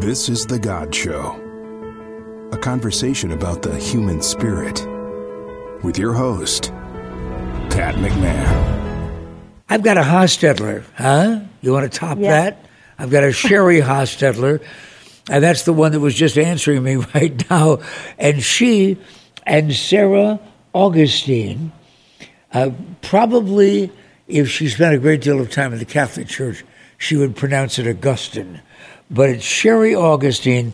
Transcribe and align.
This 0.00 0.28
is 0.28 0.46
The 0.46 0.58
God 0.58 0.94
Show, 0.94 1.38
a 2.52 2.58
conversation 2.58 3.30
about 3.32 3.62
the 3.62 3.76
human 3.76 4.22
spirit 4.22 4.80
with 5.84 5.98
your 5.98 6.12
host, 6.14 6.70
Pat 7.70 7.94
McMahon. 7.96 9.30
I've 9.68 9.82
got 9.82 9.96
a 9.98 10.02
Hostetler, 10.02 10.84
huh? 10.96 11.40
You 11.60 11.72
want 11.72 11.90
to 11.90 11.98
top 11.98 12.18
Yeah. 12.18 12.30
that? 12.30 12.64
I've 12.98 13.10
got 13.10 13.22
a 13.24 13.28
Sheri 13.28 13.82
Hostetler, 13.84 14.62
and 15.30 15.44
that's 15.44 15.62
the 15.64 15.72
one 15.72 15.92
that 15.92 16.00
was 16.00 16.14
just 16.14 16.38
answering 16.38 16.82
me 16.82 16.96
right 17.14 17.48
now. 17.50 17.78
And 18.18 18.42
she 18.42 18.98
and 19.46 19.72
Sarah 19.74 20.40
Augustine, 20.72 21.72
uh, 22.52 22.70
probably 23.02 23.90
if 24.26 24.48
she 24.50 24.68
spent 24.68 24.94
a 24.94 24.98
great 24.98 25.20
deal 25.20 25.40
of 25.40 25.50
time 25.50 25.72
in 25.72 25.78
the 25.78 25.84
Catholic 25.84 26.28
Church, 26.28 26.64
she 26.98 27.16
would 27.16 27.36
pronounce 27.36 27.78
it 27.78 27.86
Augustine. 27.86 28.60
But 29.12 29.30
it's 29.30 29.44
Sherry 29.44 29.94
Augustine 29.94 30.72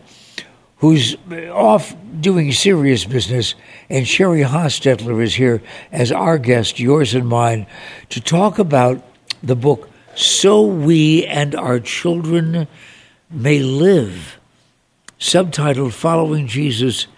who's 0.79 1.17
off 1.51 1.95
doing 2.21 2.53
serious 2.53 3.05
business, 3.05 3.55
and 3.91 4.07
Sheri 4.07 4.47
Hostetler 4.47 5.23
is 5.23 5.35
here 5.35 5.61
as 5.91 6.13
our 6.13 6.39
guest, 6.39 6.79
yours 6.79 7.15
and 7.15 7.27
mine, 7.27 7.67
to 8.11 8.21
talk 8.21 8.59
about 8.59 9.03
the 9.43 9.57
book 9.57 9.91
So 10.15 10.65
We 10.65 11.27
and 11.27 11.55
Our 11.55 11.81
Children 11.81 12.69
May 13.29 13.59
Live, 13.59 14.39
subtitled 15.19 15.93
Following 15.93 16.47
Jesus 16.47 17.09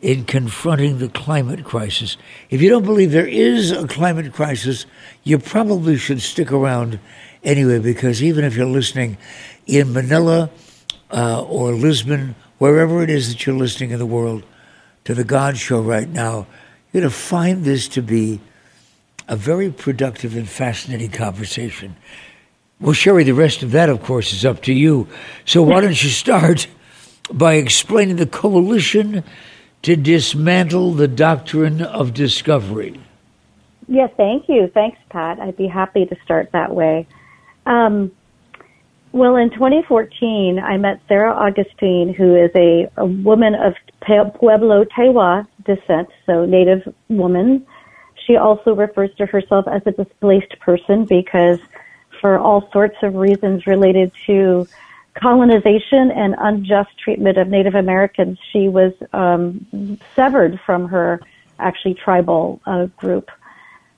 in 0.00 0.24
Confronting 0.24 0.98
the 0.98 1.08
Climate 1.08 1.64
Crisis. 1.64 2.16
If 2.48 2.62
you 2.62 2.70
don't 2.70 2.84
believe 2.84 3.12
there 3.12 3.26
is 3.26 3.70
a 3.70 3.86
climate 3.86 4.32
crisis, 4.32 4.86
you 5.22 5.38
probably 5.38 5.98
should 5.98 6.22
stick 6.22 6.50
around 6.50 6.98
anyway, 7.44 7.78
because 7.78 8.22
even 8.22 8.44
if 8.44 8.56
you're 8.56 8.66
listening 8.66 9.18
in 9.66 9.92
Manila 9.92 10.50
uh, 11.12 11.42
or 11.42 11.72
Lisbon, 11.72 12.34
wherever 12.58 13.02
it 13.02 13.10
is 13.10 13.28
that 13.28 13.46
you're 13.46 13.56
listening 13.56 13.90
in 13.90 13.98
the 13.98 14.06
world 14.06 14.44
to 15.04 15.14
the 15.14 15.24
God 15.24 15.56
Show 15.56 15.80
right 15.80 16.08
now, 16.08 16.46
you're 16.92 17.02
going 17.02 17.10
to 17.10 17.16
find 17.16 17.64
this 17.64 17.88
to 17.88 18.02
be 18.02 18.40
a 19.28 19.36
very 19.36 19.70
productive 19.70 20.36
and 20.36 20.48
fascinating 20.48 21.10
conversation. 21.10 21.96
Well, 22.80 22.94
Sheri, 22.94 23.24
the 23.24 23.32
rest 23.32 23.62
of 23.62 23.70
that, 23.72 23.88
of 23.88 24.02
course, 24.02 24.32
is 24.32 24.44
up 24.44 24.62
to 24.62 24.72
you. 24.72 25.06
So 25.44 25.62
why 25.62 25.80
don't 25.80 26.02
you 26.02 26.10
start 26.10 26.66
by 27.32 27.54
explaining 27.54 28.16
the 28.16 28.26
coalition 28.26 29.22
to 29.82 29.96
dismantle 29.96 30.94
the 30.94 31.08
doctrine 31.08 31.82
of 31.82 32.12
discovery? 32.12 33.00
Yes, 33.88 34.10
thank 34.16 34.48
you. 34.48 34.70
Thanks, 34.72 34.98
Pat. 35.10 35.38
I'd 35.38 35.56
be 35.56 35.66
happy 35.66 36.06
to 36.06 36.16
start 36.24 36.50
that 36.52 36.74
way. 36.74 37.06
Um, 37.66 38.12
well, 39.12 39.36
in 39.36 39.50
2014, 39.50 40.58
I 40.58 40.78
met 40.78 41.00
Sarah 41.06 41.34
Augustine, 41.34 42.14
who 42.14 42.34
is 42.34 42.50
a, 42.54 42.90
a 42.96 43.04
woman 43.04 43.54
of 43.54 43.74
Pueblo 44.00 44.84
Tewa 44.84 45.46
descent, 45.64 46.08
so 46.26 46.46
Native 46.46 46.92
woman. 47.08 47.66
She 48.26 48.36
also 48.36 48.74
refers 48.74 49.14
to 49.16 49.26
herself 49.26 49.66
as 49.68 49.82
a 49.86 49.92
displaced 49.92 50.58
person 50.60 51.04
because, 51.04 51.58
for 52.20 52.38
all 52.38 52.70
sorts 52.72 52.96
of 53.02 53.14
reasons 53.14 53.66
related 53.66 54.12
to 54.26 54.66
colonization 55.14 56.10
and 56.10 56.34
unjust 56.38 56.90
treatment 56.98 57.36
of 57.36 57.48
Native 57.48 57.74
Americans, 57.74 58.38
she 58.50 58.68
was 58.68 58.92
um, 59.12 59.98
severed 60.16 60.58
from 60.64 60.88
her 60.88 61.20
actually 61.58 61.94
tribal 61.94 62.60
uh, 62.66 62.86
group. 62.96 63.30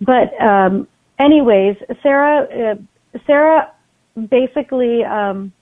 But 0.01 0.39
um, 0.42 0.89
anyways, 1.19 1.77
Sarah, 2.03 2.73
uh, 2.73 3.19
Sarah 3.27 3.73
basically 4.31 5.05
um, 5.05 5.53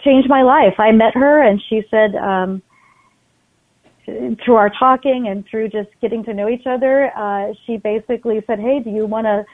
changed 0.00 0.28
my 0.28 0.42
life. 0.42 0.74
I 0.78 0.92
met 0.92 1.14
her, 1.14 1.42
and 1.42 1.60
she 1.68 1.82
said, 1.90 2.14
um, 2.16 2.62
through 4.44 4.56
our 4.56 4.70
talking 4.70 5.28
and 5.28 5.44
through 5.48 5.68
just 5.68 5.88
getting 6.00 6.24
to 6.24 6.34
know 6.34 6.48
each 6.48 6.66
other, 6.66 7.12
uh, 7.16 7.52
she 7.64 7.76
basically 7.76 8.42
said, 8.46 8.58
"Hey, 8.58 8.80
do 8.80 8.90
you 8.90 9.06
want 9.06 9.26
to 9.26 9.44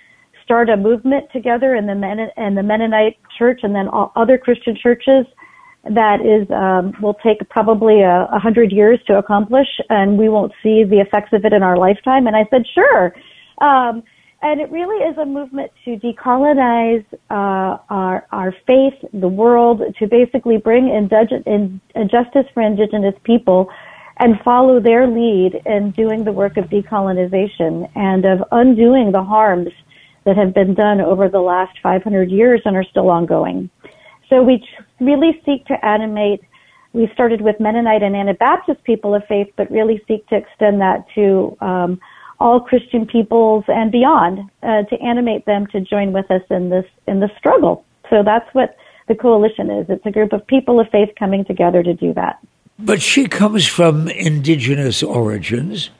start 0.44 0.70
a 0.70 0.76
movement 0.76 1.30
together 1.32 1.74
in 1.74 1.86
the 1.86 1.94
Men- 1.94 2.30
and 2.36 2.56
the 2.56 2.62
Mennonite 2.62 3.18
Church, 3.38 3.60
and 3.62 3.74
then 3.74 3.88
all 3.88 4.12
other 4.16 4.38
Christian 4.38 4.76
churches?" 4.76 5.26
That 5.84 6.20
is 6.20 6.50
um, 6.50 6.94
will 7.00 7.14
take 7.14 7.48
probably 7.48 8.02
a, 8.02 8.28
a 8.32 8.38
hundred 8.38 8.72
years 8.72 8.98
to 9.06 9.18
accomplish, 9.18 9.68
and 9.88 10.18
we 10.18 10.28
won't 10.28 10.52
see 10.62 10.84
the 10.84 11.00
effects 11.00 11.32
of 11.32 11.44
it 11.44 11.52
in 11.52 11.62
our 11.62 11.76
lifetime. 11.76 12.26
And 12.26 12.34
I 12.34 12.46
said, 12.50 12.64
"Sure." 12.74 13.14
Um, 13.58 14.02
and 14.42 14.60
it 14.60 14.70
really 14.70 15.02
is 15.04 15.16
a 15.18 15.24
movement 15.24 15.72
to 15.84 15.96
decolonize 15.96 17.04
uh, 17.30 17.78
our 17.88 18.26
our 18.32 18.52
faith, 18.66 18.94
the 19.12 19.28
world, 19.28 19.82
to 19.98 20.06
basically 20.06 20.58
bring 20.58 20.84
indig- 20.84 21.46
in, 21.46 21.80
justice 22.08 22.44
for 22.52 22.62
indigenous 22.62 23.14
people, 23.24 23.68
and 24.18 24.38
follow 24.44 24.78
their 24.78 25.06
lead 25.06 25.60
in 25.64 25.90
doing 25.92 26.24
the 26.24 26.32
work 26.32 26.56
of 26.56 26.66
decolonization 26.66 27.88
and 27.94 28.24
of 28.24 28.44
undoing 28.52 29.10
the 29.12 29.22
harms 29.22 29.70
that 30.24 30.36
have 30.36 30.52
been 30.52 30.74
done 30.74 31.00
over 31.00 31.28
the 31.28 31.40
last 31.40 31.78
500 31.82 32.30
years 32.30 32.60
and 32.64 32.76
are 32.76 32.84
still 32.84 33.08
ongoing. 33.08 33.70
So 34.28 34.42
we 34.42 34.66
really 35.00 35.40
seek 35.46 35.64
to 35.66 35.84
animate. 35.84 36.40
We 36.92 37.08
started 37.14 37.40
with 37.40 37.56
Mennonite 37.60 38.02
and 38.02 38.16
Anabaptist 38.16 38.82
people 38.84 39.14
of 39.14 39.22
faith, 39.28 39.48
but 39.56 39.70
really 39.70 40.02
seek 40.08 40.26
to 40.28 40.36
extend 40.36 40.80
that 40.80 41.06
to 41.14 41.56
um, 41.60 42.00
all 42.38 42.60
Christian 42.60 43.06
peoples 43.06 43.64
and 43.68 43.90
beyond 43.90 44.40
uh, 44.62 44.82
to 44.82 45.00
animate 45.02 45.46
them 45.46 45.66
to 45.68 45.80
join 45.80 46.12
with 46.12 46.30
us 46.30 46.42
in 46.50 46.70
this 46.70 46.84
in 47.06 47.20
the 47.20 47.30
struggle. 47.38 47.84
So 48.10 48.22
that's 48.24 48.48
what 48.54 48.76
the 49.08 49.14
coalition 49.14 49.70
is. 49.70 49.86
It's 49.88 50.04
a 50.06 50.10
group 50.10 50.32
of 50.32 50.46
people 50.46 50.80
of 50.80 50.88
faith 50.90 51.10
coming 51.18 51.44
together 51.44 51.82
to 51.82 51.94
do 51.94 52.12
that. 52.14 52.38
But 52.78 53.00
she 53.00 53.26
comes 53.26 53.66
from 53.66 54.08
indigenous 54.08 55.02
origins, 55.02 55.90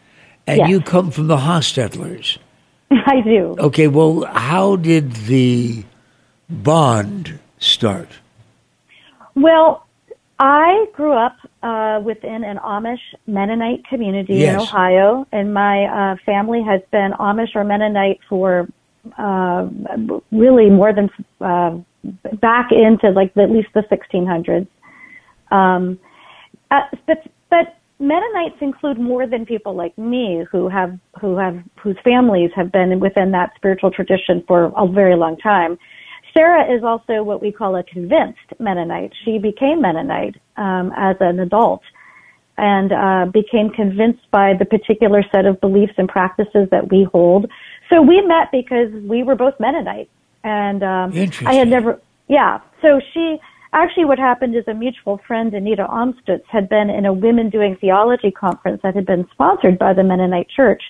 and 0.46 0.58
Yes. 0.58 0.69
you 0.69 0.80
come 0.80 1.10
from 1.10 1.26
the 1.26 1.38
Hostetlers. 1.38 2.38
I 2.91 3.20
do. 3.22 3.56
Okay, 3.58 3.88
well, 3.88 4.25
how 4.26 4.76
did 4.76 5.12
the 5.12 5.84
bond 6.50 7.38
start? 7.58 8.08
Well, 9.34 9.85
I 10.38 10.86
grew 10.92 11.12
up 11.12 11.36
uh, 11.62 12.00
within 12.04 12.44
an 12.44 12.58
Amish 12.58 13.00
Mennonite 13.26 13.86
community 13.86 14.44
in 14.44 14.56
Ohio, 14.56 15.26
and 15.32 15.54
my 15.54 15.84
uh, 15.84 16.16
family 16.26 16.62
has 16.62 16.82
been 16.92 17.12
Amish 17.19 17.54
or 17.54 17.64
Mennonite 17.64 18.20
for 18.28 18.69
uh, 19.16 19.69
really 20.30 20.69
more 20.69 20.92
than 20.92 21.08
uh, 21.41 21.78
back 22.41 22.70
into 22.70 23.10
like 23.10 23.32
the, 23.34 23.42
at 23.42 23.50
least 23.50 23.69
the 23.75 23.82
1600s. 23.82 24.69
Um, 25.50 25.98
uh, 26.70 26.80
but 27.06 27.19
but 27.48 27.78
Mennonites 27.98 28.56
include 28.60 28.98
more 28.98 29.26
than 29.26 29.46
people 29.46 29.75
like 29.75 29.96
me 29.96 30.44
who 30.52 30.69
have 30.69 30.98
who 31.19 31.38
have 31.38 31.62
whose 31.80 31.96
families 32.04 32.50
have 32.54 32.70
been 32.70 33.00
within 33.00 33.30
that 33.30 33.52
spiritual 33.56 33.91
tradition 33.91 34.44
for 34.46 34.72
a 34.76 34.86
very 34.86 35.16
long 35.16 35.38
time. 35.38 35.78
Sarah 36.36 36.74
is 36.74 36.84
also 36.84 37.22
what 37.22 37.41
we 37.41 37.50
call 37.50 37.76
a 37.76 37.82
convinced 37.82 38.38
Mennonite. 38.58 39.12
She 39.24 39.38
became 39.38 39.80
Mennonite 39.80 40.36
um, 40.56 40.92
as 40.97 41.16
an 41.20 41.41
adult 41.41 41.82
and 42.58 42.92
uh, 42.92 43.30
became 43.32 43.70
convinced 43.70 44.30
by 44.30 44.52
the 44.58 44.64
particular 44.64 45.22
set 45.32 45.46
of 45.46 45.60
beliefs 45.60 45.94
and 45.96 46.08
practices 46.08 46.69
that 46.70 46.91
we 46.91 47.06
hold. 47.10 47.50
So 47.91 48.02
we 48.02 48.20
met 48.22 48.50
because 48.52 48.91
we 49.04 49.22
were 49.22 49.34
both 49.34 49.54
Mennonite, 49.60 50.10
and 50.42 50.82
um, 50.82 51.12
I 51.46 51.54
had 51.54 51.69
never, 51.69 52.00
yeah. 52.28 52.60
So 52.82 53.00
she 53.12 53.38
actually, 53.72 54.06
what 54.06 54.19
happened 54.19 54.56
is 54.56 54.64
a 54.66 54.75
mutual 54.75 55.20
friend, 55.26 55.52
Anita 55.54 55.86
Amstutz, 55.88 56.44
had 56.48 56.69
been 56.69 56.91
in 56.91 57.06
a 57.06 57.12
women 57.12 57.50
doing 57.50 57.76
theology 57.76 58.30
conference 58.30 58.80
that 58.82 58.94
had 58.94 59.06
been 59.06 59.26
sponsored 59.32 59.78
by 59.78 59.92
the 59.92 60.02
Mennonite 60.02 60.48
Church. 60.48 60.82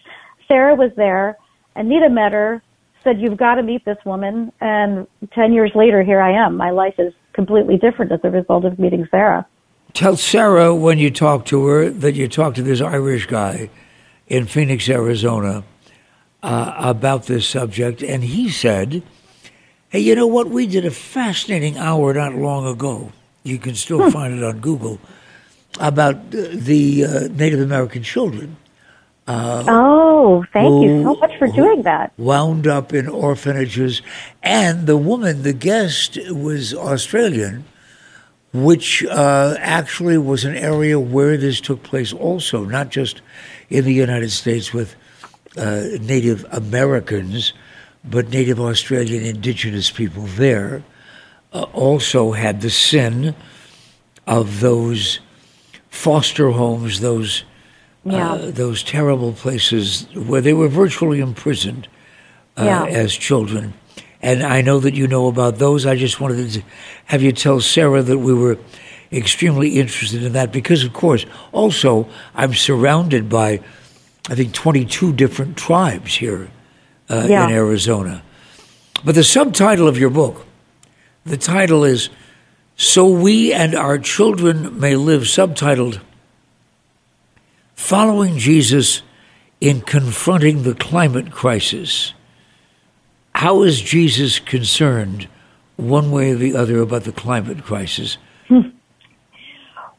Sarah 0.49 0.75
was 0.75 0.93
there. 0.97 1.37
Anita 1.75 2.09
met 2.09 2.33
her, 2.33 2.63
said, 3.07 3.21
"You've 3.21 3.39
got 3.39 3.55
to 3.55 3.63
meet 3.63 3.85
this 3.85 3.99
woman." 4.05 4.53
And 4.61 5.07
ten 5.33 5.53
years 5.53 5.71
later, 5.75 6.03
here 6.03 6.21
I 6.21 6.33
am. 6.45 6.57
My 6.57 6.71
life 6.71 6.95
is 6.99 7.13
completely 7.33 7.79
different 7.79 8.11
as 8.13 8.21
a 8.25 8.31
result 8.31 8.65
of 8.65 8.79
meeting 8.79 9.07
Sarah. 9.11 9.47
Tell 9.93 10.17
Sarah 10.17 10.75
when 10.75 10.99
you 10.99 11.11
talk 11.11 11.47
to 11.47 11.65
her 11.67 11.89
that 11.89 12.15
you 12.15 12.29
talked 12.29 12.57
to 12.57 12.63
this 12.63 12.81
Irish 12.81 13.27
guy 13.27 13.71
in 14.27 14.47
Phoenix, 14.47 14.89
Arizona, 14.89 15.63
uh, 16.43 16.75
about 16.77 17.27
this 17.27 17.47
subject, 17.47 18.03
and 18.03 18.25
he 18.25 18.51
said, 18.51 19.03
"Hey, 19.89 20.01
you 20.01 20.15
know 20.17 20.27
what? 20.27 20.49
We 20.49 20.67
did 20.67 20.85
a 20.85 20.91
fascinating 20.91 21.79
hour 21.79 22.13
not 22.13 22.35
long 22.35 22.67
ago. 22.67 23.13
You 23.45 23.59
can 23.59 23.75
still 23.75 24.11
find 24.11 24.37
it 24.37 24.43
on 24.43 24.59
Google 24.59 24.99
about 25.79 26.31
the 26.31 27.05
uh, 27.05 27.29
Native 27.31 27.61
American 27.61 28.03
children." 28.03 28.57
Oh, 29.29 30.45
thank 30.53 30.85
you 30.85 31.03
so 31.03 31.15
much 31.17 31.37
for 31.39 31.49
doing 31.49 31.83
that. 31.83 32.13
wound 32.17 32.67
up 32.67 32.93
in 32.93 33.09
orphanages. 33.09 34.03
And 34.43 34.87
the 34.87 34.97
woman, 34.97 35.43
the 35.43 35.53
guest, 35.53 36.17
was 36.31 36.73
Australian, 36.73 37.65
which 38.53 39.05
uh, 39.05 39.57
actually 39.59 40.19
was 40.19 40.45
an 40.45 40.55
area 40.57 40.99
where 41.01 41.37
this 41.37 41.61
took 41.61 41.83
place 41.83 42.13
also, 42.13 42.65
not 42.65 42.91
just 42.91 43.21
in 43.69 43.85
the 43.85 43.95
United 43.95 44.31
States 44.31 44.73
with 44.73 44.95
uh, 45.57 45.83
Native 46.01 46.47
Americans, 46.51 47.53
but 48.05 48.29
Native 48.29 48.61
Australian 48.61 49.25
indigenous 49.25 49.91
people 49.91 50.23
there. 50.23 50.85
Uh, 51.53 51.63
also 51.73 52.33
had 52.33 52.61
the 52.61 52.71
sin 52.71 53.35
of 54.27 54.61
those 54.61 55.21
foster 55.89 56.51
homes, 56.51 57.01
those 57.01 57.45
Yeah. 58.07 58.33
uh, 58.33 58.51
those 58.51 58.83
terrible 58.83 59.33
places 59.33 60.07
where 60.15 60.41
they 60.41 60.53
were 60.53 60.69
virtually 60.69 61.21
imprisoned 61.21 61.89
uh, 62.57 62.65
Yeah. 62.65 62.85
as 62.87 63.13
children. 63.15 63.75
And 64.23 64.43
I 64.43 64.63
know 64.63 64.81
that 64.81 64.95
you 64.95 65.07
know 65.07 65.27
about 65.29 65.59
those. 65.59 65.87
I 65.87 65.97
just 65.97 66.21
wanted 66.21 66.51
to 66.53 66.63
have 67.07 67.23
you 67.23 67.33
tell 67.33 67.61
Sarah 67.61 68.03
that 68.03 68.19
we 68.19 68.33
were 68.35 68.57
extremely 69.13 69.79
interested 69.79 70.23
in 70.25 70.33
that 70.33 70.53
because, 70.53 70.85
of 70.85 70.93
course, 70.93 71.27
also 71.53 72.07
I'm 72.35 72.55
surrounded 72.55 73.29
by, 73.29 73.61
I 74.31 74.35
think, 74.35 74.53
22 74.53 75.13
different 75.13 75.57
tribes 75.57 76.15
here 76.17 76.49
uh, 77.11 77.27
Yeah. 77.29 77.45
in 77.47 77.53
Arizona. 77.53 78.23
But 79.05 79.15
the 79.15 79.23
subtitle 79.25 79.87
of 79.89 79.99
your 79.99 80.11
book, 80.11 80.47
the 81.25 81.37
title 81.37 81.85
is 81.85 82.09
So 82.77 83.07
We 83.09 83.53
and 83.53 83.75
Our 83.75 83.99
Children 83.99 84.79
May 84.81 84.97
Live, 84.97 85.23
subtitled 85.23 86.01
Following 87.77 88.39
Jesus 88.39 89.03
in 89.61 89.83
Confronting 89.83 90.63
the 90.63 90.75
Climate 90.75 91.31
Crisis. 91.31 92.15
How 93.35 93.63
is 93.63 93.83
Jesus 93.83 94.39
concerned, 94.39 95.29
one 95.77 96.11
way 96.11 96.33
or 96.33 96.37
the 96.37 96.57
other, 96.57 96.81
about 96.81 97.05
the 97.05 97.13
climate 97.13 97.63
crisis? 97.65 98.17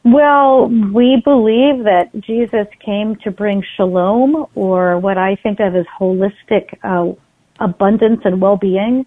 Well, 0.04 0.68
we 0.68 1.22
believe 1.24 1.84
that 1.84 2.10
Jesus 2.18 2.66
came 2.84 3.14
to 3.22 3.30
bring 3.30 3.62
shalom, 3.76 4.46
or 4.56 4.98
what 4.98 5.16
I 5.16 5.36
think 5.36 5.60
of 5.60 5.76
as 5.76 5.86
holistic 5.98 6.76
uh, 6.82 7.14
abundance 7.60 8.22
and 8.24 8.40
well-being, 8.40 9.06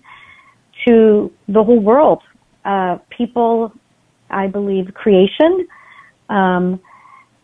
to 0.88 1.31
the 1.50 1.62
whole 1.62 1.79
world. 1.79 2.23
Uh, 2.63 3.00
people, 3.09 3.73
I 4.29 4.47
believe, 4.47 4.94
creation. 4.94 5.68
Um, 6.29 6.79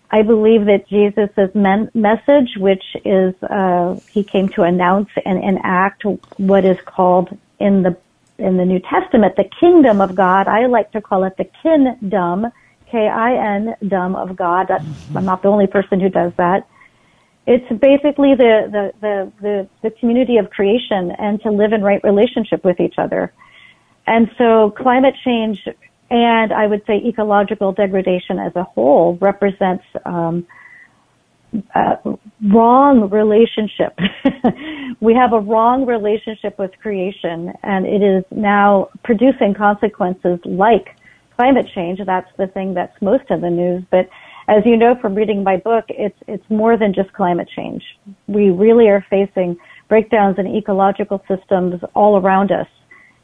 I 0.10 0.22
believe 0.22 0.66
that 0.66 0.88
Jesus' 0.88 1.54
men- 1.54 1.92
message, 1.94 2.56
which 2.58 2.84
is 3.04 3.34
uh, 3.44 4.00
he 4.12 4.24
came 4.24 4.48
to 4.50 4.64
announce 4.64 5.10
and 5.26 5.44
enact 5.44 6.04
what 6.38 6.66
is 6.66 6.78
called 6.86 7.38
in 7.60 7.84
the 7.84 7.98
in 8.38 8.58
the 8.58 8.66
New 8.66 8.80
Testament 8.80 9.36
the 9.36 9.50
kingdom 9.60 10.00
of 10.00 10.16
God. 10.16 10.48
I 10.48 10.68
like 10.68 10.92
to 10.92 11.02
call 11.02 11.24
it 11.24 11.36
the 11.38 11.50
kingdom, 11.64 12.48
K-I-N, 12.92 13.76
dom 13.88 14.16
of 14.16 14.36
God. 14.36 14.68
That's, 14.70 14.86
I'm 15.16 15.26
not 15.26 15.42
the 15.42 15.50
only 15.50 15.68
person 15.68 16.00
who 16.00 16.10
does 16.10 16.32
that. 16.38 16.68
It's 17.48 17.68
basically 17.82 18.36
the, 18.36 18.70
the, 18.72 18.94
the, 19.02 19.32
the, 19.42 19.70
the 19.82 19.92
community 20.00 20.38
of 20.38 20.50
creation 20.50 21.12
and 21.12 21.42
to 21.42 21.52
live 21.52 21.74
in 21.74 21.82
right 21.82 22.04
relationship 22.04 22.64
with 22.64 22.80
each 22.80 22.96
other. 22.98 23.34
And 24.06 24.30
so 24.38 24.72
climate 24.72 25.16
change 25.24 25.68
and 26.10 26.54
I 26.54 26.68
would 26.68 26.84
say 26.88 27.02
ecological 27.06 27.74
degradation 27.74 28.40
as 28.40 28.56
a 28.56 28.64
whole 28.64 29.18
represents 29.20 29.84
um, 30.06 30.48
a 31.76 32.18
wrong 32.50 33.10
relationship. 33.10 33.98
we 35.02 35.14
have 35.14 35.34
a 35.34 35.40
wrong 35.40 35.86
relationship 35.86 36.58
with 36.60 36.72
creation, 36.82 37.54
and 37.64 37.86
it 37.86 38.02
is 38.02 38.24
now 38.32 38.90
producing 39.04 39.54
consequences 39.54 40.40
like 40.46 40.96
climate 41.36 41.68
change. 41.74 42.00
That's 42.06 42.30
the 42.38 42.48
thing 42.48 42.74
that's 42.74 43.00
most 43.02 43.26
in 43.30 43.42
the 43.42 43.50
news. 43.50 43.84
But 43.92 44.10
as 44.48 44.66
you 44.66 44.78
know 44.78 44.96
from 45.02 45.16
reading 45.16 45.44
my 45.44 45.58
book, 45.58 45.86
it's 45.90 46.18
it's 46.28 46.50
more 46.50 46.78
than 46.78 46.94
just 46.94 47.12
climate 47.14 47.50
change. 47.54 47.84
We 48.28 48.50
really 48.50 48.88
are 48.88 49.06
facing 49.10 49.58
breakdowns 49.90 50.38
in 50.38 50.48
ecological 50.48 51.24
systems 51.28 51.82
all 51.94 52.18
around 52.18 52.52
us 52.52 52.68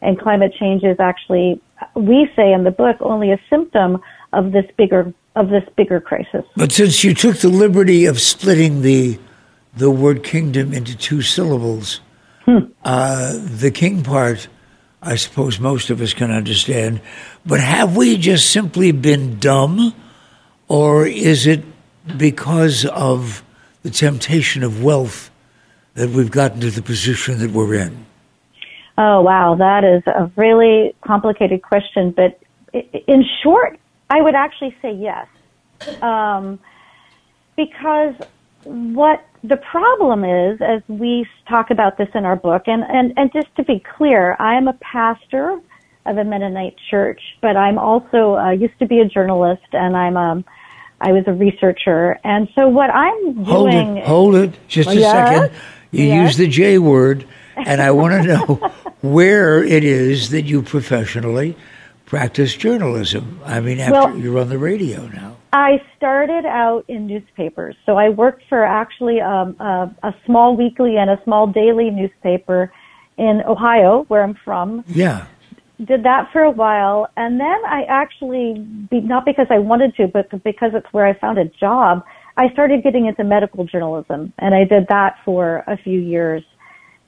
and 0.03 0.19
climate 0.19 0.53
change 0.59 0.83
is 0.83 0.99
actually, 0.99 1.61
we 1.95 2.29
say 2.35 2.51
in 2.51 2.63
the 2.63 2.71
book, 2.71 2.97
only 2.99 3.31
a 3.31 3.39
symptom 3.49 4.01
of 4.33 4.51
this 4.51 4.65
bigger 4.77 5.13
of 5.35 5.49
this 5.49 5.63
bigger 5.75 5.99
crisis. 5.99 6.45
But 6.55 6.71
since 6.71 7.03
you 7.03 7.15
took 7.15 7.37
the 7.37 7.49
liberty 7.49 8.05
of 8.05 8.21
splitting 8.21 8.81
the 8.81 9.19
the 9.75 9.89
word 9.89 10.23
kingdom 10.23 10.73
into 10.73 10.95
two 10.95 11.21
syllables, 11.23 12.01
uh, 12.83 13.33
the 13.33 13.71
king 13.71 14.03
part, 14.03 14.47
I 15.01 15.15
suppose 15.15 15.59
most 15.59 15.89
of 15.89 16.01
us 16.01 16.13
can 16.13 16.29
understand. 16.29 17.01
But 17.45 17.59
have 17.59 17.97
we 17.97 18.17
just 18.17 18.51
simply 18.51 18.91
been 18.91 19.39
dumb, 19.39 19.95
or 20.67 21.07
is 21.07 21.47
it 21.47 21.63
because 22.17 22.85
of 22.85 23.43
the 23.81 23.89
temptation 23.89 24.63
of 24.63 24.83
wealth 24.83 25.31
that 25.95 26.09
we've 26.09 26.31
gotten 26.31 26.59
to 26.61 26.69
the 26.69 26.81
position 26.81 27.39
that 27.39 27.51
we're 27.51 27.73
in? 27.73 28.05
Oh 28.97 29.21
wow, 29.21 29.55
that 29.55 29.83
is 29.83 30.03
a 30.05 30.31
really 30.35 30.95
complicated 31.01 31.61
question. 31.61 32.11
But 32.11 32.39
in 33.07 33.23
short, 33.41 33.79
I 34.09 34.21
would 34.21 34.35
actually 34.35 34.75
say 34.81 34.93
yes, 34.93 35.27
um, 36.01 36.59
because 37.55 38.15
what 38.63 39.25
the 39.43 39.57
problem 39.57 40.23
is, 40.23 40.61
as 40.61 40.81
we 40.87 41.25
talk 41.49 41.69
about 41.71 41.97
this 41.97 42.09
in 42.13 42.23
our 42.25 42.35
book, 42.35 42.63
and, 42.67 42.83
and, 42.83 43.13
and 43.17 43.31
just 43.33 43.53
to 43.57 43.63
be 43.63 43.83
clear, 43.97 44.37
I 44.39 44.55
am 44.55 44.67
a 44.67 44.73
pastor 44.73 45.59
of 46.05 46.17
a 46.17 46.23
Mennonite 46.23 46.75
church, 46.89 47.21
but 47.41 47.57
I'm 47.57 47.77
also 47.77 48.35
uh, 48.35 48.51
used 48.51 48.77
to 48.79 48.85
be 48.85 48.99
a 48.99 49.05
journalist, 49.05 49.63
and 49.73 49.97
I'm 49.97 50.17
um, 50.17 50.45
I 51.01 51.11
was 51.11 51.23
a 51.27 51.33
researcher, 51.33 52.19
and 52.23 52.47
so 52.55 52.69
what 52.69 52.89
I'm 52.89 53.33
doing. 53.33 53.45
Hold 53.45 53.73
it, 53.73 54.03
hold 54.05 54.35
it, 54.35 54.67
just 54.67 54.89
a 54.89 54.99
Yes? 54.99 55.11
second. 55.11 55.51
You 55.91 56.05
Yes? 56.05 56.27
use 56.27 56.37
the 56.37 56.47
J 56.47 56.77
word, 56.77 57.25
and 57.55 57.81
I 57.81 57.91
want 57.91 58.23
to 58.23 58.27
know 58.27 58.71
where 59.01 59.63
it 59.63 59.83
is 59.83 60.29
that 60.29 60.43
you 60.43 60.61
professionally 60.61 61.55
practice 62.05 62.55
journalism. 62.55 63.39
I 63.45 63.59
mean, 63.59 63.79
after 63.79 63.93
Well- 63.93 64.17
you're 64.17 64.39
on 64.39 64.49
the 64.49 64.57
radio 64.57 65.07
now. 65.07 65.37
I 65.53 65.83
started 65.95 66.47
out 66.47 66.83
in 66.87 67.05
newspapers. 67.05 67.75
So 67.85 67.95
I 67.95 68.09
worked 68.09 68.41
for 68.49 68.63
actually 68.63 69.21
um, 69.21 69.55
a, 69.59 69.91
a 70.01 70.15
small 70.25 70.55
weekly 70.57 70.97
and 70.97 71.11
a 71.11 71.21
small 71.23 71.45
daily 71.45 71.91
newspaper 71.91 72.71
in 73.17 73.43
Ohio, 73.45 74.05
where 74.07 74.23
I'm 74.23 74.33
from. 74.43 74.83
Yeah. 74.87 75.27
Did 75.83 76.03
that 76.03 76.31
for 76.31 76.41
a 76.41 76.49
while, 76.49 77.07
and 77.17 77.39
then 77.39 77.57
I 77.67 77.83
actually, 77.87 78.59
be, 78.89 79.01
not 79.01 79.25
because 79.25 79.47
I 79.49 79.59
wanted 79.59 79.95
to, 79.97 80.07
but 80.07 80.29
because 80.43 80.71
it's 80.73 80.87
where 80.91 81.05
I 81.05 81.13
found 81.13 81.37
a 81.37 81.45
job, 81.45 82.03
I 82.37 82.49
started 82.49 82.83
getting 82.83 83.05
into 83.05 83.23
medical 83.23 83.65
journalism, 83.65 84.33
and 84.39 84.55
I 84.55 84.63
did 84.63 84.87
that 84.89 85.17
for 85.25 85.63
a 85.67 85.77
few 85.77 85.99
years. 85.99 86.43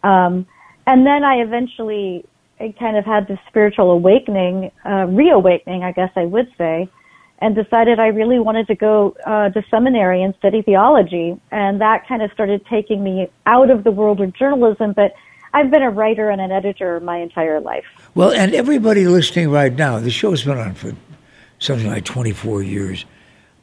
Um, 0.05 0.45
and 0.85 1.05
then 1.05 1.23
I 1.23 1.37
eventually 1.37 2.25
I 2.59 2.73
kind 2.79 2.95
of 2.95 3.05
had 3.05 3.27
this 3.27 3.39
spiritual 3.47 3.91
awakening, 3.91 4.71
uh, 4.85 5.05
reawakening, 5.07 5.83
I 5.83 5.91
guess 5.91 6.11
I 6.15 6.25
would 6.25 6.47
say, 6.57 6.89
and 7.39 7.53
decided 7.53 7.99
I 7.99 8.07
really 8.07 8.39
wanted 8.39 8.67
to 8.67 8.75
go 8.75 9.15
uh, 9.25 9.49
to 9.49 9.63
seminary 9.69 10.23
and 10.23 10.33
study 10.35 10.61
theology. 10.61 11.39
And 11.51 11.81
that 11.81 12.07
kind 12.07 12.21
of 12.21 12.31
started 12.31 12.65
taking 12.67 13.03
me 13.03 13.29
out 13.45 13.69
of 13.69 13.83
the 13.83 13.91
world 13.91 14.21
of 14.21 14.33
journalism. 14.33 14.93
But 14.93 15.13
I've 15.53 15.69
been 15.69 15.81
a 15.81 15.89
writer 15.89 16.29
and 16.29 16.39
an 16.39 16.51
editor 16.51 16.99
my 17.01 17.17
entire 17.17 17.59
life. 17.59 17.85
Well, 18.13 18.31
and 18.31 18.53
everybody 18.53 19.05
listening 19.05 19.49
right 19.49 19.73
now, 19.73 19.99
the 19.99 20.11
show's 20.11 20.43
been 20.43 20.57
on 20.57 20.75
for 20.75 20.93
something 21.59 21.87
like 21.87 22.05
24 22.05 22.63
years, 22.63 23.05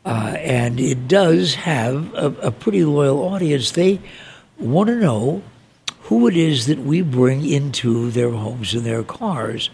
uh, 0.04 0.34
and 0.38 0.80
it 0.80 1.08
does 1.08 1.54
have 1.54 2.12
a, 2.14 2.26
a 2.42 2.50
pretty 2.50 2.84
loyal 2.84 3.20
audience. 3.20 3.70
They 3.70 4.00
want 4.58 4.88
to 4.88 4.96
know 4.96 5.42
who 6.02 6.26
it 6.26 6.37
is 6.37 6.66
that 6.66 6.78
we 6.78 7.02
bring 7.02 7.44
into 7.44 8.11
their 8.11 8.30
homes 8.30 8.75
and 8.75 8.85
their 8.85 9.02
cars. 9.02 9.71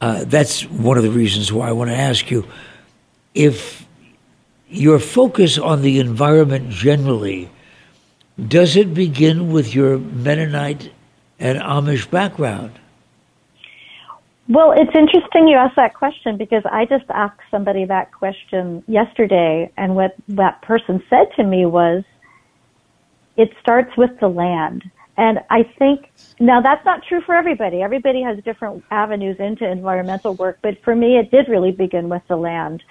Uh, 0.00 0.24
that's 0.26 0.64
one 0.66 0.98
of 0.98 1.02
the 1.02 1.10
reasons 1.10 1.50
why 1.50 1.68
I 1.68 1.72
want 1.72 1.88
to 1.88 1.96
ask 1.96 2.30
you 2.30 2.46
if 3.34 3.86
your 4.68 4.98
focus 4.98 5.56
on 5.56 5.80
the 5.80 5.98
environment 5.98 6.68
generally 6.68 7.50
does 8.48 8.76
it 8.76 8.94
begin 8.94 9.52
with 9.52 9.74
your 9.74 9.98
Mennonite 9.98 10.90
and 11.38 11.58
Amish 11.58 12.10
background? 12.10 12.72
Well, 14.48 14.72
it's 14.72 14.94
interesting 14.94 15.48
you 15.48 15.56
asked 15.56 15.76
that 15.76 15.94
question 15.94 16.36
because 16.36 16.62
I 16.70 16.84
just 16.84 17.04
asked 17.10 17.40
somebody 17.50 17.84
that 17.84 18.12
question 18.12 18.82
yesterday, 18.88 19.70
and 19.76 19.94
what 19.94 20.14
that 20.28 20.62
person 20.62 21.02
said 21.08 21.28
to 21.36 21.44
me 21.44 21.64
was, 21.66 22.04
it 23.36 23.50
starts 23.60 23.96
with 23.96 24.18
the 24.20 24.28
land. 24.28 24.82
And 25.16 25.40
I 25.50 25.64
think, 25.78 26.10
now 26.40 26.62
that's 26.62 26.84
not 26.84 27.02
true 27.06 27.20
for 27.20 27.34
everybody. 27.34 27.82
Everybody 27.82 28.22
has 28.22 28.42
different 28.44 28.82
avenues 28.90 29.36
into 29.38 29.68
environmental 29.70 30.34
work, 30.34 30.58
but 30.62 30.82
for 30.82 30.96
me, 30.96 31.18
it 31.18 31.30
did 31.30 31.48
really 31.48 31.72
begin 31.72 32.08
with 32.08 32.22
the 32.28 32.36
land. 32.36 32.82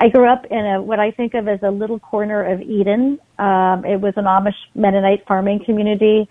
I 0.00 0.08
grew 0.08 0.28
up 0.28 0.46
in 0.46 0.64
a, 0.64 0.80
what 0.80 1.00
I 1.00 1.10
think 1.10 1.34
of 1.34 1.48
as 1.48 1.62
a 1.62 1.70
little 1.70 1.98
corner 1.98 2.42
of 2.42 2.62
Eden. 2.62 3.18
Um, 3.38 3.84
it 3.84 4.00
was 4.00 4.14
an 4.16 4.24
Amish 4.24 4.54
Mennonite 4.74 5.26
farming 5.26 5.64
community. 5.64 6.28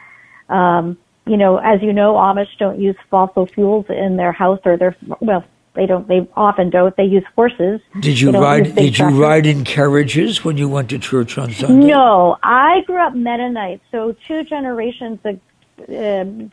Um, 0.50 0.98
you 1.26 1.38
know, 1.38 1.58
as 1.58 1.82
you 1.84 1.92
know, 1.94 2.14
Amish 2.14 2.58
don't 2.58 2.80
use 2.80 2.96
fossil 3.12 3.46
fuels 3.46 3.86
in 3.90 4.16
their 4.16 4.32
house 4.32 4.62
or 4.66 4.78
their, 4.78 4.96
well, 5.20 5.44
they 5.78 5.86
don't, 5.86 6.08
they 6.08 6.28
often 6.36 6.72
don't. 6.72 6.98
They 6.98 7.04
use 7.04 7.24
horses. 7.36 7.80
Did 8.00 8.20
you 8.20 8.32
ride? 8.32 8.76
Did 8.76 8.98
you 8.98 9.10
ride 9.10 9.46
in 9.46 9.64
carriages 9.64 10.44
when 10.44 10.58
you 10.58 10.68
went 10.68 10.90
to 10.90 10.98
church 10.98 11.38
on 11.38 11.54
Sunday? 11.54 11.88
No, 11.88 12.38
I 12.42 12.82
grew 12.88 13.00
up 13.00 13.14
Mennonite, 13.14 13.80
so 13.92 14.16
two 14.28 14.44
generations, 14.44 15.20
um, 15.24 16.52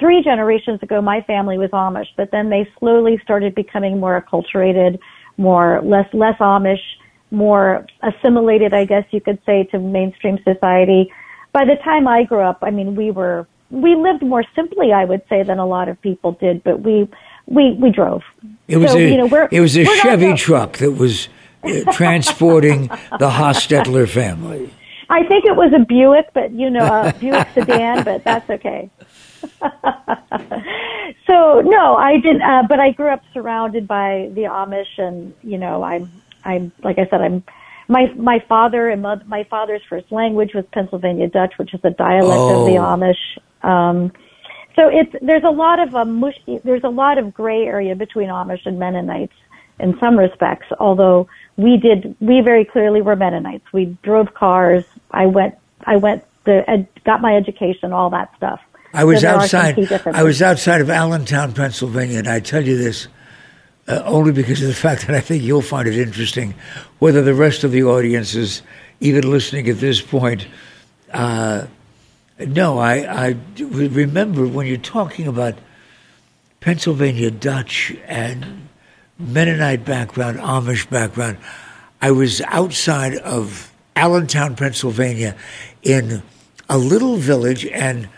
three 0.00 0.22
generations 0.24 0.82
ago, 0.82 1.00
my 1.00 1.20
family 1.22 1.56
was 1.56 1.70
Amish, 1.70 2.08
but 2.16 2.32
then 2.32 2.50
they 2.50 2.68
slowly 2.80 3.20
started 3.22 3.54
becoming 3.54 4.00
more 4.00 4.20
acculturated, 4.20 4.98
more 5.36 5.80
less 5.84 6.12
less 6.12 6.36
Amish, 6.40 6.82
more 7.30 7.86
assimilated, 8.02 8.74
I 8.74 8.86
guess 8.86 9.04
you 9.12 9.20
could 9.20 9.38
say, 9.46 9.64
to 9.70 9.78
mainstream 9.78 10.38
society. 10.42 11.12
By 11.52 11.64
the 11.64 11.76
time 11.84 12.08
I 12.08 12.24
grew 12.24 12.40
up, 12.40 12.58
I 12.62 12.70
mean 12.72 12.96
we 12.96 13.12
were 13.12 13.46
we 13.70 13.94
lived 13.94 14.22
more 14.22 14.44
simply, 14.56 14.92
I 14.92 15.04
would 15.04 15.22
say, 15.28 15.44
than 15.44 15.58
a 15.60 15.66
lot 15.66 15.88
of 15.88 16.00
people 16.00 16.32
did, 16.32 16.64
but 16.64 16.80
we 16.80 17.08
we 17.46 17.74
we 17.74 17.90
drove. 17.90 18.22
It 18.68 18.78
was 18.78 18.92
so, 18.92 18.98
a 18.98 19.10
you 19.10 19.16
know, 19.16 19.48
it 19.50 19.60
was 19.60 19.76
a 19.76 19.84
Chevy 19.84 20.34
truck 20.34 20.78
that 20.78 20.92
was 20.92 21.28
uh, 21.62 21.92
transporting 21.92 22.88
the 22.88 23.30
Hostetler 23.30 24.08
family. 24.08 24.72
I 25.08 25.22
think 25.24 25.44
it 25.44 25.54
was 25.54 25.72
a 25.72 25.84
Buick, 25.84 26.30
but 26.34 26.52
you 26.52 26.68
know, 26.68 26.84
a 26.84 27.12
Buick 27.18 27.48
sedan, 27.54 28.04
but 28.04 28.24
that's 28.24 28.48
okay. 28.50 28.90
so 31.26 31.60
no, 31.60 31.96
I 31.96 32.18
didn't. 32.20 32.42
Uh, 32.42 32.64
but 32.68 32.80
I 32.80 32.90
grew 32.90 33.08
up 33.08 33.22
surrounded 33.32 33.86
by 33.86 34.30
the 34.34 34.42
Amish, 34.42 34.98
and 34.98 35.32
you 35.42 35.58
know, 35.58 35.82
I'm, 35.82 36.10
I'm 36.44 36.72
like 36.82 36.98
I 36.98 37.06
said, 37.08 37.20
I'm. 37.20 37.44
My 37.88 38.12
my 38.16 38.40
father 38.48 38.88
and 38.88 39.02
my, 39.02 39.22
my 39.26 39.44
father's 39.44 39.82
first 39.88 40.10
language 40.10 40.54
was 40.54 40.64
Pennsylvania 40.72 41.28
Dutch, 41.28 41.52
which 41.56 41.72
is 41.72 41.78
a 41.84 41.90
dialect 41.90 42.36
oh. 42.36 42.62
of 42.62 42.66
the 42.66 42.78
oh. 42.78 42.82
Amish. 42.82 43.38
Um, 43.62 44.12
so 44.76 44.88
it's 44.88 45.12
there's 45.22 45.44
a 45.44 45.50
lot 45.50 45.80
of 45.80 45.94
a 45.94 46.04
mush, 46.04 46.38
there's 46.62 46.84
a 46.84 46.90
lot 46.90 47.18
of 47.18 47.32
gray 47.32 47.64
area 47.64 47.96
between 47.96 48.28
Amish 48.28 48.64
and 48.66 48.78
Mennonites 48.78 49.32
in 49.80 49.98
some 49.98 50.18
respects. 50.18 50.66
Although 50.78 51.28
we 51.56 51.78
did, 51.78 52.14
we 52.20 52.40
very 52.42 52.64
clearly 52.64 53.02
were 53.02 53.16
Mennonites. 53.16 53.64
We 53.72 53.96
drove 54.02 54.34
cars. 54.34 54.84
I 55.10 55.26
went, 55.26 55.54
I 55.84 55.96
went, 55.96 56.24
the, 56.44 56.68
ed, 56.68 56.86
got 57.04 57.22
my 57.22 57.34
education, 57.34 57.92
all 57.92 58.10
that 58.10 58.30
stuff. 58.36 58.60
I 58.92 59.04
was 59.04 59.22
so 59.22 59.28
outside. 59.28 59.92
I 60.06 60.22
was 60.22 60.40
outside 60.40 60.80
of 60.80 60.90
Allentown, 60.90 61.52
Pennsylvania, 61.52 62.18
and 62.18 62.28
I 62.28 62.40
tell 62.40 62.64
you 62.64 62.76
this 62.76 63.08
uh, 63.88 64.02
only 64.04 64.32
because 64.32 64.62
of 64.62 64.68
the 64.68 64.74
fact 64.88 65.06
that 65.06 65.16
I 65.16 65.20
think 65.20 65.42
you'll 65.42 65.62
find 65.62 65.88
it 65.88 65.96
interesting. 65.96 66.54
Whether 66.98 67.22
the 67.22 67.34
rest 67.34 67.64
of 67.64 67.72
the 67.72 67.84
audience 67.84 68.34
is 68.34 68.62
even 69.00 69.30
listening 69.30 69.68
at 69.68 69.78
this 69.78 70.00
point, 70.00 70.46
uh, 71.12 71.66
no, 72.38 72.78
I, 72.78 73.28
I 73.28 73.36
remember 73.58 74.46
when 74.46 74.66
you're 74.66 74.76
talking 74.76 75.26
about 75.26 75.54
Pennsylvania 76.60 77.30
Dutch 77.30 77.96
and 78.06 78.68
Mennonite 79.18 79.84
background, 79.84 80.38
Amish 80.38 80.88
background. 80.90 81.38
I 82.02 82.10
was 82.10 82.42
outside 82.42 83.14
of 83.16 83.72
Allentown, 83.94 84.56
Pennsylvania, 84.56 85.34
in 85.82 86.22
a 86.68 86.76
little 86.76 87.16
village, 87.16 87.64
and 87.66 88.08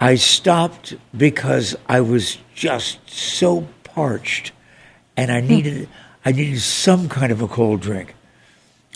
I 0.00 0.16
stopped 0.16 0.94
because 1.16 1.74
I 1.88 2.02
was 2.02 2.36
just 2.54 3.08
so 3.08 3.66
parched, 3.84 4.52
and 5.16 5.32
I 5.32 5.40
needed 5.40 5.88
I 6.24 6.32
needed 6.32 6.60
some 6.60 7.08
kind 7.08 7.32
of 7.32 7.40
a 7.40 7.48
cold 7.48 7.80
drink, 7.80 8.14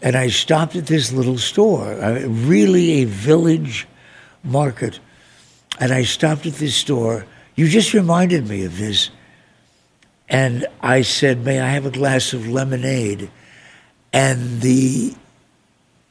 and 0.03 0.15
I 0.15 0.29
stopped 0.29 0.77
at 0.77 0.87
this 0.87 1.11
little 1.11 1.39
store, 1.39 1.95
uh, 1.95 2.27
really 2.27 3.03
a 3.03 3.05
village 3.05 3.87
market, 4.45 5.01
and 5.79 5.93
I 5.93 6.05
stopped 6.05 6.47
at 6.47 6.55
this 6.55 6.75
store. 6.75 7.27
You 7.55 7.69
just 7.69 7.93
reminded 7.95 8.49
me 8.49 8.65
of 8.65 8.79
this 8.79 9.11
and 10.33 10.67
I 10.81 11.03
said, 11.03 11.45
"May 11.45 11.61
I 11.61 11.69
have 11.69 11.85
a 11.85 11.91
glass 11.91 12.33
of 12.33 12.49
lemonade?" 12.49 13.31
And 14.13 14.63
the 14.63 15.15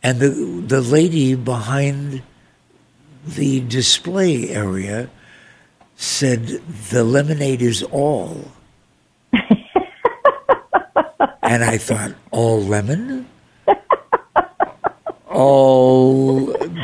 and 0.04 0.20
the 0.20 0.30
the 0.68 0.80
lady 0.80 1.34
behind 1.34 2.22
the 3.26 3.62
display 3.62 4.50
area 4.50 5.10
said, 5.96 6.62
"The 6.92 7.04
lemonade 7.04 7.64
is 7.64 7.82
all." 7.82 8.52
and 11.42 11.64
I 11.64 11.80
thought, 11.80 12.14
"All 12.30 12.62
lemon?" 12.62 13.28
all 15.28 15.81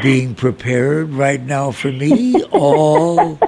being 0.01 0.36
prepared 0.36 1.10
right 1.10 1.42
now 1.42 1.72
for 1.72 1.92
me, 1.92 2.42
all 2.51 3.39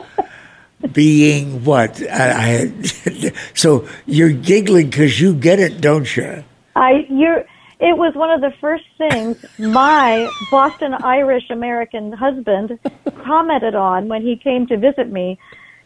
being 0.93 1.63
what? 1.63 2.01
I, 2.09 2.71
I 2.71 3.31
so 3.53 3.87
you're 4.05 4.31
giggling 4.31 4.89
because 4.89 5.19
you 5.19 5.33
get 5.33 5.59
it, 5.59 5.81
don't 5.81 6.15
you? 6.15 6.43
I 6.75 7.05
you're. 7.09 7.45
It 7.81 7.97
was 7.97 8.13
one 8.13 8.29
of 8.29 8.41
the 8.41 8.51
first 8.59 8.83
things 8.97 9.45
my 9.57 10.29
Boston 10.51 10.93
Irish 10.93 11.49
American 11.49 12.11
husband 12.11 12.77
commented 13.23 13.73
on 13.73 14.09
when 14.09 14.21
he 14.21 14.35
came 14.35 14.67
to 14.67 14.77
visit 14.77 15.09
me. 15.09 15.39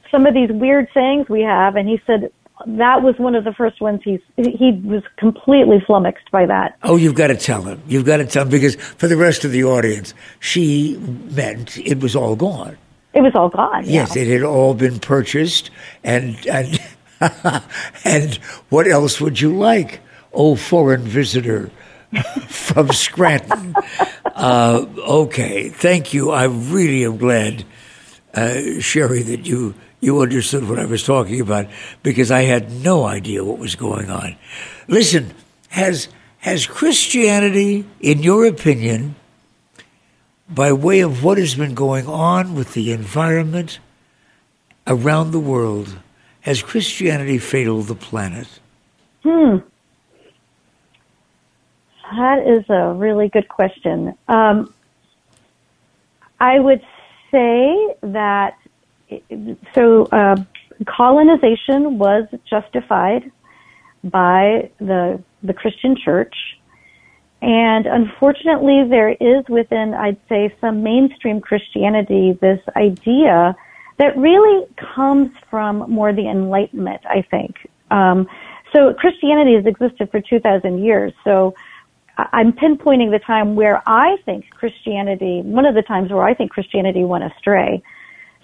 Some 0.10 0.25
of 0.25 0.34
these 0.34 0.50
weird 0.51 0.88
sayings 0.93 1.29
we 1.29 1.41
have, 1.41 1.75
and 1.75 1.88
he 1.88 2.01
said 2.08 2.32
that 2.65 3.01
was 3.01 3.15
one 3.17 3.36
of 3.36 3.43
the 3.43 3.53
first 3.53 3.81
ones 3.81 4.01
he's 4.03 4.22
he 4.38 4.79
was 4.83 5.03
completely 5.17 5.81
flummoxed 5.86 6.29
by 6.31 6.45
that. 6.45 6.77
Oh, 6.83 6.95
you've 6.95 7.15
got 7.15 7.27
to 7.27 7.36
tell 7.36 7.63
him. 7.63 7.81
You've 7.88 8.05
got 8.05 8.17
to 8.17 8.25
tell 8.25 8.43
him 8.43 8.50
because 8.50 8.75
for 8.75 9.07
the 9.07 9.17
rest 9.17 9.43
of 9.43 9.51
the 9.51 9.63
audience, 9.63 10.13
she 10.39 10.98
meant 10.98 11.77
it 11.77 12.00
was 12.00 12.15
all 12.15 12.36
gone. 12.36 12.77
It 13.13 13.22
was 13.22 13.36
all 13.36 13.50
gone. 13.50 13.83
Yes, 13.86 14.15
it 14.15 14.27
had 14.27 14.43
all 14.43 14.74
been 14.74 15.00
purchased, 15.00 15.72
and 16.03 16.38
and 16.48 16.79
and 18.05 18.36
what 18.69 18.88
else 18.88 19.19
would 19.19 19.41
you 19.41 19.55
like, 19.55 20.01
oh 20.33 20.55
foreign 20.55 21.01
visitor 21.01 21.72
from 22.48 22.89
Scranton? 22.89 23.75
uh, 24.25 24.86
okay, 24.98 25.69
thank 25.69 26.13
you. 26.13 26.31
I 26.31 26.45
really 26.45 27.05
am 27.05 27.17
glad, 27.17 27.65
uh, 28.33 28.79
Sheri, 28.79 29.25
that 29.25 29.45
you 29.45 29.75
you 30.03 30.22
understood 30.22 30.67
what 30.69 30.79
I 30.79 30.86
was 30.86 31.03
talking 31.03 31.41
about 31.41 31.67
because 32.03 32.29
I 32.29 32.41
had 32.41 32.72
no 32.72 33.05
idea 33.05 33.43
what 33.43 33.57
was 33.57 33.75
going 33.75 34.10
on. 34.10 34.36
Listen, 34.88 35.33
has 35.69 36.10
has 36.39 36.67
Christianity, 36.67 37.86
in 38.01 38.22
your 38.22 38.45
opinion? 38.45 39.15
by 40.53 40.72
way 40.74 41.00
of 41.00 41.24
what 41.24 41.38
has 41.38 41.55
been 41.55 41.74
going 41.74 42.07
on 42.07 42.55
with 42.55 42.74
the 42.74 42.91
environment 42.91 43.79
around 44.86 45.31
the 45.31 45.39
world, 45.39 45.98
has 46.41 46.62
Christianity 46.62 47.38
failed 47.38 47.88
the 47.88 47.95
planet? 47.95 48.48
Hmm. 49.24 49.57
That 52.15 52.45
is 52.45 52.69
a 52.69 52.93
really 52.93 53.29
good 53.29 53.48
question. 53.48 54.15
Um, 54.27 54.74
I 56.39 56.60
would 56.60 56.81
say 57.31 57.95
that 58.03 58.57
so 59.74 60.05
uh, 60.05 60.36
colonization 60.86 61.98
was 61.98 62.27
justified 62.50 63.31
by 64.03 64.69
the 64.79 65.22
the 65.43 65.53
Christian 65.53 65.95
Church 65.95 66.36
and 67.43 67.86
unfortunately, 67.88 68.86
there 68.89 69.10
is 69.10 69.43
within, 69.50 69.93
I'd 69.93 70.17
say, 70.29 70.55
some 70.62 70.81
mainstream 70.81 71.41
Christianity 71.41 72.38
this 72.39 72.62
idea 72.77 73.53
that 73.98 74.17
really 74.17 74.65
comes 74.95 75.29
from 75.50 75.91
more 75.91 76.13
the 76.13 76.29
Enlightenment, 76.29 77.01
I 77.05 77.22
think. 77.22 77.69
Um, 77.91 78.29
so 78.72 78.93
Christianity 78.93 79.55
has 79.55 79.65
existed 79.65 80.10
for 80.10 80.22
2,000 80.22 80.86
years. 80.86 81.12
So 81.25 81.53
I'm 82.17 82.53
pinpointing 82.53 83.12
the 83.12 83.19
time 83.19 83.55
where 83.55 83.83
I 83.86 84.15
think 84.24 84.50
Christianity, 84.51 85.41
one 85.41 85.65
of 85.65 85.75
the 85.75 85.81
times 85.81 86.12
where 86.12 86.24
I 86.24 86.33
think 86.33 86.50
Christianity 86.50 87.03
went 87.03 87.25
astray. 87.25 87.83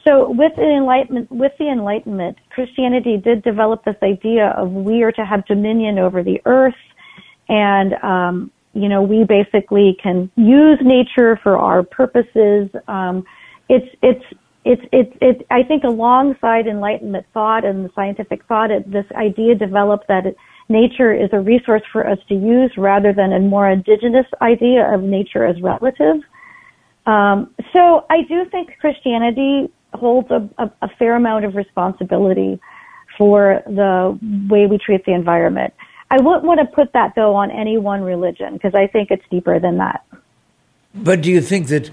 So 0.10 0.32
with 0.32 0.54
the 0.56 0.64
Enlightenment, 0.64 1.32
with 1.32 1.52
the 1.60 1.70
Enlightenment, 1.70 2.38
Christianity 2.50 3.18
did 3.18 3.44
develop 3.44 3.86
this 3.86 3.98
idea 4.02 4.56
of 4.58 4.72
we 4.72 5.04
are 5.04 5.12
to 5.12 5.24
have 5.24 5.46
dominion 5.46 6.00
over 6.00 6.24
the 6.24 6.42
earth 6.46 6.74
and 7.48 7.94
um, 8.04 8.52
you 8.74 8.88
know, 8.88 9.02
we 9.02 9.24
basically 9.24 9.98
can 10.02 10.32
use 10.36 10.80
nature 10.82 11.40
for 11.42 11.58
our 11.58 11.84
purposes. 11.84 12.70
Um, 12.88 13.24
it's, 13.68 13.88
it's, 14.02 14.24
it's, 14.66 14.82
it's, 14.92 15.18
it's, 15.22 15.42
I 15.52 15.64
think 15.64 15.84
alongside 15.84 16.68
Enlightenment 16.68 17.26
thought 17.34 17.66
and 17.66 17.86
the 17.86 17.90
scientific 17.96 18.46
thought, 18.46 18.72
it, 18.72 18.92
this 18.92 19.06
idea 19.16 19.56
developed 19.56 20.08
that 20.08 20.26
it, 20.26 20.38
nature 20.70 21.14
is 21.14 21.30
a 21.34 21.40
resource 21.40 21.82
for 21.92 22.08
us 22.08 22.20
to 22.30 22.36
use 22.36 22.72
rather 22.78 23.14
than 23.14 23.34
a 23.34 23.40
more 23.40 23.70
indigenous 23.70 24.28
idea 24.42 24.92
of 24.94 25.02
nature 25.02 25.46
as 25.46 25.60
relative. 25.62 26.18
Um, 27.06 27.54
so 27.74 28.06
I 28.10 28.22
do 28.28 28.46
think 28.52 28.78
Christianity 28.80 29.72
holds 30.00 30.30
a, 30.32 30.50
a, 30.58 30.72
a 30.82 30.90
fair 30.98 31.16
amount 31.16 31.46
of 31.46 31.56
responsibility 31.56 32.60
for 33.18 33.62
the 33.66 34.18
way 34.50 34.66
we 34.66 34.78
treat 34.78 35.06
the 35.06 35.14
environment. 35.14 35.74
I 36.12 36.22
wouldn't 36.22 36.44
want 36.44 36.60
to 36.60 36.66
put 36.66 36.94
that 36.94 37.14
though 37.16 37.36
on 37.36 37.52
any 37.52 37.78
one 37.78 38.02
religion 38.02 38.54
because 38.54 38.74
I 38.74 38.88
think 38.88 39.12
it's 39.12 39.24
deeper 39.30 39.60
than 39.60 39.78
that. 39.78 40.04
But 40.96 41.22
do 41.22 41.30
you 41.30 41.42
think 41.42 41.68
that 41.68 41.92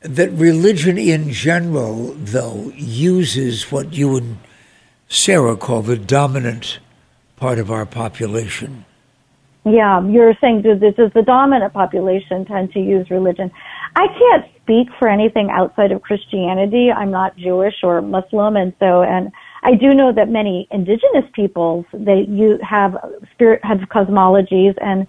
that 0.00 0.30
religion 0.30 0.96
in 0.98 1.30
general, 1.30 2.14
though, 2.14 2.72
uses 2.74 3.70
what 3.70 3.92
you 3.92 4.16
and 4.16 4.38
Sarah 5.08 5.56
call 5.56 5.82
the 5.82 5.96
dominant 5.96 6.78
part 7.36 7.58
of 7.58 7.70
our 7.70 7.84
population? 7.84 8.84
Yeah, 9.66 10.06
you're 10.06 10.34
saying 10.42 10.62
does, 10.62 10.80
does 10.80 11.10
the 11.14 11.22
dominant 11.22 11.72
population 11.72 12.44
tend 12.44 12.72
to 12.72 12.80
use 12.80 13.10
religion? 13.10 13.50
I 13.96 14.06
can't 14.08 14.44
speak 14.60 14.88
for 14.98 15.08
anything 15.08 15.48
outside 15.50 15.90
of 15.90 16.02
Christianity. 16.02 16.90
I'm 16.90 17.10
not 17.10 17.34
Jewish 17.36 17.74
or 17.82 18.02
Muslim, 18.02 18.56
and 18.56 18.74
so 18.78 19.02
and 19.02 19.32
I 19.62 19.74
do 19.74 19.94
know 19.94 20.12
that 20.12 20.28
many 20.28 20.68
indigenous 20.70 21.24
peoples 21.32 21.86
they 21.94 22.26
you 22.28 22.58
have 22.62 22.96
spirit 23.32 23.60
have 23.64 23.78
cosmologies 23.88 24.74
and, 24.82 25.06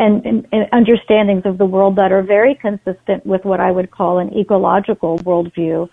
and 0.00 0.26
and, 0.26 0.48
and 0.50 0.68
understandings 0.72 1.42
of 1.44 1.58
the 1.58 1.66
world 1.66 1.94
that 1.96 2.10
are 2.10 2.22
very 2.22 2.56
consistent 2.56 3.24
with 3.24 3.44
what 3.44 3.60
I 3.60 3.70
would 3.70 3.92
call 3.92 4.18
an 4.18 4.36
ecological 4.36 5.20
worldview. 5.20 5.88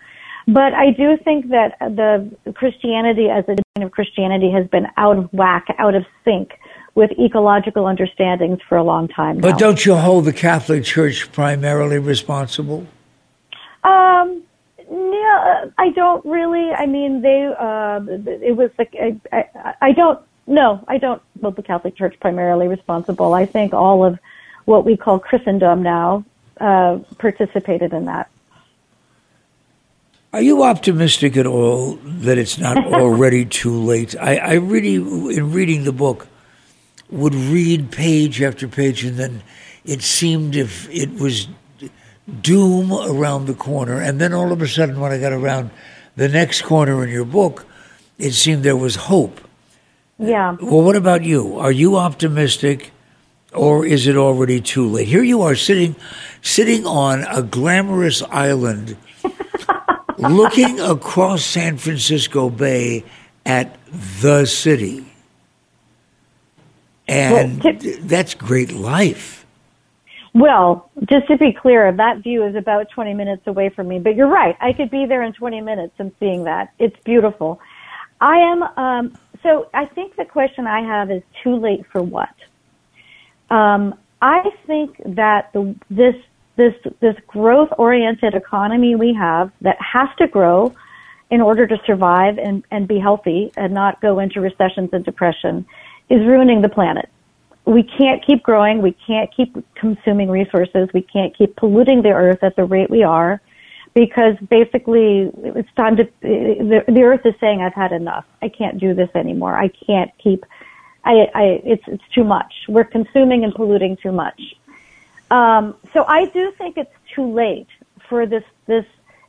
But 0.47 0.73
I 0.73 0.89
do 0.97 1.15
think 1.23 1.49
that 1.49 1.77
the 1.79 2.53
Christianity 2.53 3.27
as 3.29 3.43
a 3.43 3.55
kind 3.77 3.85
of 3.85 3.91
Christianity 3.91 4.49
has 4.49 4.65
been 4.67 4.87
out 4.97 5.19
of 5.19 5.31
whack, 5.31 5.67
out 5.77 5.93
of 5.93 6.05
sync 6.25 6.53
with 6.95 7.11
ecological 7.19 7.85
understandings 7.85 8.59
for 8.67 8.77
a 8.77 8.83
long 8.83 9.07
time. 9.07 9.37
But 9.39 9.57
don't 9.57 9.85
you 9.85 9.95
hold 9.95 10.25
the 10.25 10.33
Catholic 10.33 10.83
Church 10.83 11.31
primarily 11.31 11.99
responsible? 11.99 12.85
Um, 13.83 14.43
yeah, 14.89 15.65
I 15.77 15.89
don't 15.95 16.25
really. 16.25 16.71
I 16.71 16.85
mean, 16.85 17.21
they. 17.21 17.45
Uh, 17.57 18.01
it 18.07 18.55
was 18.55 18.71
like 18.77 18.95
I, 18.99 19.19
I, 19.31 19.73
I 19.81 19.91
don't. 19.91 20.19
No, 20.47 20.83
I 20.87 20.97
don't 20.97 21.21
hold 21.41 21.55
the 21.55 21.63
Catholic 21.63 21.95
Church 21.95 22.15
primarily 22.19 22.67
responsible. 22.67 23.33
I 23.33 23.45
think 23.45 23.73
all 23.73 24.03
of 24.03 24.17
what 24.65 24.85
we 24.85 24.97
call 24.97 25.19
Christendom 25.19 25.83
now 25.83 26.25
uh, 26.59 26.99
participated 27.17 27.93
in 27.93 28.05
that. 28.05 28.29
Are 30.31 30.41
you 30.41 30.63
optimistic 30.63 31.37
at 31.37 31.47
all 31.47 31.95
that 32.03 32.37
it's 32.37 32.59
not 32.59 32.77
already 32.93 33.45
too 33.45 33.73
late? 33.73 34.15
I, 34.19 34.37
I 34.37 34.53
really, 34.53 34.95
in 34.95 35.51
reading 35.51 35.85
the 35.85 35.91
book, 35.91 36.27
would 37.09 37.35
read 37.35 37.91
page 37.91 38.41
after 38.41 38.67
page, 38.67 39.03
and 39.03 39.17
then 39.17 39.43
it 39.83 40.01
seemed 40.01 40.55
if 40.55 40.89
it 40.89 41.13
was 41.13 41.47
doom 42.41 42.91
around 42.93 43.45
the 43.45 43.53
corner, 43.53 43.99
and 43.99 44.19
then 44.19 44.33
all 44.33 44.51
of 44.51 44.61
a 44.61 44.67
sudden, 44.67 44.99
when 44.99 45.11
I 45.11 45.19
got 45.19 45.33
around 45.33 45.71
the 46.15 46.29
next 46.29 46.61
corner 46.61 47.03
in 47.03 47.09
your 47.09 47.25
book, 47.25 47.65
it 48.17 48.31
seemed 48.31 48.63
there 48.63 48.75
was 48.75 48.95
hope. 48.95 49.41
Yeah. 50.19 50.57
Well, 50.61 50.83
what 50.83 50.95
about 50.95 51.23
you? 51.23 51.57
Are 51.57 51.71
you 51.71 51.95
optimistic, 51.95 52.91
or 53.53 53.85
is 53.85 54.05
it 54.05 54.17
already 54.17 54.61
too 54.61 54.87
late? 54.87 55.07
Here 55.07 55.23
you 55.23 55.41
are 55.41 55.55
sitting, 55.55 55.95
sitting 56.41 56.85
on 56.85 57.23
a 57.23 57.41
glamorous 57.41 58.21
island 58.23 58.97
looking 60.17 60.79
across 60.79 61.43
San 61.43 61.77
Francisco 61.77 62.49
Bay 62.49 63.05
at 63.45 63.77
the 64.21 64.45
city. 64.45 65.08
And 67.09 67.63
Well, 67.63 67.75
t- 67.75 67.95
that's 68.01 68.35
great 68.35 68.71
life. 68.71 69.45
Well, 70.33 70.91
just 71.09 71.27
to 71.27 71.37
be 71.37 71.53
clear, 71.53 71.91
that 71.91 72.19
view 72.19 72.45
is 72.45 72.55
about 72.55 72.89
20 72.91 73.13
minutes 73.15 73.47
away 73.47 73.69
from 73.69 73.87
me, 73.87 73.97
but 73.99 74.15
you're 74.15 74.27
right. 74.27 74.55
I 74.61 74.73
could 74.73 74.91
be 74.91 75.05
there 75.07 75.23
in 75.23 75.33
20 75.33 75.61
minutes 75.61 75.93
and 75.97 76.11
seeing 76.19 76.43
that. 76.43 76.71
It's 76.77 76.95
beautiful. 77.03 77.59
I 78.21 78.37
am, 78.37 78.63
um, 78.77 79.17
so 79.41 79.69
I 79.73 79.85
think 79.85 80.17
the 80.17 80.25
question 80.25 80.67
I 80.67 80.81
have 80.81 81.09
is 81.09 81.23
too 81.43 81.55
late 81.55 81.83
for 81.91 82.03
what? 82.03 82.29
Um, 83.49 83.95
I 84.21 84.51
think 84.67 84.97
that 85.15 85.51
the, 85.53 85.75
this, 85.89 86.15
this, 86.57 86.75
this 86.99 87.15
growth 87.25 87.69
oriented 87.77 88.35
economy 88.35 88.95
we 88.95 89.13
have 89.15 89.51
that 89.61 89.77
has 89.81 90.09
to 90.19 90.27
grow 90.27 90.75
in 91.31 91.41
order 91.41 91.65
to 91.65 91.77
survive 91.87 92.37
and, 92.37 92.63
and 92.69 92.87
be 92.87 92.99
healthy 92.99 93.51
and 93.55 93.73
not 93.73 93.99
go 94.01 94.19
into 94.19 94.41
recessions 94.41 94.89
and 94.93 95.03
depression 95.05 95.65
is 96.09 96.25
ruining 96.25 96.61
the 96.61 96.69
planet 96.69 97.09
we 97.69 97.83
can't 97.83 98.25
keep 98.25 98.41
growing. 98.41 98.81
We 98.81 98.93
can't 98.93 99.31
keep 99.33 99.55
consuming 99.75 100.29
resources. 100.29 100.89
We 100.91 101.03
can't 101.03 101.37
keep 101.37 101.55
polluting 101.55 102.01
the 102.01 102.09
earth 102.09 102.43
at 102.43 102.55
the 102.55 102.65
rate 102.65 102.89
we 102.89 103.03
are 103.03 103.41
because 103.93 104.35
basically 104.49 105.31
it's 105.43 105.71
time 105.75 105.97
to, 105.97 106.09
the, 106.21 106.83
the 106.87 107.03
earth 107.03 107.25
is 107.25 107.35
saying, 107.39 107.61
I've 107.61 107.75
had 107.75 107.91
enough. 107.91 108.25
I 108.41 108.49
can't 108.49 108.79
do 108.79 108.95
this 108.95 109.09
anymore. 109.13 109.55
I 109.55 109.67
can't 109.67 110.11
keep, 110.17 110.45
I, 111.05 111.29
I, 111.35 111.43
it's, 111.63 111.83
it's 111.87 112.03
too 112.13 112.23
much. 112.23 112.53
We're 112.67 112.85
consuming 112.85 113.43
and 113.43 113.53
polluting 113.53 113.97
too 113.97 114.11
much. 114.11 114.55
Um, 115.29 115.75
so 115.93 116.05
I 116.07 116.25
do 116.25 116.51
think 116.57 116.75
it's 116.75 116.95
too 117.13 117.31
late 117.31 117.67
for 118.07 118.25
this, 118.25 118.43
this 118.65 118.85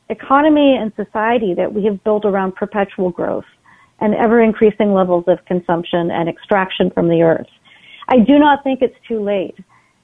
economy 0.09 0.75
and 0.75 0.91
society 0.95 1.53
that 1.53 1.73
we 1.73 1.85
have 1.85 2.03
built 2.03 2.25
around 2.25 2.55
perpetual 2.55 3.11
growth 3.11 3.45
and 4.01 4.13
ever 4.15 4.41
increasing 4.41 4.93
levels 4.93 5.23
of 5.27 5.37
consumption 5.45 6.11
and 6.11 6.27
extraction 6.27 6.89
from 6.91 7.07
the 7.07 7.21
earth. 7.21 7.47
I 8.09 8.17
do 8.17 8.37
not 8.39 8.63
think 8.63 8.81
it's 8.81 8.95
too 9.07 9.23
late 9.23 9.55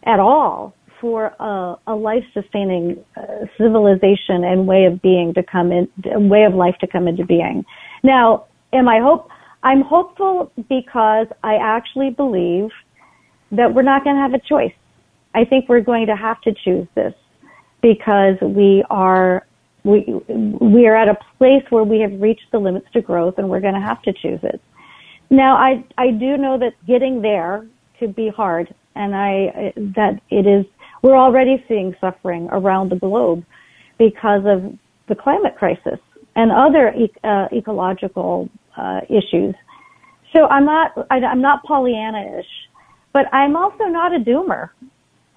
at 0.03 0.19
all 0.19 0.73
for 1.01 1.35
a, 1.39 1.75
a 1.87 1.95
life-sustaining 1.95 3.03
uh, 3.17 3.45
civilization 3.57 4.43
and 4.43 4.67
way 4.67 4.85
of 4.85 5.01
being 5.01 5.33
to 5.33 5.43
come 5.43 5.71
in, 5.71 5.89
way 6.29 6.43
of 6.43 6.53
life 6.53 6.75
to 6.81 6.87
come 6.87 7.07
into 7.07 7.25
being. 7.25 7.65
Now, 8.03 8.45
am 8.73 8.87
I 8.87 8.99
hope? 8.99 9.29
I'm 9.63 9.81
hopeful 9.81 10.51
because 10.69 11.27
I 11.43 11.55
actually 11.55 12.11
believe 12.11 12.69
that 13.51 13.73
we're 13.73 13.81
not 13.81 14.03
going 14.03 14.15
to 14.15 14.21
have 14.21 14.33
a 14.33 14.39
choice. 14.39 14.73
I 15.33 15.45
think 15.45 15.67
we're 15.69 15.81
going 15.81 16.07
to 16.07 16.15
have 16.15 16.39
to 16.41 16.53
choose 16.63 16.87
this 16.95 17.13
because 17.81 18.35
we 18.41 18.83
are 18.89 19.45
we 19.87 20.05
we 20.59 20.85
are 20.85 20.95
at 20.95 21.07
a 21.07 21.17
place 21.37 21.63
where 21.69 21.83
we 21.83 22.01
have 22.01 22.19
reached 22.19 22.51
the 22.51 22.59
limits 22.59 22.87
to 22.93 23.01
growth 23.01 23.35
and 23.37 23.49
we're 23.49 23.61
going 23.61 23.73
to 23.73 23.79
have 23.79 24.01
to 24.03 24.11
choose 24.11 24.39
it. 24.43 24.61
Now, 25.29 25.55
I 25.55 25.83
I 25.97 26.11
do 26.11 26.37
know 26.37 26.57
that 26.59 26.73
getting 26.85 27.21
there 27.21 27.65
to 27.99 28.07
be 28.07 28.29
hard, 28.29 28.73
and 28.95 29.15
I 29.15 29.73
that 29.95 30.19
it 30.29 30.45
is. 30.45 30.65
We're 31.01 31.17
already 31.17 31.63
seeing 31.67 31.95
suffering 32.01 32.49
around 32.51 32.91
the 32.91 32.97
globe 32.97 33.45
because 33.97 34.41
of 34.45 34.77
the 35.07 35.15
climate 35.15 35.55
crisis 35.57 35.99
and 36.35 36.51
other 36.51 36.93
uh, 37.23 37.47
ecological 37.55 38.49
uh, 38.75 39.01
issues. 39.09 39.55
So 40.35 40.45
I'm 40.47 40.65
not 40.65 40.91
I, 41.09 41.17
am 41.17 41.41
not 41.41 41.63
Pollyanna-ish, 41.63 42.51
but 43.13 43.33
I'm 43.33 43.55
also 43.55 43.85
not 43.85 44.13
a 44.13 44.19
doomer. 44.19 44.69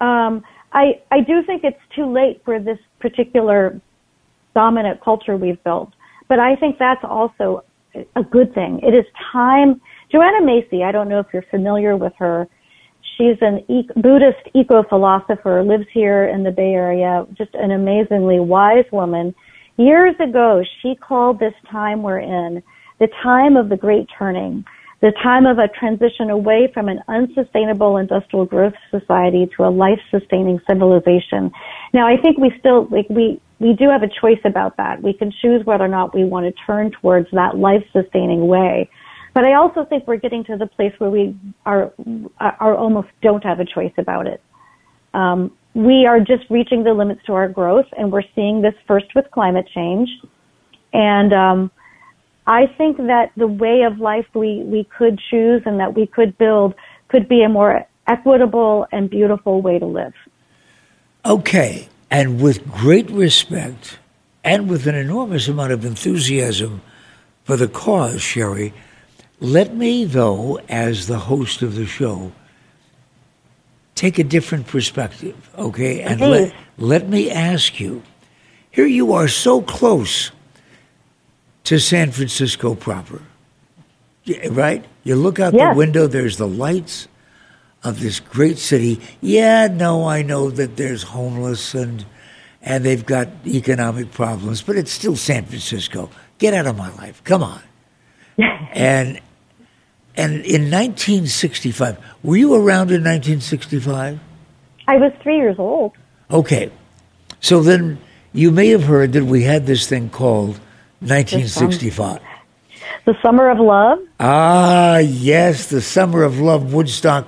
Um, 0.01 0.43
I 0.73 1.01
I 1.09 1.21
do 1.21 1.41
think 1.45 1.63
it's 1.63 1.79
too 1.95 2.11
late 2.11 2.41
for 2.43 2.59
this 2.59 2.79
particular 2.99 3.79
dominant 4.55 5.01
culture 5.03 5.37
we've 5.37 5.63
built, 5.63 5.91
but 6.27 6.39
I 6.39 6.55
think 6.55 6.77
that's 6.79 7.03
also 7.03 7.63
a 8.15 8.23
good 8.23 8.53
thing. 8.53 8.79
It 8.83 8.93
is 8.93 9.05
time. 9.31 9.81
Joanna 10.11 10.45
Macy, 10.45 10.83
I 10.83 10.91
don't 10.91 11.09
know 11.09 11.19
if 11.19 11.27
you're 11.33 11.45
familiar 11.51 11.97
with 11.97 12.13
her. 12.17 12.47
She's 13.17 13.37
an 13.41 13.65
Buddhist 13.97 14.49
eco-philosopher, 14.55 15.63
lives 15.63 15.87
here 15.93 16.27
in 16.27 16.43
the 16.43 16.51
Bay 16.51 16.73
Area, 16.73 17.25
just 17.37 17.53
an 17.53 17.71
amazingly 17.71 18.39
wise 18.39 18.85
woman. 18.91 19.35
Years 19.77 20.15
ago, 20.19 20.63
she 20.81 20.95
called 20.95 21.39
this 21.39 21.53
time 21.69 22.01
we're 22.03 22.19
in 22.19 22.63
the 22.99 23.07
time 23.23 23.57
of 23.57 23.69
the 23.69 23.77
great 23.77 24.07
turning, 24.17 24.63
the 25.01 25.11
time 25.23 25.45
of 25.47 25.57
a 25.57 25.67
transition 25.67 26.29
away 26.29 26.69
from 26.73 26.87
an 26.87 27.01
unsustainable 27.07 27.97
industrial 27.97 28.45
growth 28.45 28.73
society 28.91 29.49
to 29.57 29.63
a 29.63 29.69
life-sustaining 29.69 30.59
civilization. 30.69 31.51
Now, 31.91 32.07
I 32.07 32.17
think 32.21 32.37
we 32.37 32.53
still, 32.59 32.87
like, 32.91 33.07
we, 33.09 33.41
we 33.59 33.73
do 33.73 33.89
have 33.89 34.03
a 34.03 34.09
choice 34.21 34.39
about 34.45 34.77
that. 34.77 35.01
We 35.01 35.13
can 35.13 35.33
choose 35.41 35.65
whether 35.65 35.83
or 35.83 35.87
not 35.87 36.13
we 36.13 36.23
want 36.23 36.45
to 36.45 36.63
turn 36.67 36.91
towards 36.91 37.27
that 37.31 37.57
life-sustaining 37.57 38.45
way. 38.47 38.89
But 39.33 39.45
I 39.45 39.53
also 39.53 39.85
think 39.85 40.07
we're 40.07 40.17
getting 40.17 40.43
to 40.45 40.57
the 40.57 40.67
place 40.67 40.93
where 40.99 41.09
we 41.09 41.35
are, 41.65 41.91
are 42.39 42.75
almost 42.75 43.07
don't 43.21 43.43
have 43.43 43.59
a 43.59 43.65
choice 43.65 43.93
about 43.97 44.27
it. 44.27 44.41
Um, 45.13 45.51
we 45.73 46.05
are 46.05 46.19
just 46.19 46.43
reaching 46.49 46.83
the 46.83 46.93
limits 46.93 47.21
to 47.25 47.33
our 47.33 47.47
growth, 47.47 47.85
and 47.97 48.11
we're 48.11 48.23
seeing 48.35 48.61
this 48.61 48.73
first 48.87 49.07
with 49.15 49.25
climate 49.31 49.67
change. 49.73 50.09
And 50.93 51.33
um, 51.33 51.71
I 52.47 52.67
think 52.77 52.97
that 52.97 53.31
the 53.37 53.47
way 53.47 53.83
of 53.83 53.99
life 53.99 54.25
we, 54.33 54.63
we 54.63 54.83
could 54.83 55.19
choose 55.29 55.61
and 55.65 55.79
that 55.79 55.95
we 55.95 56.07
could 56.07 56.37
build 56.37 56.73
could 57.07 57.29
be 57.29 57.43
a 57.43 57.49
more 57.49 57.85
equitable 58.07 58.87
and 58.91 59.09
beautiful 59.09 59.61
way 59.61 59.79
to 59.79 59.85
live. 59.85 60.13
Okay, 61.23 61.87
and 62.09 62.41
with 62.41 62.67
great 62.67 63.09
respect 63.11 63.99
and 64.43 64.69
with 64.69 64.87
an 64.87 64.95
enormous 64.95 65.47
amount 65.47 65.71
of 65.71 65.85
enthusiasm 65.85 66.81
for 67.43 67.55
the 67.55 67.67
cause, 67.67 68.17
Sheri, 68.17 68.73
let 69.39 69.75
me, 69.75 70.05
though, 70.05 70.59
as 70.69 71.07
the 71.07 71.19
host 71.19 71.61
of 71.61 71.75
the 71.75 71.85
show, 71.85 72.31
take 73.95 74.17
a 74.17 74.23
different 74.23 74.67
perspective, 74.67 75.49
okay? 75.57 76.01
And 76.01 76.21
let, 76.21 76.53
let 76.77 77.07
me 77.07 77.29
ask 77.29 77.79
you 77.79 78.01
here 78.71 78.85
you 78.85 79.13
are 79.13 79.27
so 79.27 79.61
close 79.61 80.31
to 81.65 81.79
San 81.79 82.11
Francisco 82.11 82.75
proper, 82.75 83.21
right? 84.49 84.85
You 85.03 85.15
look 85.15 85.39
out 85.39 85.53
the 85.53 85.73
window, 85.75 86.07
there's 86.07 86.37
the 86.37 86.47
lights 86.47 87.07
of 87.83 87.99
this 87.99 88.19
great 88.19 88.57
city. 88.57 88.99
Yeah, 89.21 89.67
no, 89.67 90.07
I 90.07 90.21
know 90.21 90.49
that 90.51 90.77
there's 90.77 91.03
homeless 91.03 91.73
and 91.73 92.05
and 92.63 92.85
they've 92.85 93.05
got 93.05 93.27
economic 93.47 94.11
problems, 94.11 94.61
but 94.61 94.75
it's 94.75 94.91
still 94.91 95.15
San 95.15 95.45
Francisco. 95.45 96.11
Get 96.37 96.53
out 96.53 96.67
of 96.67 96.77
my 96.77 96.93
life. 96.95 97.23
Come 97.23 97.41
on. 97.41 97.61
and 98.73 99.19
and 100.15 100.33
in 100.45 100.69
1965, 100.69 101.97
were 102.23 102.37
you 102.37 102.53
around 102.53 102.91
in 102.91 103.03
1965? 103.03 104.19
I 104.87 104.97
was 104.97 105.11
three 105.21 105.37
years 105.37 105.57
old. 105.57 105.93
Okay. 106.29 106.71
So 107.39 107.61
then 107.61 107.99
you 108.33 108.51
may 108.51 108.67
have 108.69 108.83
heard 108.83 109.13
that 109.13 109.25
we 109.25 109.43
had 109.43 109.65
this 109.65 109.87
thing 109.87 110.09
called 110.09 110.59
1965. 111.01 112.21
The 113.05 113.15
Summer 113.23 113.49
of 113.49 113.59
Love? 113.59 113.99
Ah, 114.19 114.97
yes, 114.97 115.69
the 115.69 115.81
Summer 115.81 116.21
of 116.21 116.39
Love, 116.39 116.73
Woodstock. 116.73 117.27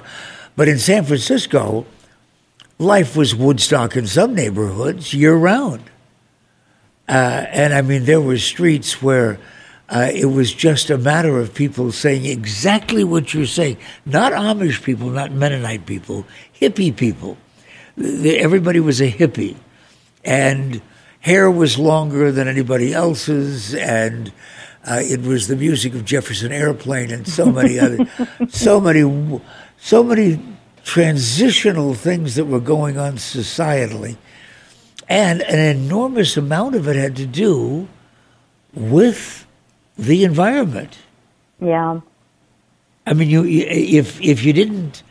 But 0.55 0.67
in 0.67 0.77
San 0.77 1.03
Francisco, 1.03 1.85
life 2.77 3.15
was 3.15 3.33
Woodstock 3.33 3.97
in 3.97 4.05
some 4.05 4.35
neighborhoods 4.35 5.13
year 5.15 5.35
round. 5.35 5.81
Uh, 7.09 7.45
and 7.49 7.73
I 7.73 7.81
mean, 7.81 8.05
there 8.05 8.21
were 8.21 8.37
streets 8.37 9.01
where 9.01 9.39
uh, 9.89 10.11
it 10.13 10.27
was 10.27 10.53
just 10.53 10.91
a 10.91 10.97
matter 10.97 11.39
of 11.39 11.55
people 11.55 11.91
saying 11.91 12.25
exactly 12.25 13.03
what 13.03 13.33
you're 13.33 13.47
saying. 13.47 13.77
Not 14.05 14.33
Amish 14.33 14.83
people, 14.83 15.09
not 15.09 15.31
Mennonite 15.31 15.87
people, 15.87 16.25
hippie 16.59 16.95
people. 16.95 17.37
Everybody 17.97 18.79
was 18.79 19.01
a 19.01 19.11
hippie. 19.11 19.55
And 20.23 20.81
hair 21.23 21.49
was 21.49 21.79
longer 21.79 22.31
than 22.31 22.47
anybody 22.47 22.93
else's. 22.93 23.73
And 23.73 24.31
uh, 24.85 24.99
it 25.01 25.21
was 25.21 25.47
the 25.47 25.55
music 25.55 25.95
of 25.95 26.05
Jefferson 26.05 26.51
Airplane 26.51 27.11
and 27.11 27.27
so 27.27 27.45
many 27.45 27.79
other, 27.85 28.07
so 28.49 28.79
many, 28.79 29.41
so 29.77 30.03
many 30.03 30.39
transitional 30.83 31.93
things 31.93 32.35
that 32.35 32.45
were 32.45 32.59
going 32.59 32.99
on 32.99 33.13
societally. 33.13 34.17
And 35.07 35.41
an 35.41 35.59
enormous 35.59 36.35
amount 36.37 36.75
of 36.75 36.87
it 36.87 36.97
had 36.97 37.15
to 37.15 37.25
do 37.25 37.87
with 38.73 39.47
the 39.97 40.25
environment. 40.25 40.97
Yeah. 41.61 42.01
I 43.05 43.13
mean, 43.13 43.29
you 43.29 43.43
if 43.45 44.21
if 44.21 44.43
you 44.43 44.53
didn't 44.53 45.03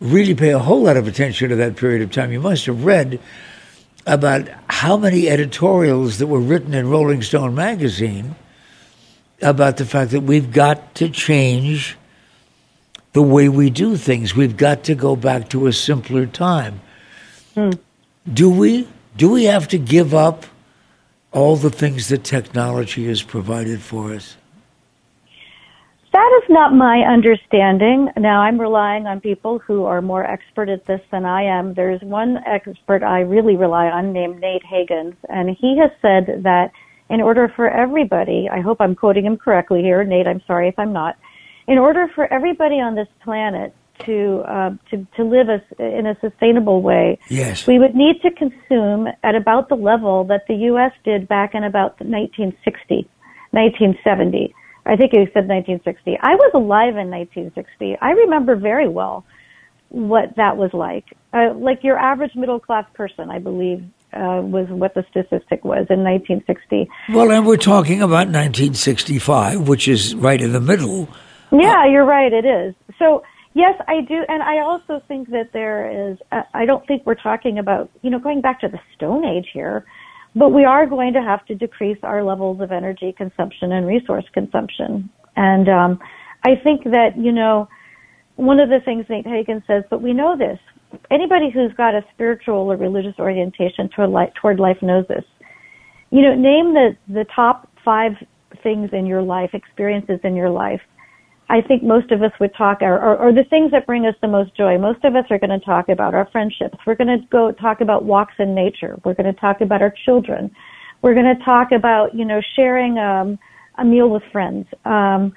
really 0.00 0.34
pay 0.34 0.50
a 0.50 0.58
whole 0.58 0.82
lot 0.82 0.96
of 0.96 1.06
attention 1.06 1.48
to 1.48 1.56
that 1.56 1.76
period 1.76 2.02
of 2.02 2.10
time, 2.10 2.32
you 2.32 2.40
must 2.40 2.66
have 2.66 2.84
read 2.84 3.20
about 4.06 4.48
how 4.76 4.94
many 4.94 5.26
editorials 5.26 6.18
that 6.18 6.26
were 6.26 6.38
written 6.38 6.74
in 6.74 6.90
Rolling 6.90 7.22
Stone 7.22 7.54
magazine 7.54 8.34
about 9.40 9.78
the 9.78 9.86
fact 9.86 10.10
that 10.10 10.20
we've 10.20 10.52
got 10.52 10.94
to 10.96 11.08
change 11.08 11.96
the 13.14 13.22
way 13.22 13.48
we 13.48 13.70
do 13.70 13.96
things. 13.96 14.36
We've 14.36 14.58
got 14.58 14.84
to 14.84 14.94
go 14.94 15.16
back 15.16 15.48
to 15.48 15.66
a 15.66 15.72
simpler 15.72 16.26
time. 16.26 16.82
Hmm. 17.54 17.70
Do 18.30 18.50
we? 18.50 18.86
Do 19.16 19.30
we 19.30 19.44
have 19.44 19.66
to 19.68 19.78
give 19.78 20.12
up 20.12 20.44
all 21.32 21.56
the 21.56 21.70
things 21.70 22.08
that 22.08 22.22
technology 22.22 23.06
has 23.06 23.22
provided 23.22 23.80
for 23.80 24.12
us? 24.12 24.36
That 26.12 26.40
is 26.42 26.48
not 26.48 26.72
my 26.72 27.00
understanding. 27.00 28.08
Now, 28.16 28.40
I'm 28.40 28.60
relying 28.60 29.06
on 29.06 29.20
people 29.20 29.58
who 29.58 29.84
are 29.84 30.00
more 30.00 30.24
expert 30.24 30.68
at 30.68 30.86
this 30.86 31.00
than 31.10 31.24
I 31.24 31.42
am. 31.42 31.74
There's 31.74 32.00
one 32.02 32.38
expert 32.46 33.02
I 33.02 33.20
really 33.20 33.56
rely 33.56 33.86
on 33.86 34.12
named 34.12 34.40
Nate 34.40 34.62
Hagens, 34.64 35.14
and 35.28 35.50
he 35.50 35.78
has 35.78 35.90
said 36.00 36.42
that 36.44 36.72
in 37.10 37.20
order 37.20 37.52
for 37.54 37.68
everybody, 37.68 38.48
I 38.50 38.60
hope 38.60 38.80
I'm 38.80 38.94
quoting 38.94 39.26
him 39.26 39.36
correctly 39.36 39.82
here, 39.82 40.02
Nate, 40.04 40.26
I'm 40.26 40.42
sorry 40.46 40.68
if 40.68 40.78
I'm 40.78 40.92
not, 40.92 41.16
in 41.68 41.78
order 41.78 42.08
for 42.14 42.32
everybody 42.32 42.76
on 42.76 42.94
this 42.94 43.08
planet 43.22 43.74
to 44.04 44.42
uh, 44.46 44.70
to 44.90 45.06
to 45.16 45.24
live 45.24 45.48
a, 45.48 45.82
in 45.82 46.06
a 46.06 46.16
sustainable 46.20 46.82
way, 46.82 47.18
yes, 47.30 47.66
we 47.66 47.78
would 47.78 47.94
need 47.94 48.20
to 48.22 48.30
consume 48.30 49.08
at 49.22 49.34
about 49.34 49.68
the 49.68 49.74
level 49.74 50.24
that 50.24 50.46
the 50.48 50.54
U.S. 50.70 50.92
did 51.04 51.26
back 51.26 51.54
in 51.54 51.64
about 51.64 51.98
1960, 52.00 53.08
1970. 53.52 54.54
I 54.86 54.96
think 54.96 55.12
he 55.12 55.18
said 55.34 55.48
1960. 55.48 56.18
I 56.20 56.34
was 56.34 56.50
alive 56.54 56.96
in 56.96 57.10
1960. 57.10 57.96
I 58.00 58.10
remember 58.10 58.56
very 58.56 58.88
well 58.88 59.24
what 59.88 60.36
that 60.36 60.56
was 60.56 60.70
like. 60.72 61.04
Uh, 61.32 61.54
like 61.54 61.82
your 61.82 61.98
average 61.98 62.34
middle 62.34 62.60
class 62.60 62.84
person, 62.94 63.30
I 63.30 63.38
believe, 63.38 63.84
uh, 64.12 64.40
was 64.42 64.66
what 64.68 64.94
the 64.94 65.04
statistic 65.10 65.64
was 65.64 65.86
in 65.90 66.02
1960. 66.04 66.88
Well, 67.12 67.30
and 67.30 67.46
we're 67.46 67.56
talking 67.56 68.00
about 68.00 68.28
1965, 68.28 69.68
which 69.68 69.88
is 69.88 70.14
right 70.14 70.40
in 70.40 70.52
the 70.52 70.60
middle. 70.60 71.08
Yeah, 71.50 71.82
uh, 71.82 71.86
you're 71.86 72.04
right. 72.04 72.32
It 72.32 72.44
is. 72.44 72.74
So 72.98 73.22
Yes, 73.56 73.80
I 73.88 74.02
do, 74.02 74.22
and 74.28 74.42
I 74.42 74.58
also 74.58 75.02
think 75.08 75.30
that 75.30 75.54
there 75.54 76.10
is. 76.10 76.18
Uh, 76.30 76.42
I 76.52 76.66
don't 76.66 76.86
think 76.86 77.06
we're 77.06 77.14
talking 77.14 77.58
about 77.58 77.88
you 78.02 78.10
know 78.10 78.18
going 78.18 78.42
back 78.42 78.60
to 78.60 78.68
the 78.68 78.78
Stone 78.94 79.24
Age 79.24 79.48
here, 79.50 79.86
but 80.36 80.50
we 80.50 80.64
are 80.64 80.86
going 80.86 81.14
to 81.14 81.22
have 81.22 81.44
to 81.46 81.54
decrease 81.54 81.98
our 82.02 82.22
levels 82.22 82.60
of 82.60 82.70
energy 82.70 83.12
consumption 83.16 83.72
and 83.72 83.86
resource 83.86 84.26
consumption. 84.34 85.10
And 85.34 85.68
um, 85.68 85.98
I 86.44 86.56
think 86.62 86.84
that 86.84 87.16
you 87.16 87.32
know 87.32 87.68
one 88.36 88.60
of 88.60 88.68
the 88.68 88.80
things 88.84 89.06
Nate 89.08 89.26
Hagen 89.26 89.64
says, 89.66 89.82
but 89.90 90.02
we 90.02 90.12
know 90.12 90.36
this. 90.36 90.58
Anybody 91.10 91.50
who's 91.50 91.72
got 91.72 91.94
a 91.94 92.04
spiritual 92.12 92.70
or 92.70 92.76
religious 92.76 93.14
orientation 93.18 93.88
toward 93.88 94.10
life, 94.10 94.30
toward 94.40 94.60
life 94.60 94.76
knows 94.82 95.06
this. 95.08 95.24
You 96.10 96.22
know, 96.22 96.34
name 96.34 96.74
the 96.74 96.96
the 97.08 97.24
top 97.34 97.68
five 97.84 98.12
things 98.62 98.90
in 98.92 99.06
your 99.06 99.22
life, 99.22 99.50
experiences 99.54 100.20
in 100.22 100.36
your 100.36 100.50
life 100.50 100.80
I 101.48 101.60
think 101.60 101.82
most 101.82 102.10
of 102.10 102.22
us 102.22 102.32
would 102.40 102.54
talk, 102.56 102.78
or, 102.80 102.98
or, 102.98 103.16
or, 103.16 103.32
the 103.32 103.44
things 103.44 103.70
that 103.70 103.86
bring 103.86 104.04
us 104.04 104.14
the 104.20 104.26
most 104.26 104.56
joy. 104.56 104.78
Most 104.78 105.04
of 105.04 105.14
us 105.14 105.24
are 105.30 105.38
going 105.38 105.56
to 105.58 105.64
talk 105.64 105.88
about 105.88 106.12
our 106.12 106.28
friendships. 106.32 106.76
We're 106.84 106.96
going 106.96 107.20
to 107.20 107.24
go 107.28 107.52
talk 107.52 107.80
about 107.80 108.04
walks 108.04 108.34
in 108.40 108.54
nature. 108.54 108.98
We're 109.04 109.14
going 109.14 109.32
to 109.32 109.40
talk 109.40 109.60
about 109.60 109.80
our 109.80 109.94
children. 110.04 110.50
We're 111.02 111.14
going 111.14 111.36
to 111.36 111.44
talk 111.44 111.68
about, 111.70 112.14
you 112.14 112.24
know, 112.24 112.40
sharing 112.56 112.98
um, 112.98 113.38
a 113.78 113.84
meal 113.84 114.10
with 114.10 114.24
friends. 114.32 114.66
Um, 114.84 115.32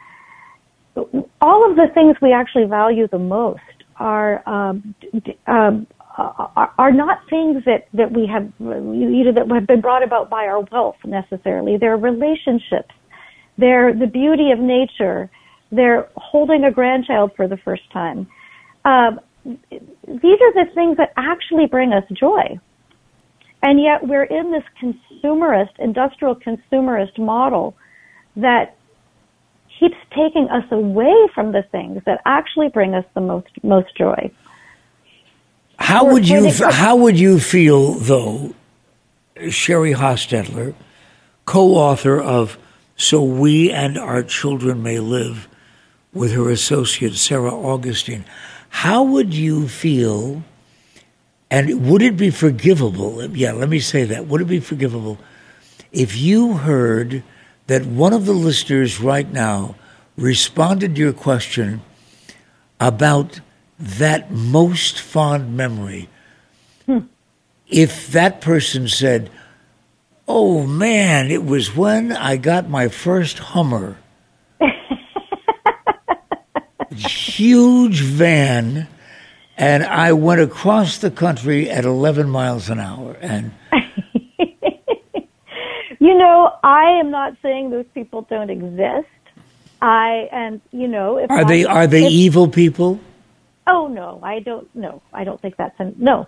all 1.42 1.70
of 1.70 1.76
the 1.76 1.88
things 1.94 2.16
we 2.22 2.34
actually 2.34 2.66
value 2.66 3.08
the 3.08 3.20
most 3.20 3.62
are 3.98 4.42
um, 4.50 4.96
um, 5.48 5.86
are, 6.18 6.92
not 6.92 7.20
things 7.30 7.64
that 7.66 7.88
that 7.94 8.12
we 8.12 8.28
have 8.28 8.52
you 8.60 9.10
either 9.10 9.32
that 9.34 9.50
have 9.50 9.68
been 9.68 9.82
brought 9.82 10.04
about 10.04 10.30
by 10.30 10.46
our 10.46 10.62
wealth 10.72 10.98
necessarily. 11.06 11.78
They're 11.78 11.98
relationships. 11.98 12.94
They're 13.58 13.94
the 13.94 14.08
beauty 14.08 14.52
of 14.52 14.60
nature 14.60 15.30
they're 15.72 16.10
holding 16.16 16.64
a 16.64 16.72
grandchild 16.72 17.32
for 17.36 17.48
the 17.48 17.58
first 17.58 17.90
time. 17.92 18.28
Um, 18.86 19.20
these 19.46 19.60
are 20.42 20.54
the 20.54 20.68
things 20.74 20.98
that 20.98 21.14
actually 21.16 21.68
bring 21.68 21.94
us 21.94 22.04
joy. 22.12 22.60
And 23.62 23.80
yet 23.82 24.08
we're 24.08 24.24
in 24.24 24.52
this 24.52 24.64
consumerist, 24.82 25.78
industrial 25.80 26.36
consumerist 26.36 27.18
model 27.18 27.76
that 28.36 28.76
keeps 29.80 29.98
taking 30.10 30.48
us 30.50 30.66
away 30.72 31.14
from 31.34 31.52
the 31.52 31.64
things 31.72 32.02
that 32.06 32.22
actually 32.26 32.70
bring 32.70 32.94
us 32.94 33.06
the 33.14 33.22
most 33.22 33.48
most 33.64 33.96
joy. 33.98 34.32
How 35.78 36.12
would 36.12 36.28
you 36.28 36.52
how 36.52 36.98
would 36.98 37.20
you 37.20 37.40
feel 37.40 37.94
though, 37.94 38.54
Sheri 39.38 39.96
Hostetler, 39.96 40.74
co-author 41.46 42.20
of 42.20 42.58
"So 42.96 43.24
We 43.24 43.72
and 43.72 43.98
Our 43.98 44.24
Children 44.24 44.84
May 44.84 45.00
Live," 45.00 45.48
with 46.14 46.34
her 46.34 46.50
associate 46.50 47.16
Sarah 47.16 47.54
Augustine. 47.54 48.26
How 48.70 49.04
would 49.04 49.34
you 49.34 49.68
feel? 49.68 50.44
And 51.52 51.90
would 51.90 52.02
it 52.02 52.18
be 52.18 52.30
forgivable? 52.30 53.26
Yeah, 53.36 53.54
let 53.54 53.70
me 53.70 53.80
say 53.80 54.04
that. 54.06 54.28
Would 54.28 54.42
it 54.42 54.46
be 54.46 54.60
forgivable 54.60 55.18
if 55.92 56.16
you 56.16 56.54
heard 56.54 57.24
that 57.68 57.86
one 57.86 58.14
of 58.14 58.26
the 58.26 58.34
listeners 58.34 59.00
right 59.00 59.32
now 59.32 59.76
responded 60.16 60.96
to 60.96 61.02
your 61.02 61.14
question 61.14 61.82
about 62.80 63.42
that 63.80 64.32
most 64.32 65.00
fond 65.00 65.56
memory? 65.58 66.10
Hmm. 66.86 67.00
If 67.68 68.12
that 68.12 68.42
person 68.42 68.88
said, 68.88 69.30
Oh 70.28 70.68
man, 70.68 71.32
it 71.32 71.44
was 71.44 71.76
when 71.76 72.12
I 72.12 72.38
got 72.38 72.70
my 72.70 72.88
first 72.88 73.40
Hummer 73.40 73.98
huge 77.08 78.02
van, 78.02 78.88
and 79.58 79.84
I 79.84 80.14
went 80.14 80.42
across 80.42 80.98
the 80.98 81.12
country 81.12 81.70
at 81.70 81.86
11 81.86 82.30
miles 82.30 82.70
an 82.70 82.80
hour. 82.80 83.18
And 83.22 83.52
you 86.00 86.18
know, 86.18 86.54
I 86.64 87.00
am 87.00 87.12
not 87.12 87.36
saying 87.42 87.70
those 87.70 87.88
people 87.94 88.24
don't 88.30 88.50
exist. 88.50 89.08
I 89.82 90.28
and 90.32 90.62
you 90.72 90.88
know, 90.88 91.20
are 91.30 91.40
I, 91.40 91.44
they 91.44 91.66
are 91.66 91.88
they 91.88 92.06
if, 92.06 92.12
evil 92.12 92.48
people? 92.48 93.00
Oh 93.68 93.88
no, 93.88 94.20
I 94.22 94.40
don't. 94.40 94.74
No, 94.76 95.02
I 95.14 95.24
don't 95.24 95.42
think 95.42 95.56
that's 95.56 95.80
a 95.80 95.94
no. 95.98 96.28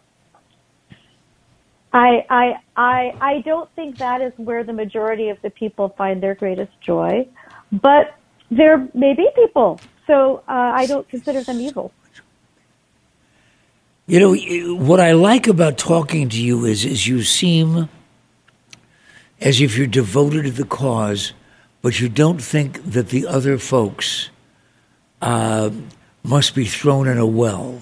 I, 1.93 2.25
I, 2.29 2.53
I, 2.77 3.17
I 3.19 3.41
don't 3.41 3.69
think 3.75 3.97
that 3.97 4.21
is 4.21 4.31
where 4.37 4.63
the 4.63 4.73
majority 4.73 5.29
of 5.29 5.41
the 5.41 5.49
people 5.49 5.89
find 5.97 6.23
their 6.23 6.35
greatest 6.35 6.71
joy, 6.79 7.27
but 7.71 8.15
there 8.49 8.87
may 8.93 9.13
be 9.13 9.29
people 9.35 9.79
so 10.11 10.43
uh, 10.45 10.81
I 10.81 10.87
don't 10.87 11.07
consider 11.07 11.41
them 11.41 11.61
evil. 11.61 11.93
You 14.07 14.19
know, 14.19 14.75
what 14.75 14.99
I 14.99 15.13
like 15.13 15.47
about 15.47 15.77
talking 15.77 16.27
to 16.27 16.41
you 16.41 16.65
is, 16.65 16.83
is 16.83 17.07
you 17.07 17.23
seem 17.23 17.87
as 19.39 19.61
if 19.61 19.77
you're 19.77 19.87
devoted 19.87 20.43
to 20.43 20.51
the 20.51 20.65
cause, 20.65 21.31
but 21.81 22.01
you 22.01 22.09
don't 22.09 22.41
think 22.41 22.83
that 22.83 23.07
the 23.07 23.25
other 23.25 23.57
folks 23.57 24.29
uh, 25.21 25.69
must 26.23 26.55
be 26.55 26.65
thrown 26.65 27.07
in 27.07 27.17
a 27.17 27.25
well. 27.25 27.81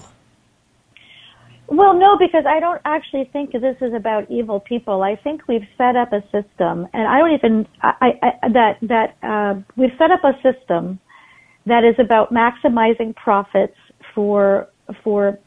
Well, 1.66 1.94
no, 1.94 2.16
because 2.16 2.44
I 2.46 2.60
don't 2.60 2.80
actually 2.84 3.24
think 3.32 3.50
this 3.52 3.76
is 3.80 3.92
about 3.92 4.30
evil 4.30 4.60
people. 4.60 5.02
I 5.02 5.16
think 5.16 5.48
we've 5.48 5.66
set 5.76 5.96
up 5.96 6.12
a 6.12 6.22
system, 6.30 6.86
and 6.92 7.08
I 7.08 7.18
don't 7.18 7.32
even 7.32 7.66
I, 7.82 8.18
I, 8.22 8.48
that 8.48 8.78
that 8.82 9.16
uh, 9.22 9.54
we've 9.76 9.96
set 9.98 10.12
up 10.12 10.22
a 10.22 10.34
system 10.42 11.00
that 11.66 11.84
is 11.84 11.94
about 11.98 12.32
maximizing 12.32 13.14
profits 13.14 13.76
for 14.14 14.68
for 15.02 15.38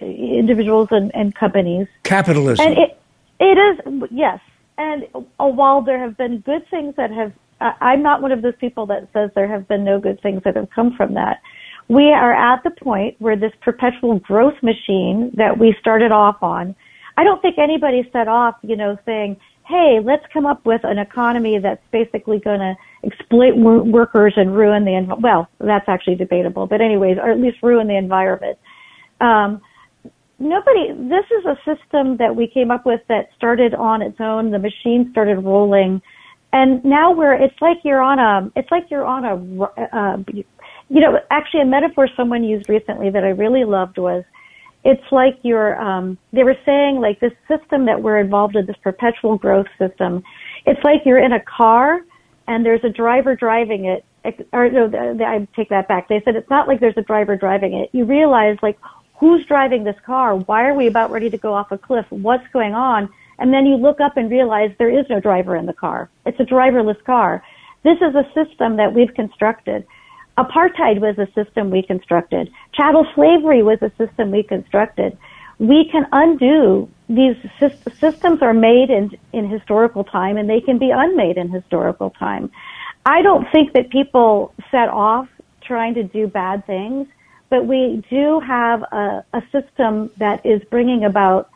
individuals 0.00 0.88
and, 0.90 1.14
and 1.14 1.34
companies. 1.34 1.86
Capitalism. 2.02 2.66
And 2.66 2.78
it 2.78 2.98
it 3.40 3.58
is 3.58 4.08
yes, 4.10 4.40
and 4.78 5.06
uh, 5.14 5.46
while 5.46 5.82
there 5.82 5.98
have 5.98 6.16
been 6.16 6.38
good 6.40 6.68
things 6.70 6.94
that 6.96 7.10
have, 7.10 7.32
uh, 7.60 7.72
I'm 7.80 8.02
not 8.02 8.22
one 8.22 8.32
of 8.32 8.42
those 8.42 8.56
people 8.60 8.86
that 8.86 9.08
says 9.12 9.30
there 9.34 9.48
have 9.48 9.66
been 9.68 9.84
no 9.84 9.98
good 9.98 10.20
things 10.20 10.42
that 10.44 10.56
have 10.56 10.70
come 10.70 10.94
from 10.96 11.14
that 11.14 11.40
we 11.88 12.12
are 12.12 12.32
at 12.32 12.62
the 12.62 12.70
point 12.70 13.16
where 13.18 13.36
this 13.36 13.52
perpetual 13.60 14.18
growth 14.20 14.54
machine 14.62 15.30
that 15.36 15.58
we 15.58 15.76
started 15.80 16.12
off 16.12 16.42
on, 16.42 16.74
I 17.16 17.24
don't 17.24 17.42
think 17.42 17.58
anybody 17.58 18.08
set 18.12 18.28
off, 18.28 18.56
you 18.62 18.76
know, 18.76 18.96
saying, 19.04 19.36
hey, 19.66 20.00
let's 20.04 20.24
come 20.32 20.46
up 20.46 20.64
with 20.66 20.80
an 20.84 20.98
economy 20.98 21.58
that's 21.58 21.82
basically 21.92 22.38
going 22.40 22.60
to 22.60 22.74
exploit 23.04 23.56
workers 23.56 24.34
and 24.36 24.54
ruin 24.56 24.84
the, 24.84 24.90
env- 24.90 25.20
well, 25.22 25.48
that's 25.60 25.88
actually 25.88 26.16
debatable, 26.16 26.66
but 26.66 26.80
anyways, 26.80 27.16
or 27.18 27.30
at 27.30 27.40
least 27.40 27.58
ruin 27.62 27.86
the 27.86 27.96
environment. 27.96 28.58
Um, 29.20 29.60
nobody, 30.38 30.88
this 30.92 31.24
is 31.30 31.44
a 31.46 31.56
system 31.64 32.16
that 32.18 32.34
we 32.34 32.48
came 32.48 32.70
up 32.70 32.84
with 32.84 33.00
that 33.08 33.30
started 33.36 33.74
on 33.74 34.02
its 34.02 34.16
own. 34.20 34.50
The 34.50 34.58
machine 34.58 35.08
started 35.12 35.38
rolling. 35.38 36.02
And 36.52 36.84
now 36.84 37.12
we're, 37.12 37.34
it's 37.34 37.60
like 37.60 37.78
you're 37.84 38.02
on 38.02 38.18
a, 38.18 38.50
it's 38.56 38.70
like 38.70 38.90
you're 38.90 39.06
on 39.06 39.24
a, 39.24 39.62
uh, 39.96 40.16
you 40.88 41.00
know, 41.00 41.18
actually 41.30 41.62
a 41.62 41.66
metaphor 41.66 42.08
someone 42.16 42.44
used 42.44 42.68
recently 42.68 43.10
that 43.10 43.24
I 43.24 43.28
really 43.28 43.64
loved 43.64 43.96
was 43.96 44.24
it's 44.84 45.04
like 45.12 45.38
you're 45.42 45.80
um 45.80 46.18
they 46.32 46.44
were 46.44 46.56
saying 46.66 47.00
like 47.00 47.20
this 47.20 47.32
system 47.48 47.86
that 47.86 48.02
we're 48.02 48.18
involved 48.18 48.56
in 48.56 48.66
this 48.66 48.76
perpetual 48.82 49.36
growth 49.36 49.68
system 49.78 50.22
it's 50.66 50.82
like 50.84 51.02
you're 51.04 51.18
in 51.18 51.32
a 51.32 51.40
car 51.40 52.00
and 52.46 52.64
there's 52.64 52.84
a 52.84 52.90
driver 52.90 53.34
driving 53.34 53.86
it. 53.86 54.04
Or 54.52 54.70
no 54.70 55.16
I 55.24 55.46
take 55.56 55.68
that 55.70 55.88
back. 55.88 56.08
They 56.08 56.22
said 56.24 56.36
it's 56.36 56.50
not 56.50 56.68
like 56.68 56.80
there's 56.80 56.96
a 56.96 57.02
driver 57.02 57.36
driving 57.36 57.74
it. 57.74 57.90
You 57.92 58.04
realize 58.04 58.56
like 58.62 58.78
who's 59.18 59.44
driving 59.46 59.84
this 59.84 59.96
car? 60.06 60.36
Why 60.36 60.66
are 60.66 60.74
we 60.74 60.86
about 60.86 61.10
ready 61.10 61.30
to 61.30 61.38
go 61.38 61.54
off 61.54 61.72
a 61.72 61.78
cliff? 61.78 62.06
What's 62.10 62.46
going 62.52 62.74
on? 62.74 63.08
And 63.38 63.52
then 63.52 63.66
you 63.66 63.76
look 63.76 64.00
up 64.00 64.16
and 64.16 64.30
realize 64.30 64.70
there 64.78 64.96
is 64.96 65.06
no 65.10 65.18
driver 65.18 65.56
in 65.56 65.66
the 65.66 65.72
car. 65.72 66.08
It's 66.24 66.38
a 66.38 66.44
driverless 66.44 67.02
car. 67.04 67.42
This 67.82 67.96
is 67.96 68.14
a 68.14 68.24
system 68.32 68.76
that 68.76 68.94
we've 68.94 69.12
constructed 69.14 69.84
Apartheid 70.38 71.00
was 71.00 71.18
a 71.18 71.30
system 71.32 71.70
we 71.70 71.82
constructed. 71.82 72.50
Chattel 72.72 73.06
slavery 73.14 73.62
was 73.62 73.78
a 73.82 73.90
system 73.98 74.30
we 74.30 74.42
constructed. 74.42 75.16
We 75.58 75.88
can 75.90 76.06
undo 76.12 76.88
these 77.08 77.36
systems 77.60 78.40
are 78.40 78.54
made 78.54 78.88
in, 78.88 79.10
in 79.32 79.48
historical 79.48 80.04
time 80.04 80.38
and 80.38 80.48
they 80.48 80.60
can 80.60 80.78
be 80.78 80.90
unmade 80.90 81.36
in 81.36 81.50
historical 81.50 82.10
time. 82.10 82.50
I 83.04 83.20
don't 83.20 83.46
think 83.52 83.74
that 83.74 83.90
people 83.90 84.54
set 84.70 84.88
off 84.88 85.28
trying 85.60 85.94
to 85.94 86.02
do 86.02 86.26
bad 86.26 86.66
things, 86.66 87.06
but 87.50 87.66
we 87.66 88.02
do 88.08 88.40
have 88.40 88.82
a, 88.82 89.24
a 89.34 89.42
system 89.52 90.10
that 90.16 90.44
is 90.46 90.62
bringing 90.70 91.04
about 91.04 91.50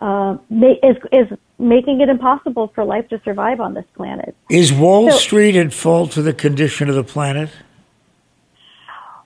uh, 0.00 0.36
is 0.50 0.96
is 1.12 1.38
making 1.58 2.00
it 2.00 2.08
impossible 2.08 2.68
for 2.74 2.84
life 2.84 3.06
to 3.08 3.20
survive 3.22 3.60
on 3.60 3.74
this 3.74 3.84
planet. 3.94 4.34
Is 4.48 4.72
Wall 4.72 5.10
so, 5.10 5.16
Street 5.18 5.56
at 5.56 5.74
fault 5.74 6.14
for 6.14 6.22
the 6.22 6.32
condition 6.32 6.88
of 6.88 6.94
the 6.94 7.04
planet? 7.04 7.50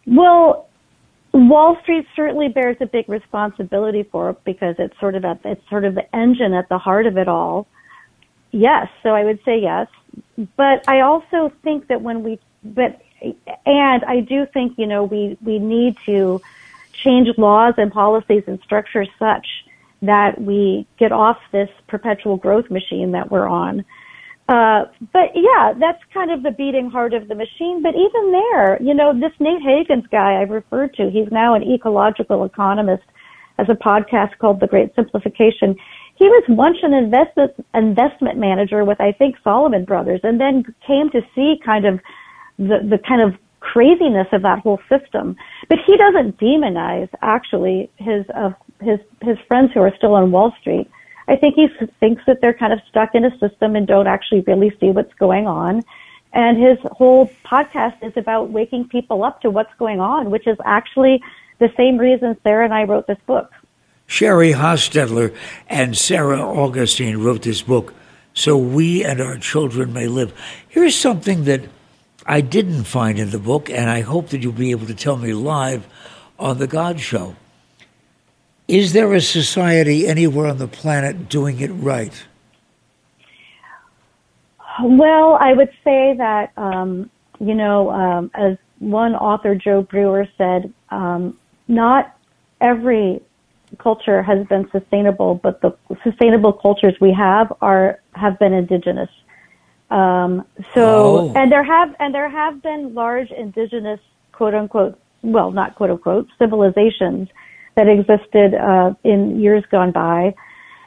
Well, 0.06 0.68
Wall 1.32 1.76
Street 1.82 2.06
certainly 2.14 2.48
bears 2.48 2.76
a 2.80 2.86
big 2.86 3.08
responsibility 3.08 4.04
for 4.04 4.30
it 4.30 4.44
because 4.44 4.76
it's 4.78 4.98
sort 5.00 5.14
of 5.14 5.24
at, 5.24 5.40
it's 5.44 5.68
sort 5.68 5.84
of 5.84 5.94
the 5.94 6.14
engine 6.14 6.54
at 6.54 6.68
the 6.68 6.78
heart 6.78 7.06
of 7.06 7.18
it 7.18 7.28
all. 7.28 7.66
Yes, 8.52 8.88
so 9.02 9.10
I 9.10 9.24
would 9.24 9.40
say 9.44 9.58
yes, 9.58 9.88
but 10.56 10.88
I 10.88 11.00
also 11.00 11.52
think 11.64 11.88
that 11.88 12.02
when 12.02 12.22
we 12.22 12.38
but 12.62 13.02
and 13.66 14.04
I 14.04 14.20
do 14.20 14.46
think 14.46 14.78
you 14.78 14.86
know 14.86 15.02
we 15.02 15.36
we 15.42 15.58
need 15.58 15.96
to 16.06 16.40
change 16.92 17.36
laws 17.36 17.74
and 17.78 17.92
policies 17.92 18.44
and 18.46 18.60
structures 18.60 19.08
such 19.18 19.46
that 20.02 20.40
we 20.40 20.86
get 20.98 21.10
off 21.12 21.38
this 21.50 21.70
perpetual 21.88 22.36
growth 22.36 22.70
machine 22.70 23.12
that 23.12 23.30
we're 23.30 23.48
on. 23.48 23.84
Uh, 24.48 24.84
but 25.12 25.30
yeah, 25.34 25.72
that's 25.78 26.02
kind 26.12 26.30
of 26.30 26.42
the 26.42 26.50
beating 26.50 26.90
heart 26.90 27.14
of 27.14 27.28
the 27.28 27.34
machine. 27.34 27.82
But 27.82 27.94
even 27.94 28.32
there, 28.32 28.82
you 28.82 28.92
know, 28.92 29.18
this 29.18 29.32
Nate 29.40 29.62
Hagens 29.62 30.08
guy 30.10 30.40
I've 30.40 30.50
referred 30.50 30.94
to, 30.94 31.10
he's 31.10 31.28
now 31.32 31.54
an 31.54 31.62
ecological 31.62 32.44
economist, 32.44 33.04
has 33.58 33.68
a 33.70 33.74
podcast 33.74 34.36
called 34.38 34.60
The 34.60 34.66
Great 34.66 34.94
Simplification. 34.94 35.76
He 36.16 36.26
was 36.26 36.44
once 36.48 36.76
an 36.82 36.92
investment 36.92 37.52
investment 37.72 38.38
manager 38.38 38.84
with 38.84 39.00
I 39.00 39.12
think 39.12 39.36
Salomon 39.42 39.84
Brothers, 39.84 40.20
and 40.22 40.38
then 40.40 40.64
came 40.86 41.08
to 41.10 41.22
see 41.34 41.56
kind 41.64 41.86
of 41.86 42.00
the 42.58 42.78
the 42.88 42.98
kind 43.08 43.22
of 43.22 43.38
craziness 43.60 44.26
of 44.32 44.42
that 44.42 44.58
whole 44.58 44.78
system. 44.90 45.36
But 45.70 45.78
he 45.86 45.96
doesn't 45.96 46.38
demonize 46.38 47.08
actually 47.22 47.90
his 47.96 48.26
uh, 48.34 48.50
his 48.80 48.98
his 49.22 49.38
friends 49.48 49.70
who 49.72 49.80
are 49.80 49.92
still 49.96 50.14
on 50.14 50.30
Wall 50.30 50.52
Street 50.60 50.88
I 51.28 51.36
think 51.36 51.54
he 51.54 51.68
thinks 52.00 52.22
that 52.26 52.40
they're 52.40 52.54
kind 52.54 52.72
of 52.72 52.80
stuck 52.88 53.14
in 53.14 53.24
a 53.24 53.38
system 53.38 53.76
and 53.76 53.86
don't 53.86 54.06
actually 54.06 54.40
really 54.42 54.76
see 54.80 54.90
what's 54.90 55.14
going 55.14 55.46
on. 55.46 55.82
And 56.32 56.60
his 56.60 56.78
whole 56.92 57.30
podcast 57.44 58.02
is 58.02 58.12
about 58.16 58.50
waking 58.50 58.88
people 58.88 59.24
up 59.24 59.40
to 59.42 59.50
what's 59.50 59.72
going 59.78 60.00
on, 60.00 60.30
which 60.30 60.46
is 60.46 60.58
actually 60.64 61.22
the 61.58 61.70
same 61.76 61.96
reason 61.96 62.36
Sarah 62.42 62.64
and 62.64 62.74
I 62.74 62.84
wrote 62.84 63.06
this 63.06 63.18
book. 63.26 63.52
Sheri 64.08 64.54
Hostetler 64.54 65.34
and 65.68 65.96
Sarah 65.96 66.40
Augustine 66.40 67.18
wrote 67.18 67.42
this 67.42 67.62
book 67.62 67.94
so 68.34 68.58
we 68.58 69.04
and 69.04 69.20
our 69.20 69.38
children 69.38 69.92
may 69.92 70.08
live. 70.08 70.34
Here's 70.68 70.96
something 70.96 71.44
that 71.44 71.62
I 72.26 72.40
didn't 72.40 72.84
find 72.84 73.18
in 73.18 73.30
the 73.30 73.38
book, 73.38 73.70
and 73.70 73.88
I 73.88 74.00
hope 74.00 74.30
that 74.30 74.42
you'll 74.42 74.52
be 74.52 74.72
able 74.72 74.86
to 74.86 74.94
tell 74.94 75.16
me 75.16 75.32
live 75.32 75.86
on 76.38 76.58
The 76.58 76.66
God 76.66 76.98
Show. 76.98 77.36
Is 78.66 78.92
there 78.94 79.12
a 79.12 79.20
society 79.20 80.06
anywhere 80.06 80.46
on 80.46 80.58
the 80.58 80.68
planet 80.68 81.28
doing 81.28 81.60
it 81.60 81.68
right? 81.68 82.24
Well, 84.82 85.36
I 85.38 85.52
would 85.52 85.70
say 85.84 86.14
that, 86.16 86.52
um, 86.56 87.10
you 87.38 87.54
know, 87.54 87.90
um, 87.90 88.30
as 88.34 88.56
one 88.78 89.14
author, 89.14 89.54
Joe 89.54 89.82
Brewer, 89.82 90.26
said, 90.38 90.72
um, 90.90 91.38
not 91.68 92.16
every 92.60 93.20
culture 93.78 94.22
has 94.22 94.46
been 94.46 94.68
sustainable, 94.70 95.34
but 95.34 95.60
the 95.60 95.76
sustainable 96.02 96.52
cultures 96.52 96.94
we 97.00 97.12
have 97.12 97.52
are 97.60 98.00
have 98.14 98.38
been 98.38 98.52
indigenous. 98.52 99.10
Um, 99.90 100.44
so, 100.74 101.18
oh. 101.18 101.32
and 101.36 101.52
there 101.52 101.62
have 101.62 101.94
and 102.00 102.14
there 102.14 102.30
have 102.30 102.62
been 102.62 102.94
large 102.94 103.30
indigenous, 103.30 104.00
quote 104.32 104.54
unquote, 104.54 104.98
well, 105.22 105.50
not 105.50 105.74
quote 105.74 105.90
unquote, 105.90 106.28
civilizations 106.38 107.28
that 107.76 107.88
existed 107.88 108.54
uh, 108.54 108.94
in 109.04 109.40
years 109.40 109.64
gone 109.70 109.92
by. 109.92 110.34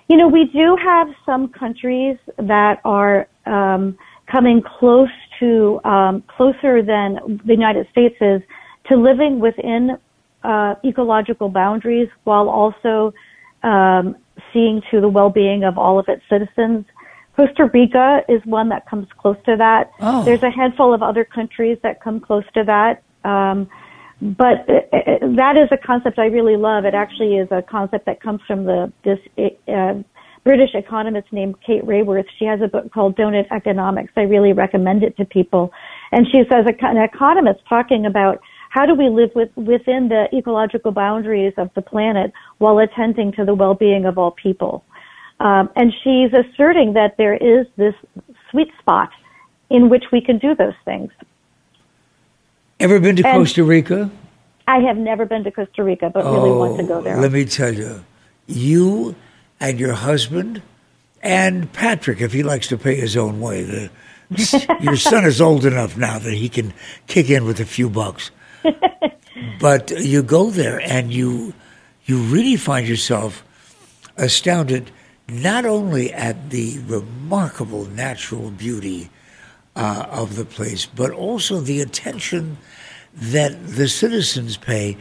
You 0.08 0.18
know, 0.18 0.28
we 0.28 0.46
do 0.46 0.78
have 0.82 1.08
some 1.26 1.50
countries 1.50 2.18
that 2.38 2.80
are 2.86 3.28
um, 3.46 3.98
coming 4.32 4.62
close 4.62 5.10
to 5.40 5.80
um, 5.84 6.24
closer 6.28 6.82
than 6.82 7.42
the 7.46 7.54
United 7.54 7.88
States 7.92 8.16
is 8.22 8.42
to 8.90 8.96
living 8.96 9.40
within 9.40 9.98
uh, 10.44 10.76
ecological 10.86 11.50
boundaries 11.50 12.08
while 12.24 12.50
also 12.50 13.14
um, 13.64 14.16
seeing 14.54 14.82
to 14.92 15.02
the 15.02 15.10
well-being 15.10 15.64
of 15.64 15.78
all 15.78 16.00
of 16.00 16.08
its 16.08 16.24
citizens. 16.30 16.86
Costa 17.36 17.70
Rica 17.74 18.22
is 18.30 18.42
one 18.46 18.70
that 18.70 18.90
comes 18.90 19.08
close 19.18 19.38
to 19.46 19.56
that. 19.58 19.92
Oh. 20.00 20.24
There's 20.24 20.44
a 20.44 20.50
handful 20.50 20.94
of 20.94 21.04
other 21.04 21.24
countries 21.24 21.78
that 21.84 22.02
come 22.02 22.20
close 22.20 22.46
to 22.54 22.64
that. 22.64 23.04
Um, 23.24 23.70
but 24.22 24.68
uh, 24.68 24.74
uh, 24.94 25.28
that 25.36 25.58
is 25.58 25.70
a 25.72 25.78
concept 25.78 26.18
I 26.18 26.26
really 26.26 26.58
love. 26.58 26.86
It 26.86 26.94
actually 26.94 27.38
is 27.38 27.48
a 27.52 27.62
concept 27.62 28.06
that 28.06 28.22
comes 28.22 28.42
from 28.48 28.66
the 28.66 28.92
this 29.04 29.20
uh, 29.68 30.02
British 30.44 30.72
economist 30.74 31.28
named 31.32 31.56
Kate 31.66 31.84
Raworth. 31.84 32.26
She 32.40 32.46
has 32.46 32.62
a 32.62 32.68
book 32.68 32.92
called 32.94 33.16
Doughnut 33.16 33.48
Economics. 33.52 34.14
I 34.16 34.22
really 34.22 34.54
recommend 34.54 35.04
it 35.04 35.18
to 35.18 35.26
people. 35.26 35.72
And 36.12 36.26
she 36.32 36.44
says 36.50 36.66
an 36.66 36.98
economist 36.98 37.60
talking 37.68 38.06
about 38.06 38.40
how 38.70 38.86
do 38.86 38.96
we 38.96 39.10
live 39.10 39.30
with, 39.36 39.50
within 39.56 40.08
the 40.08 40.28
ecological 40.34 40.92
boundaries 40.92 41.54
of 41.58 41.70
the 41.76 41.82
planet 41.82 42.32
while 42.60 42.80
attending 42.80 43.32
to 43.34 43.46
the 43.46 43.54
well-being 43.54 44.06
of 44.06 44.18
all 44.18 44.32
people. 44.32 44.86
Um, 45.40 45.70
and 45.76 45.92
she's 46.04 46.32
asserting 46.34 46.94
that 46.94 47.16
there 47.18 47.36
is 47.36 47.68
this 47.76 47.94
sweet 48.50 48.70
spot 48.80 49.10
in 49.70 49.90
which 49.90 50.06
we 50.12 50.22
can 50.22 50.38
do 50.38 50.56
those 50.56 50.74
things. 50.86 51.12
Ever 52.80 53.00
been 53.00 53.16
to 53.16 53.28
and 53.28 53.38
Costa 53.38 53.64
Rica? 53.64 54.12
I 54.68 54.80
have 54.80 54.98
never 54.98 55.26
been 55.26 55.44
to 55.44 55.52
Costa 55.52 55.84
Rica, 55.84 56.10
but 56.10 56.26
oh, 56.26 56.34
really 56.34 56.58
want 56.58 56.78
to 56.78 56.84
go 56.84 57.00
oh, 57.00 57.02
there. 57.02 57.20
Let 57.20 57.32
me 57.32 57.46
tell 57.46 57.74
you, 57.74 58.04
you 58.46 59.16
and 59.60 59.80
your 59.80 59.94
husband 59.94 60.62
and 61.24 61.72
Patrick, 61.74 62.22
if 62.22 62.34
he 62.34 62.44
likes 62.44 62.68
to 62.68 62.78
pay 62.78 62.96
his 62.96 63.18
own 63.18 63.40
way, 63.40 63.64
the, 63.64 63.90
your 64.82 64.96
son 64.96 65.26
is 65.26 65.42
old 65.42 65.66
enough 65.66 65.98
now 65.98 66.20
that 66.20 66.34
he 66.34 66.50
can 66.50 66.74
kick 67.08 67.30
in 67.30 67.46
with 67.46 67.60
a 67.60 67.66
few 67.66 67.90
bucks. 67.90 68.30
but 69.60 69.92
you 69.92 70.22
go 70.22 70.50
there 70.50 70.80
and 70.82 71.14
you 71.14 71.54
you 72.06 72.20
really 72.24 72.56
find 72.56 72.88
yourself 72.88 73.44
astounded 74.18 74.92
not 75.28 75.66
only 75.66 76.12
at 76.14 76.50
the 76.50 76.80
remarkable 76.86 77.86
natural 77.86 78.50
beauty 78.52 79.10
uh, 79.78 80.08
of 80.10 80.36
the 80.36 80.46
place, 80.46 80.88
but 80.88 81.12
also 81.12 81.60
the 81.60 81.82
attention 81.82 82.58
that 83.14 83.68
the 83.68 83.88
citizens 83.88 84.58
pay, 84.58 84.98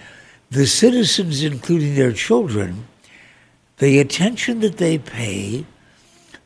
the 0.51 0.67
citizens, 0.67 1.43
including 1.43 1.95
their 1.95 2.13
children, 2.13 2.87
the 3.79 3.99
attention 3.99 4.61
that 4.61 4.77
they 4.77 4.99
pay 4.99 5.65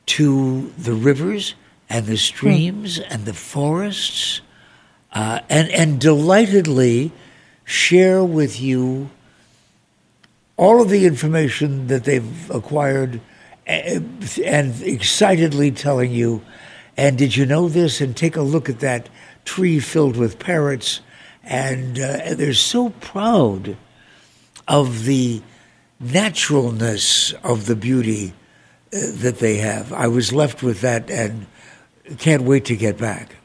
to 0.07 0.73
the 0.79 0.95
rivers 0.95 1.55
and 1.88 2.07
the 2.07 2.16
streams 2.16 3.01
mm. 3.01 3.07
and 3.11 3.25
the 3.25 3.35
forests, 3.35 4.40
uh, 5.12 5.40
and, 5.49 5.69
and 5.71 6.01
delightedly 6.01 7.11
share 7.64 8.25
with 8.25 8.61
you 8.61 9.11
all 10.57 10.81
of 10.81 10.88
the 10.88 11.05
information 11.05 11.88
that 11.88 12.05
they've 12.05 12.51
acquired 12.51 13.21
and 13.66 14.83
excitedly 14.83 15.71
telling 15.71 16.12
you, 16.12 16.43
and 16.96 17.16
did 17.16 17.37
you 17.37 17.46
know 17.46 17.68
this? 17.68 18.00
And 18.00 18.16
take 18.16 18.37
a 18.37 18.42
look 18.42 18.68
at 18.68 18.81
that 18.81 19.09
tree 19.44 19.81
filled 19.81 20.16
with 20.16 20.38
parrots. 20.38 21.00
And, 21.42 21.98
uh, 21.98 22.35
they're 22.35 22.55
so 22.55 22.90
proud 23.00 23.76
of 24.68 25.05
the 25.05 25.42
naturalness 25.98 27.33
of 27.44 27.66
the 27.66 27.76
beauty 27.76 28.33
uh, 28.92 28.98
that 29.16 29.38
they 29.38 29.57
have. 29.57 29.92
I 29.92 30.09
was 30.09 30.33
left 30.33 30.62
with 30.62 30.81
that 30.81 31.11
and 31.11 31.46
can't 32.18 32.42
wait 32.42 32.64
to 32.66 32.76
get 32.76 32.98
back. 32.98 33.37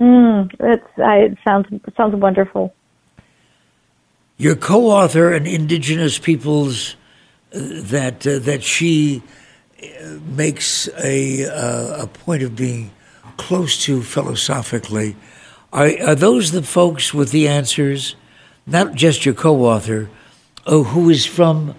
Mm, 0.00 0.50
I, 0.98 1.16
it 1.18 1.38
sounds 1.44 1.66
it 1.70 1.94
sounds 1.96 2.14
wonderful. 2.14 2.74
Your 4.36 4.54
co-author 4.54 5.32
and 5.32 5.46
indigenous 5.46 6.18
peoples 6.18 6.96
uh, 7.54 7.58
that 7.60 8.26
uh, 8.26 8.38
that 8.40 8.62
she 8.62 9.22
makes 10.26 10.88
a, 11.02 11.46
uh, 11.46 12.04
a 12.04 12.06
point 12.06 12.42
of 12.42 12.56
being 12.56 12.90
close 13.36 13.82
to 13.84 14.02
philosophically. 14.02 15.16
Are, 15.72 15.90
are 16.02 16.14
those 16.14 16.52
the 16.52 16.62
folks 16.62 17.12
with 17.12 17.30
the 17.30 17.48
answers? 17.48 18.16
Not 18.66 18.94
just 18.94 19.24
your 19.24 19.34
co 19.34 19.64
author, 19.64 20.08
oh, 20.66 20.82
who 20.82 21.10
is 21.10 21.26
from 21.26 21.74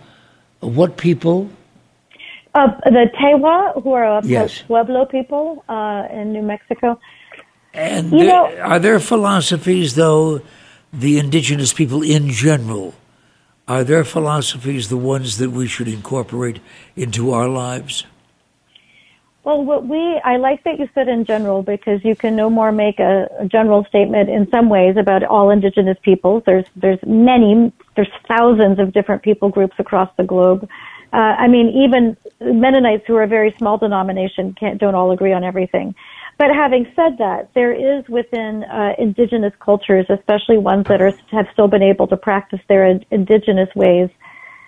what 0.60 0.98
people? 0.98 1.50
Uh, 2.54 2.68
the 2.86 3.10
Tewa, 3.20 3.84
who 3.84 3.94
are 3.94 4.22
yes. 4.24 4.64
Pueblo 4.64 5.06
people 5.06 5.64
uh, 5.70 6.08
in 6.12 6.34
New 6.34 6.42
Mexico. 6.42 7.00
And 7.74 8.12
there, 8.12 8.26
know, 8.26 8.58
are 8.62 8.80
there 8.80 9.00
philosophies, 9.00 9.96
though, 9.96 10.42
the 10.92 11.20
indigenous 11.20 11.74
people 11.74 12.02
in 12.02 12.30
general, 12.30 12.96
are 13.68 13.84
their 13.84 14.04
philosophies 14.04 14.90
the 14.90 14.98
ones 14.98 15.38
that 15.38 15.52
we 15.52 15.68
should 15.68 15.88
incorporate 15.88 16.60
into 16.96 17.32
our 17.32 17.50
lives? 17.50 18.06
Well, 19.44 19.64
what 19.64 19.88
we, 19.88 20.20
I 20.26 20.36
like 20.36 20.66
that 20.66 20.78
you 20.78 20.90
said 20.94 21.08
in 21.08 21.24
general 21.24 21.64
because 21.64 22.04
you 22.04 22.18
can 22.18 22.36
no 22.36 22.50
more 22.50 22.74
make 22.74 23.00
a, 23.00 23.30
a, 23.40 23.46
general 23.48 23.86
statement 23.86 24.30
in 24.30 24.50
some 24.50 24.68
ways 24.68 24.98
about 24.98 25.24
all 25.24 25.52
indigenous 25.52 25.98
peoples. 26.02 26.44
There's, 26.46 26.66
there's 26.76 27.00
many, 27.06 27.72
there's 27.96 28.12
thousands 28.28 28.78
of 28.78 28.92
different 28.92 29.24
people 29.24 29.48
groups 29.48 29.76
across 29.80 30.10
the 30.18 30.26
globe. 30.26 30.68
Uh, 31.14 31.16
I 31.16 31.48
mean, 31.48 31.70
even 31.70 32.18
Mennonites 32.42 33.06
who 33.08 33.16
are 33.16 33.24
a 33.24 33.28
very 33.28 33.56
small 33.58 33.78
denomination 33.78 34.54
can't, 34.54 34.80
don't 34.80 34.96
all 34.96 35.12
agree 35.12 35.32
on 35.32 35.46
everything. 35.46 35.96
But 36.38 36.52
having 36.54 36.86
said 36.96 37.18
that, 37.18 37.50
there 37.56 37.74
is 37.74 38.08
within 38.08 38.64
uh, 38.64 38.94
indigenous 39.00 39.54
cultures, 39.60 40.06
especially 40.10 40.58
ones 40.60 40.86
that 40.88 41.02
are, 41.02 41.12
have 41.32 41.48
still 41.52 41.68
been 41.68 41.82
able 41.82 42.08
to 42.08 42.18
practice 42.18 42.60
their 42.70 42.86
indigenous 43.10 43.70
ways, 43.76 44.10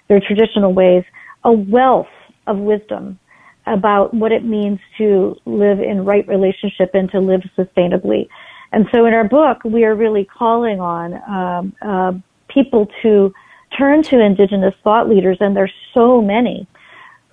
their 0.07 0.19
traditional 0.19 0.73
ways, 0.73 1.03
a 1.43 1.51
wealth 1.51 2.07
of 2.47 2.57
wisdom 2.57 3.19
about 3.67 4.13
what 4.15 4.31
it 4.31 4.43
means 4.43 4.79
to 4.97 5.35
live 5.45 5.79
in 5.79 6.05
right 6.05 6.27
relationship 6.27 6.91
and 6.95 7.11
to 7.11 7.19
live 7.19 7.41
sustainably. 7.55 8.27
And 8.71 8.87
so 8.91 9.05
in 9.05 9.13
our 9.13 9.27
book, 9.27 9.63
we 9.63 9.83
are 9.85 9.93
really 9.95 10.25
calling 10.25 10.79
on 10.79 11.13
um, 11.29 11.75
uh, 11.81 12.13
people 12.47 12.87
to 13.03 13.31
turn 13.77 14.01
to 14.03 14.19
indigenous 14.19 14.73
thought 14.83 15.07
leaders, 15.07 15.37
and 15.39 15.55
there's 15.55 15.73
so 15.93 16.21
many 16.21 16.67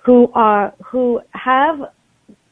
who 0.03 0.31
are 0.33 0.73
who 0.83 1.21
have 1.31 1.91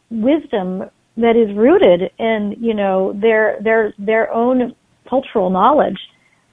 wisdom 0.10 0.90
that 1.18 1.36
is 1.36 1.56
rooted 1.56 2.12
in 2.20 2.56
you 2.60 2.74
know 2.74 3.14
their 3.20 3.58
their 3.62 3.94
their 3.98 4.32
own 4.32 4.76
cultural 5.10 5.50
knowledge 5.50 6.00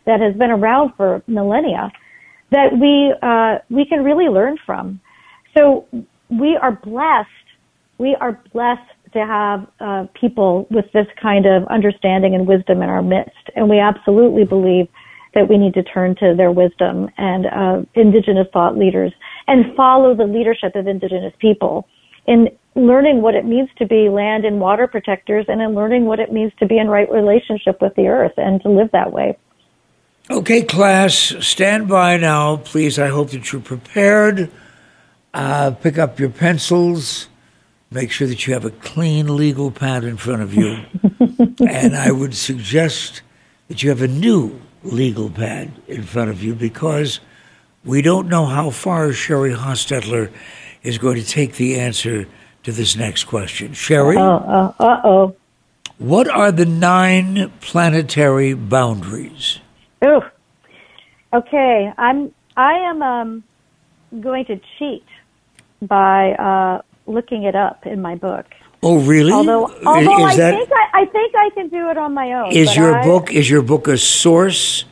that 0.06 0.20
has 0.20 0.34
been 0.36 0.50
around 0.50 0.92
for 0.96 1.22
millennia 1.26 1.90
that 2.52 2.68
we 2.72 3.14
uh, 3.22 3.58
we 3.70 3.84
can 3.84 4.04
really 4.04 4.26
learn 4.26 4.56
from. 4.64 5.00
So 5.56 5.86
we 6.30 6.56
are 6.60 6.72
blessed. 6.72 7.28
We 7.98 8.16
are 8.20 8.40
blessed 8.52 8.90
to 9.14 9.26
have 9.26 9.66
uh, 9.80 10.06
people 10.18 10.66
with 10.70 10.86
this 10.92 11.06
kind 11.20 11.46
of 11.46 11.66
understanding 11.68 12.34
and 12.34 12.46
wisdom 12.46 12.82
in 12.82 12.88
our 12.88 13.02
midst, 13.02 13.50
and 13.56 13.68
we 13.68 13.78
absolutely 13.78 14.44
believe 14.44 14.86
that 15.34 15.48
we 15.48 15.56
need 15.56 15.74
to 15.74 15.82
turn 15.82 16.14
to 16.16 16.34
their 16.36 16.50
wisdom 16.50 17.08
and 17.16 17.46
uh, 17.46 17.82
indigenous 17.94 18.46
thought 18.52 18.76
leaders 18.76 19.12
and 19.46 19.74
follow 19.74 20.14
the 20.14 20.24
leadership 20.24 20.74
of 20.74 20.86
indigenous 20.86 21.32
people 21.40 21.88
in 22.26 22.48
learning 22.74 23.20
what 23.20 23.34
it 23.34 23.44
means 23.44 23.68
to 23.76 23.86
be 23.86 24.08
land 24.08 24.44
and 24.44 24.60
water 24.60 24.86
protectors 24.86 25.46
and 25.48 25.60
in 25.60 25.74
learning 25.74 26.06
what 26.06 26.20
it 26.20 26.32
means 26.32 26.52
to 26.58 26.66
be 26.66 26.78
in 26.78 26.88
right 26.88 27.10
relationship 27.10 27.80
with 27.80 27.94
the 27.96 28.06
earth 28.08 28.32
and 28.36 28.62
to 28.62 28.70
live 28.70 28.90
that 28.92 29.12
way. 29.12 29.36
Okay, 30.30 30.62
class, 30.62 31.34
stand 31.40 31.88
by 31.88 32.16
now, 32.16 32.56
please. 32.56 32.98
I 32.98 33.08
hope 33.08 33.30
that 33.30 33.52
you're 33.52 33.60
prepared. 33.60 34.50
Uh, 35.34 35.72
pick 35.72 35.98
up 35.98 36.18
your 36.18 36.30
pencils. 36.30 37.28
Make 37.90 38.10
sure 38.10 38.28
that 38.28 38.46
you 38.46 38.54
have 38.54 38.64
a 38.64 38.70
clean 38.70 39.36
legal 39.36 39.70
pad 39.70 40.04
in 40.04 40.16
front 40.16 40.42
of 40.42 40.54
you. 40.54 40.78
and 41.68 41.94
I 41.94 42.10
would 42.10 42.34
suggest 42.34 43.20
that 43.68 43.82
you 43.82 43.90
have 43.90 44.00
a 44.00 44.08
new 44.08 44.60
legal 44.82 45.28
pad 45.28 45.72
in 45.88 46.02
front 46.04 46.30
of 46.30 46.42
you 46.42 46.54
because 46.54 47.20
we 47.84 48.00
don't 48.00 48.28
know 48.28 48.46
how 48.46 48.70
far 48.70 49.08
Sheri 49.08 49.54
Hostetler 49.56 50.32
is 50.82 50.98
going 50.98 51.16
to 51.16 51.26
take 51.26 51.54
the 51.54 51.78
answer 51.78 52.26
to 52.64 52.72
this 52.72 52.96
next 52.96 53.24
question. 53.24 53.72
Sheri? 53.72 54.16
Uh 54.16 55.00
oh. 55.04 55.36
What 55.98 56.28
are 56.28 56.50
the 56.50 56.66
nine 56.66 57.52
planetary 57.60 58.54
boundaries? 58.54 59.60
Oh, 60.00 60.28
okay. 61.32 61.92
I'm 61.96 62.32
I 62.56 62.72
am 62.74 63.02
um, 63.02 63.44
going 64.20 64.44
to 64.46 64.60
cheat 64.78 65.04
by 65.80 66.32
uh, 66.32 66.82
looking 67.06 67.44
it 67.44 67.54
up 67.54 67.86
in 67.86 68.02
my 68.02 68.14
book. 68.14 68.46
Oh, 68.82 68.98
really? 68.98 69.32
Although, 69.32 69.72
although 69.86 70.24
I 70.24 70.36
that, 70.36 70.54
think 70.54 70.70
I, 70.72 71.02
I, 71.02 71.04
think 71.06 71.34
I 71.36 71.50
can 71.50 71.68
do 71.68 71.88
it 71.88 71.96
on 71.96 72.14
my 72.14 72.32
own. 72.32 72.52
Is 72.52 72.74
your 72.74 72.98
I, 72.98 73.04
book 73.04 73.32
is 73.32 73.48
your 73.48 73.62
book 73.62 73.86
a 73.86 73.96
source 73.96 74.84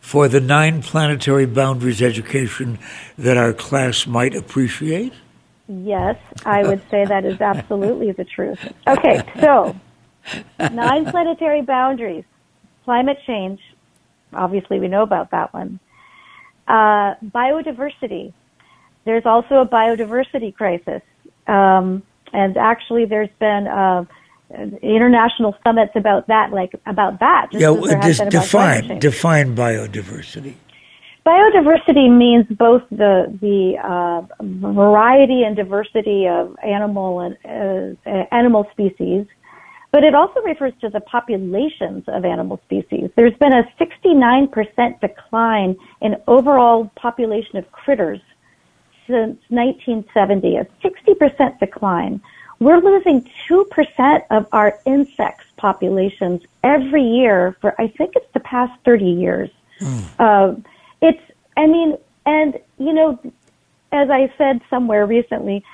for 0.00 0.26
the 0.26 0.40
nine 0.40 0.82
planetary 0.82 1.46
boundaries 1.46 2.02
education 2.02 2.78
that 3.16 3.36
our 3.36 3.52
class 3.52 4.06
might 4.06 4.34
appreciate? 4.34 5.12
Yes, 5.68 6.16
I 6.44 6.62
would 6.62 6.82
say 6.90 7.04
that 7.04 7.24
is 7.24 7.40
absolutely 7.40 8.12
the 8.12 8.24
truth. 8.24 8.58
Okay, 8.86 9.22
so 9.40 9.74
nine 10.58 11.06
planetary 11.06 11.62
boundaries, 11.62 12.24
climate 12.84 13.18
change, 13.26 13.60
obviously 14.32 14.78
we 14.78 14.88
know 14.88 15.02
about 15.02 15.30
that 15.32 15.52
one. 15.52 15.80
Uh, 16.68 17.14
biodiversity, 17.24 18.32
there's 19.04 19.26
also 19.26 19.56
a 19.56 19.66
biodiversity 19.66 20.54
crisis. 20.54 21.02
Um, 21.46 22.02
and 22.32 22.56
actually 22.56 23.04
there's 23.04 23.30
been 23.38 23.66
uh, 23.66 24.04
international 24.82 25.56
summits 25.64 25.92
about 25.94 26.26
that, 26.28 26.52
like 26.52 26.74
about 26.86 27.20
that. 27.20 27.48
yeah, 27.52 27.68
just 28.00 28.28
define 28.30 28.98
define 28.98 29.56
biodiversity. 29.56 30.54
Biodiversity 31.26 32.08
means 32.08 32.46
both 32.50 32.84
the 32.90 33.36
the 33.40 33.76
uh, 33.82 34.22
variety 34.40 35.42
and 35.42 35.56
diversity 35.56 36.28
of 36.28 36.56
animal 36.62 37.18
and 37.18 37.96
uh, 38.06 38.10
animal 38.30 38.68
species, 38.70 39.26
but 39.90 40.04
it 40.04 40.14
also 40.14 40.40
refers 40.42 40.72
to 40.82 40.88
the 40.88 41.00
populations 41.00 42.04
of 42.06 42.24
animal 42.24 42.60
species. 42.66 43.10
There's 43.16 43.36
been 43.38 43.52
a 43.52 43.64
69% 43.80 45.00
decline 45.00 45.76
in 46.00 46.16
overall 46.28 46.92
population 46.94 47.56
of 47.56 47.72
critters 47.72 48.20
since 49.08 49.38
1970, 49.48 50.56
a 50.58 50.64
60% 50.84 51.58
decline. 51.58 52.20
We're 52.60 52.80
losing 52.80 53.28
2% 53.48 54.22
of 54.30 54.46
our 54.52 54.78
insects 54.86 55.46
populations 55.56 56.42
every 56.62 57.02
year 57.02 57.56
for, 57.60 57.74
I 57.80 57.88
think 57.88 58.12
it's 58.14 58.32
the 58.32 58.40
past 58.40 58.72
30 58.84 59.04
years. 59.04 59.50
Mm. 59.80 60.04
Uh, 60.18 60.54
it's, 61.00 61.20
I 61.56 61.66
mean, 61.66 61.96
and, 62.24 62.58
you 62.78 62.92
know, 62.92 63.18
as 63.92 64.10
I 64.10 64.32
said 64.36 64.60
somewhere 64.68 65.06
recently, 65.06 65.64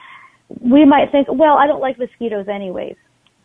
we 0.61 0.85
might 0.85 1.11
think, 1.11 1.29
well, 1.31 1.57
I 1.57 1.67
don't 1.67 1.81
like 1.81 1.99
mosquitoes 1.99 2.47
anyways. 2.49 2.97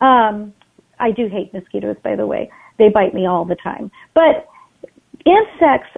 Um, 0.01 0.53
I 0.99 1.11
do 1.11 1.28
hate 1.28 1.53
mosquitoes, 1.53 1.95
by 2.03 2.15
the 2.15 2.28
way. 2.28 2.51
They 2.78 2.89
bite 2.89 3.13
me 3.13 3.25
all 3.25 3.45
the 3.45 3.55
time. 3.55 3.91
But 4.13 4.47
insects 5.25 5.89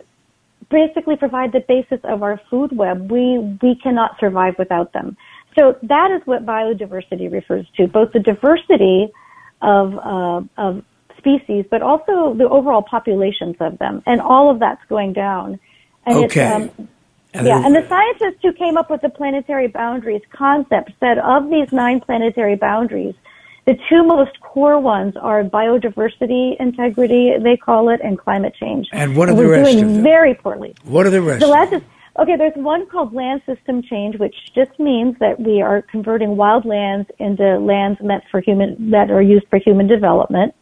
basically 0.69 1.15
provide 1.15 1.51
the 1.51 1.61
basis 1.67 1.99
of 2.03 2.21
our 2.21 2.39
food 2.49 2.75
web. 2.75 3.11
We, 3.11 3.39
we 3.61 3.75
cannot 3.81 4.19
survive 4.19 4.55
without 4.59 4.93
them. 4.93 5.17
So 5.57 5.77
that 5.81 6.11
is 6.11 6.21
what 6.25 6.45
biodiversity 6.45 7.31
refers 7.31 7.65
to, 7.77 7.87
both 7.87 8.13
the 8.13 8.19
diversity 8.19 9.11
of, 9.61 9.97
uh, 9.97 10.41
of 10.57 10.83
species, 11.17 11.65
but 11.69 11.81
also 11.81 12.33
the 12.35 12.47
overall 12.47 12.83
populations 12.83 13.55
of 13.59 13.79
them. 13.79 14.03
And 14.05 14.21
all 14.21 14.51
of 14.51 14.59
that's 14.59 14.83
going 14.87 15.13
down. 15.13 15.59
And 16.09 16.25
okay. 16.25 16.45
Um, 16.45 16.89
and 17.33 17.45
yeah, 17.45 17.63
and 17.63 17.75
the 17.75 17.87
scientists 17.87 18.41
who 18.41 18.51
came 18.53 18.75
up 18.75 18.89
with 18.89 19.01
the 19.01 19.09
planetary 19.09 19.67
boundaries 19.67 20.23
concept 20.31 20.91
said 20.99 21.19
of 21.19 21.49
these 21.51 21.71
nine 21.71 22.01
planetary 22.01 22.55
boundaries, 22.55 23.13
the 23.65 23.77
two 23.87 24.03
most 24.03 24.39
core 24.41 24.79
ones 24.79 25.15
are 25.15 25.43
biodiversity 25.43 26.59
integrity, 26.59 27.33
they 27.43 27.55
call 27.55 27.89
it, 27.89 28.01
and 28.03 28.17
climate 28.17 28.55
change. 28.59 28.87
And 28.91 29.15
what 29.15 29.29
are 29.29 29.31
and 29.31 29.39
the 29.39 29.43
we're 29.43 29.51
rest 29.51 29.71
doing 29.71 29.85
of 29.85 29.93
them? 29.93 30.03
very 30.03 30.33
poorly. 30.33 30.73
What 30.83 31.05
are 31.05 31.11
the 31.11 31.21
rest? 31.21 31.41
The 31.41 31.47
last 31.47 31.73
is 31.73 31.83
okay. 32.17 32.35
There's 32.35 32.55
one 32.55 32.87
called 32.87 33.13
land 33.13 33.43
system 33.45 33.83
change, 33.83 34.17
which 34.17 34.35
just 34.55 34.79
means 34.79 35.15
that 35.19 35.39
we 35.39 35.61
are 35.61 35.83
converting 35.83 36.35
wild 36.35 36.65
lands 36.65 37.07
into 37.19 37.59
lands 37.59 37.99
meant 38.01 38.23
for 38.31 38.41
human 38.41 38.89
that 38.89 39.11
are 39.11 39.21
used 39.21 39.45
for 39.51 39.59
human 39.59 39.85
development. 39.85 40.55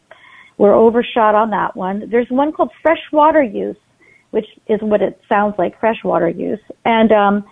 We're 0.58 0.74
overshot 0.74 1.34
on 1.34 1.48
that 1.50 1.76
one. 1.76 2.10
There's 2.10 2.28
one 2.28 2.52
called 2.52 2.72
freshwater 2.82 3.42
use, 3.42 3.76
which 4.30 4.46
is 4.68 4.80
what 4.82 5.02
it 5.02 5.20
sounds 5.28 5.54
like, 5.58 5.78
freshwater 5.80 6.28
use. 6.28 6.60
And 6.84 7.12
um, 7.12 7.44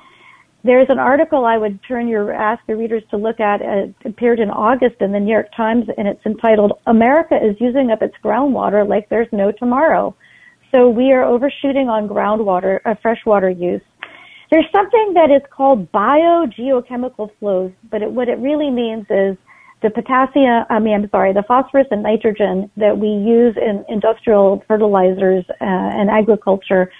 there's 0.64 0.88
an 0.90 0.98
article 0.98 1.44
I 1.44 1.56
would 1.56 1.78
turn 1.86 2.08
your 2.08 2.32
ask 2.32 2.62
your 2.66 2.76
readers 2.76 3.02
to 3.10 3.16
look 3.16 3.40
at. 3.40 3.60
It 3.62 3.94
appeared 4.04 4.40
in 4.40 4.50
August 4.50 4.96
in 5.00 5.12
the 5.12 5.20
New 5.20 5.32
York 5.32 5.48
Times, 5.56 5.84
and 5.96 6.08
it's 6.08 6.24
entitled 6.26 6.72
"America 6.86 7.36
is 7.36 7.56
using 7.60 7.90
up 7.90 8.02
its 8.02 8.14
groundwater 8.22 8.86
like 8.86 9.08
there's 9.08 9.28
no 9.32 9.52
tomorrow." 9.52 10.14
So 10.74 10.90
we 10.90 11.12
are 11.12 11.24
overshooting 11.24 11.88
on 11.88 12.08
groundwater, 12.08 12.80
uh, 12.84 12.96
freshwater 13.00 13.48
use. 13.48 13.82
There's 14.50 14.66
something 14.72 15.14
that 15.14 15.30
is 15.30 15.42
called 15.50 15.90
biogeochemical 15.92 17.30
flows, 17.38 17.72
but 17.90 18.02
it, 18.02 18.10
what 18.10 18.28
it 18.28 18.38
really 18.38 18.70
means 18.70 19.06
is 19.08 19.36
the 19.82 19.90
potassium, 19.90 20.64
I 20.70 20.78
mean, 20.78 20.94
I'm 20.94 21.10
sorry, 21.10 21.32
the 21.32 21.42
phosphorus 21.42 21.86
and 21.90 22.02
nitrogen 22.02 22.70
that 22.76 22.96
we 22.96 23.08
use 23.08 23.56
in 23.56 23.84
industrial 23.88 24.64
fertilizers 24.66 25.44
uh, 25.50 25.54
and 25.60 26.08
agriculture. 26.08 26.90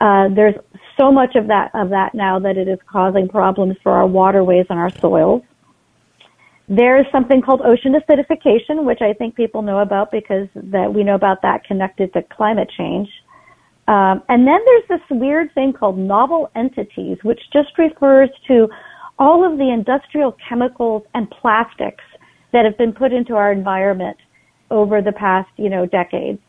Uh, 0.00 0.28
there's 0.34 0.54
so 0.98 1.10
much 1.10 1.34
of 1.34 1.48
that 1.48 1.70
of 1.74 1.90
that 1.90 2.14
now 2.14 2.38
that 2.38 2.56
it 2.56 2.68
is 2.68 2.78
causing 2.90 3.28
problems 3.28 3.76
for 3.82 3.92
our 3.92 4.06
waterways 4.06 4.66
and 4.70 4.78
our 4.78 4.90
soils. 4.90 5.42
There's 6.68 7.04
something 7.10 7.42
called 7.42 7.62
ocean 7.62 7.94
acidification, 7.94 8.84
which 8.84 9.02
I 9.02 9.12
think 9.12 9.34
people 9.34 9.62
know 9.62 9.80
about 9.80 10.12
because 10.12 10.46
that 10.54 10.94
we 10.94 11.02
know 11.02 11.16
about 11.16 11.42
that 11.42 11.64
connected 11.64 12.12
to 12.12 12.22
climate 12.22 12.70
change. 12.78 13.08
Um, 13.88 14.22
and 14.28 14.46
then 14.46 14.60
there's 14.64 14.84
this 14.88 15.18
weird 15.18 15.52
thing 15.52 15.72
called 15.72 15.98
novel 15.98 16.48
entities, 16.54 17.18
which 17.24 17.40
just 17.52 17.76
refers 17.76 18.30
to 18.46 18.68
all 19.18 19.44
of 19.44 19.58
the 19.58 19.68
industrial 19.68 20.36
chemicals 20.48 21.02
and 21.12 21.28
plastics 21.28 22.04
that 22.52 22.64
have 22.64 22.76
been 22.78 22.92
put 22.92 23.12
into 23.12 23.34
our 23.34 23.52
environment 23.52 24.16
over 24.70 25.02
the 25.02 25.12
past, 25.12 25.48
you 25.56 25.68
know, 25.68 25.86
decades. 25.86 26.40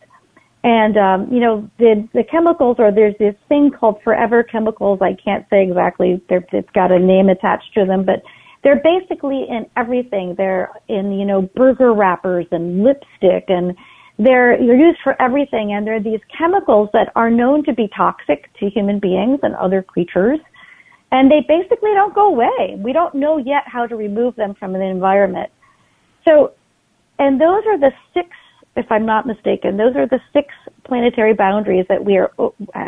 And 0.64 0.96
um, 0.98 1.34
you 1.34 1.40
know, 1.40 1.70
the 1.80 2.08
the 2.14 2.24
chemicals 2.24 2.76
or 2.78 2.92
there's 2.92 3.16
this 3.18 3.36
thing 3.50 3.72
called 3.72 4.00
forever 4.04 4.44
chemicals. 4.44 5.00
I 5.02 5.18
can't 5.24 5.46
say 5.50 5.64
exactly. 5.64 6.22
They're, 6.30 6.46
it's 6.52 6.70
got 6.72 6.92
a 6.92 7.00
name 7.00 7.30
attached 7.30 7.74
to 7.74 7.86
them, 7.86 8.06
but 8.06 8.22
they're 8.64 8.82
basically 8.84 9.48
in 9.50 9.66
everything. 9.76 10.36
They're 10.38 10.70
in 10.88 11.14
you 11.14 11.26
know 11.26 11.50
burger 11.56 11.94
wrappers 11.94 12.46
and 12.52 12.84
lipstick, 12.84 13.46
and 13.48 13.76
they're 14.20 14.56
they're 14.60 14.78
used 14.78 15.00
for 15.04 15.20
everything. 15.20 15.74
And 15.74 15.88
they're 15.88 16.02
these 16.02 16.22
chemicals 16.38 16.90
that 16.94 17.12
are 17.16 17.32
known 17.32 17.64
to 17.64 17.74
be 17.74 17.90
toxic 17.98 18.46
to 18.60 18.70
human 18.70 19.00
beings 19.00 19.40
and 19.42 19.56
other 19.56 19.82
creatures. 19.82 20.40
And 21.12 21.30
they 21.30 21.42
basically 21.48 21.92
don't 21.94 22.14
go 22.14 22.28
away. 22.28 22.78
We 22.78 22.94
don't 22.94 23.16
know 23.16 23.38
yet 23.38 23.64
how 23.66 23.88
to 23.88 23.96
remove 23.96 24.36
them 24.36 24.54
from 24.60 24.74
the 24.74 24.84
environment. 24.84 25.52
So, 26.26 26.54
and 27.20 27.40
those 27.40 27.64
are 27.66 27.78
the 27.78 27.92
six, 28.14 28.30
if 28.76 28.92
I'm 28.92 29.06
not 29.06 29.26
mistaken, 29.26 29.78
those 29.78 29.96
are 29.96 30.08
the 30.08 30.20
six 30.34 30.54
planetary 30.84 31.34
boundaries 31.34 31.86
that 31.90 32.06
we 32.06 32.18
are, 32.18 32.32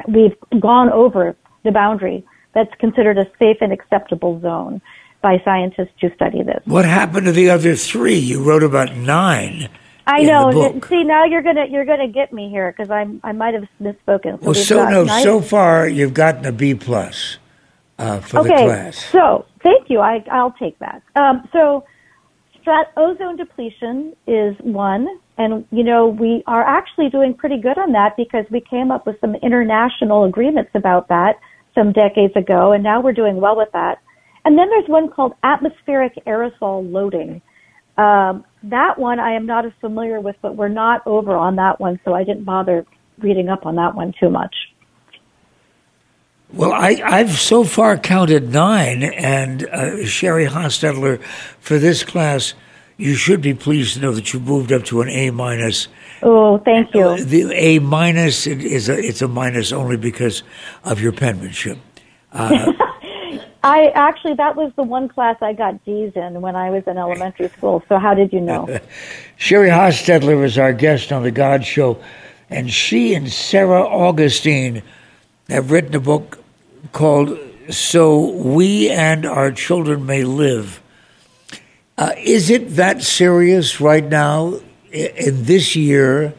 we've 0.08 0.36
gone 0.60 0.90
over 0.90 1.36
the 1.64 1.72
boundary 1.72 2.26
that's 2.54 2.74
considered 2.80 3.18
a 3.18 3.26
safe 3.40 3.58
and 3.62 3.72
acceptable 3.72 4.40
zone 4.42 4.82
by 5.22 5.42
scientists 5.44 5.94
who 6.02 6.10
study 6.16 6.44
this. 6.44 6.62
What 6.66 6.86
happened 6.86 7.26
to 7.26 7.32
the 7.32 7.50
other 7.50 7.76
three? 7.76 8.18
You 8.18 8.44
wrote 8.44 8.64
about 8.64 8.96
nine. 8.96 9.70
I 10.06 10.24
know. 10.24 10.52
See, 10.90 11.04
now 11.04 11.24
you're 11.24 11.42
gonna 11.42 11.66
you're 11.70 11.86
gonna 11.86 12.10
get 12.10 12.34
me 12.34 12.50
here 12.50 12.72
because 12.72 12.92
I'm 12.92 13.22
I 13.24 13.32
might 13.32 13.54
have 13.54 13.68
misspoken. 13.82 14.40
So 14.40 14.46
well, 14.46 14.54
so 14.54 14.90
no. 14.90 15.04
Nine. 15.06 15.24
So 15.24 15.40
far, 15.40 15.88
you've 15.88 16.14
gotten 16.14 16.46
a 16.46 16.52
B 16.52 16.76
plus 16.76 17.38
uh, 17.98 18.20
for 18.20 18.40
okay, 18.40 18.50
the 18.50 18.64
class. 18.66 18.98
So 18.98 19.46
thank 19.62 19.90
you. 19.90 20.02
I 20.02 20.24
I'll 20.30 20.52
take 20.52 20.78
that. 20.80 21.02
Um, 21.16 21.48
so 21.54 21.86
strat- 22.64 22.92
ozone 22.98 23.36
depletion 23.36 24.14
is 24.28 24.56
one. 24.62 25.08
And, 25.38 25.66
you 25.72 25.84
know, 25.84 26.08
we 26.08 26.44
are 26.46 26.64
actually 26.64 27.10
doing 27.10 27.34
pretty 27.34 27.60
good 27.60 27.78
on 27.78 27.92
that 27.94 28.16
because 28.16 28.46
we 28.52 28.62
came 28.62 28.92
up 28.92 29.08
with 29.08 29.20
some 29.20 29.36
international 29.36 30.26
agreements 30.26 30.72
about 30.76 31.08
that 31.08 31.40
some 31.74 31.92
decades 31.92 32.36
ago, 32.36 32.72
and 32.72 32.84
now 32.84 33.02
we're 33.02 33.14
doing 33.14 33.42
well 33.42 33.58
with 33.58 33.70
that. 33.74 33.98
And 34.46 34.58
then 34.58 34.70
there's 34.70 34.88
one 34.88 35.10
called 35.10 35.34
atmospheric 35.44 36.14
aerosol 36.28 36.92
loading. 36.92 37.42
Um, 37.98 38.44
that 38.64 38.98
one 38.98 39.20
I 39.20 39.36
am 39.36 39.46
not 39.46 39.66
as 39.66 39.72
familiar 39.82 40.20
with, 40.20 40.36
but 40.42 40.56
we're 40.56 40.68
not 40.68 41.06
over 41.08 41.36
on 41.36 41.56
that 41.56 41.80
one, 41.80 42.00
so 42.06 42.14
I 42.14 42.24
didn't 42.24 42.44
bother 42.44 42.86
reading 43.20 43.50
up 43.50 43.66
on 43.66 43.76
that 43.76 43.96
one 43.96 44.14
too 44.20 44.30
much. 44.30 44.54
Well, 46.54 46.72
I, 46.72 47.18
have 47.18 47.32
so 47.32 47.64
far 47.64 47.98
counted 47.98 48.54
nine, 48.54 49.02
and 49.02 49.64
uh, 49.64 50.04
Sheri 50.04 50.48
Hostetler, 50.48 51.20
for 51.60 51.80
this 51.80 52.04
class, 52.04 52.54
you 52.96 53.16
should 53.16 53.42
be 53.42 53.56
pleased 53.56 53.96
to 53.96 54.02
know 54.02 54.12
that 54.12 54.34
you 54.34 54.40
moved 54.40 54.72
up 54.72 54.84
to 54.86 55.02
an 55.02 55.10
A 55.10 55.32
minus. 55.32 55.88
Oh, 56.22 56.60
thank 56.60 56.94
you. 56.94 57.02
Uh, 57.02 57.18
the 57.20 57.52
A 57.54 57.80
minus 57.80 58.46
is 58.46 58.88
a, 58.88 59.00
it's 59.00 59.24
a 59.24 59.28
minus 59.28 59.72
only 59.72 59.98
because 59.98 60.44
of 60.84 61.02
your 61.02 61.12
penmanship. 61.12 61.78
Uh, 62.34 62.74
I 63.64 63.92
actually 63.94 64.34
that 64.34 64.56
was 64.56 64.72
the 64.76 64.82
one 64.82 65.08
class 65.08 65.38
I 65.40 65.54
got 65.54 65.86
D's 65.86 66.14
in 66.16 66.42
when 66.42 66.56
I 66.56 66.72
was 66.72 66.84
in 66.88 66.98
elementary 66.98 67.48
school. 67.50 67.84
So 67.88 68.00
how 68.00 68.16
did 68.16 68.34
you 68.34 68.42
know? 68.42 68.66
Sheri 69.40 69.70
Hostetler 69.70 70.40
was 70.42 70.58
our 70.58 70.74
guest 70.74 71.12
on 71.12 71.22
the 71.22 71.30
God 71.30 71.64
Show, 71.64 72.02
and 72.50 72.72
she 72.72 73.14
and 73.14 73.32
Sarah 73.32 73.84
Augustine 73.84 74.82
have 75.48 75.70
written 75.70 75.94
a 75.94 76.00
book 76.00 76.43
called 76.94 77.38
So 77.70 78.30
We 78.30 78.90
and 78.90 79.26
Our 79.26 79.52
Children 79.52 80.06
May 80.06 80.24
Live. 80.24 80.82
Uh, 81.98 82.12
is 82.18 82.50
it 82.50 82.76
that 82.76 83.04
serious 83.04 83.82
right 83.82 84.06
now 84.06 84.60
in 84.92 85.44
this 85.44 85.76
year 85.76 86.34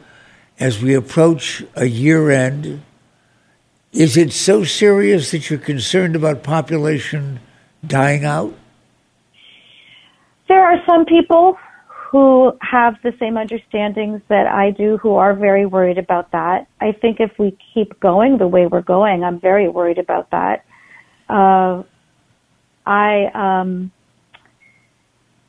as 0.58 0.80
we 0.80 0.94
approach 0.94 1.62
a 1.74 1.86
year 1.86 2.30
end? 2.30 2.82
Is 3.92 4.16
it 4.16 4.32
so 4.32 4.64
serious 4.64 5.30
that 5.30 5.50
you're 5.50 5.58
concerned 5.58 6.16
about 6.16 6.42
population 6.42 7.40
dying 7.86 8.24
out? 8.24 8.54
There 10.48 10.64
are 10.64 10.82
some 10.86 11.04
people 11.04 11.58
who 12.14 12.52
have 12.60 12.94
the 13.02 13.12
same 13.18 13.36
understandings 13.36 14.22
that 14.28 14.46
I 14.46 14.70
do 14.70 14.98
who 14.98 15.16
are 15.16 15.34
very 15.34 15.66
worried 15.66 15.98
about 15.98 16.30
that. 16.30 16.68
I 16.80 16.92
think 16.92 17.18
if 17.18 17.32
we 17.40 17.58
keep 17.74 17.98
going 17.98 18.38
the 18.38 18.46
way 18.46 18.68
we're 18.68 18.82
going, 18.82 19.24
I'm 19.24 19.40
very 19.40 19.68
worried 19.68 19.98
about 19.98 20.30
that. 20.30 20.64
Uh, 21.28 21.82
I, 22.86 23.24
um, 23.34 23.90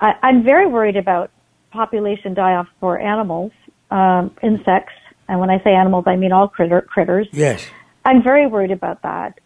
I, 0.01 0.13
I'm 0.23 0.43
very 0.43 0.65
worried 0.65 0.97
about 0.97 1.29
population 1.69 2.33
die-off 2.33 2.67
for 2.79 2.97
animals, 2.97 3.51
um, 3.91 4.35
insects, 4.41 4.93
and 5.27 5.39
when 5.39 5.51
I 5.51 5.63
say 5.63 5.69
animals, 5.69 6.05
I 6.07 6.15
mean 6.15 6.31
all 6.31 6.47
critter, 6.47 6.81
critters. 6.81 7.27
Yes. 7.31 7.69
I'm 8.05 8.23
very 8.23 8.47
worried 8.47 8.71
about 8.71 9.03
that. 9.03 9.39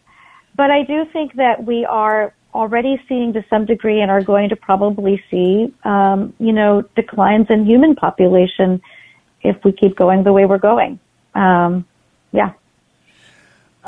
But 0.56 0.70
I 0.70 0.84
do 0.84 1.04
think 1.12 1.34
that 1.34 1.66
we 1.66 1.84
are 1.84 2.32
already 2.54 3.00
seeing 3.08 3.32
to 3.34 3.44
some 3.48 3.66
degree 3.66 4.00
and 4.00 4.10
are 4.10 4.22
going 4.22 4.48
to 4.48 4.56
probably 4.56 5.22
see, 5.30 5.72
um, 5.84 6.34
you 6.38 6.52
know, 6.52 6.82
declines 6.96 7.46
in 7.50 7.64
human 7.64 7.94
population 7.94 8.82
if 9.42 9.62
we 9.64 9.72
keep 9.72 9.96
going 9.96 10.22
the 10.22 10.32
way 10.32 10.46
we're 10.46 10.58
going. 10.58 10.98
Um, 11.34 11.86
yeah. 12.32 12.52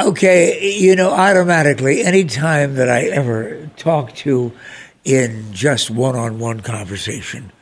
Okay, 0.00 0.72
you 0.72 0.96
know, 0.96 1.10
automatically, 1.10 2.02
any 2.02 2.24
time 2.24 2.76
that 2.76 2.88
I 2.88 3.04
ever 3.04 3.68
talk 3.76 4.14
to 4.16 4.52
in 5.04 5.52
just 5.52 5.90
one 5.90 6.16
on 6.16 6.38
one 6.38 6.60
conversation, 6.60 7.52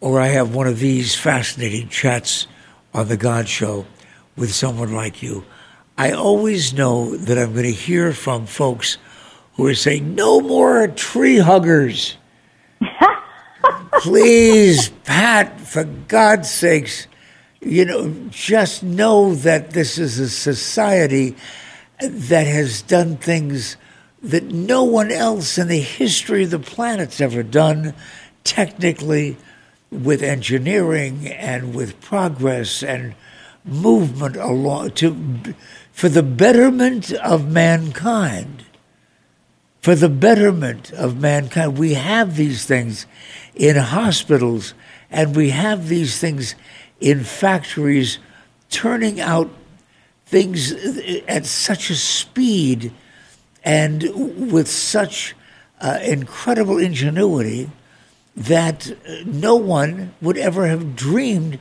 or 0.00 0.20
I 0.20 0.28
have 0.28 0.54
one 0.54 0.66
of 0.66 0.80
these 0.80 1.14
fascinating 1.14 1.88
chats 1.88 2.48
on 2.92 3.06
The 3.06 3.16
God 3.16 3.48
Show 3.48 3.86
with 4.36 4.52
someone 4.52 4.92
like 4.92 5.22
you, 5.22 5.44
I 5.96 6.10
always 6.10 6.74
know 6.74 7.16
that 7.16 7.38
I'm 7.38 7.52
going 7.52 7.66
to 7.66 7.72
hear 7.72 8.12
from 8.12 8.46
folks 8.46 8.98
who 9.54 9.66
are 9.66 9.74
saying, 9.74 10.14
no 10.14 10.40
more 10.40 10.86
tree 10.88 11.38
huggers. 11.38 12.16
Please, 14.00 14.88
Pat, 15.04 15.60
for 15.60 15.84
God's 15.84 16.50
sakes, 16.50 17.06
you 17.60 17.84
know, 17.84 18.12
just 18.30 18.82
know 18.82 19.34
that 19.34 19.70
this 19.70 19.98
is 19.98 20.18
a 20.18 20.28
society 20.28 21.36
that 22.00 22.46
has 22.46 22.82
done 22.82 23.16
things 23.16 23.76
that 24.22 24.44
no 24.44 24.82
one 24.82 25.10
else 25.10 25.58
in 25.58 25.68
the 25.68 25.80
history 25.80 26.44
of 26.44 26.50
the 26.50 26.58
planet's 26.58 27.20
ever 27.20 27.42
done 27.42 27.94
technically 28.42 29.36
with 29.90 30.22
engineering 30.22 31.28
and 31.28 31.74
with 31.74 32.00
progress 32.00 32.82
and 32.82 33.14
movement 33.64 34.36
along 34.36 34.90
to 34.90 35.54
for 35.92 36.08
the 36.08 36.22
betterment 36.22 37.12
of 37.12 37.50
mankind 37.50 38.63
for 39.84 39.94
the 39.94 40.08
betterment 40.08 40.90
of 40.92 41.20
mankind 41.20 41.76
we 41.76 41.92
have 41.92 42.36
these 42.36 42.64
things 42.64 43.04
in 43.54 43.76
hospitals 43.76 44.72
and 45.10 45.36
we 45.36 45.50
have 45.50 45.88
these 45.88 46.18
things 46.18 46.54
in 47.02 47.22
factories 47.22 48.18
turning 48.70 49.20
out 49.20 49.50
things 50.24 50.72
at 51.28 51.44
such 51.44 51.90
a 51.90 51.94
speed 51.94 52.94
and 53.62 54.50
with 54.50 54.68
such 54.68 55.36
uh, 55.82 55.98
incredible 56.02 56.78
ingenuity 56.78 57.70
that 58.34 58.90
no 59.26 59.54
one 59.54 60.14
would 60.22 60.38
ever 60.38 60.66
have 60.66 60.96
dreamed, 60.96 61.58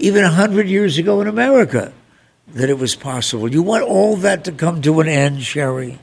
even 0.00 0.24
a 0.24 0.30
hundred 0.30 0.66
years 0.66 0.98
ago 0.98 1.20
in 1.20 1.28
America, 1.28 1.92
that 2.48 2.68
it 2.68 2.78
was 2.78 2.96
possible. 2.96 3.48
You 3.48 3.62
want 3.62 3.84
all 3.84 4.16
that 4.16 4.42
to 4.46 4.52
come 4.52 4.82
to 4.82 4.98
an 4.98 5.06
end, 5.06 5.38
Sheri? 5.38 6.00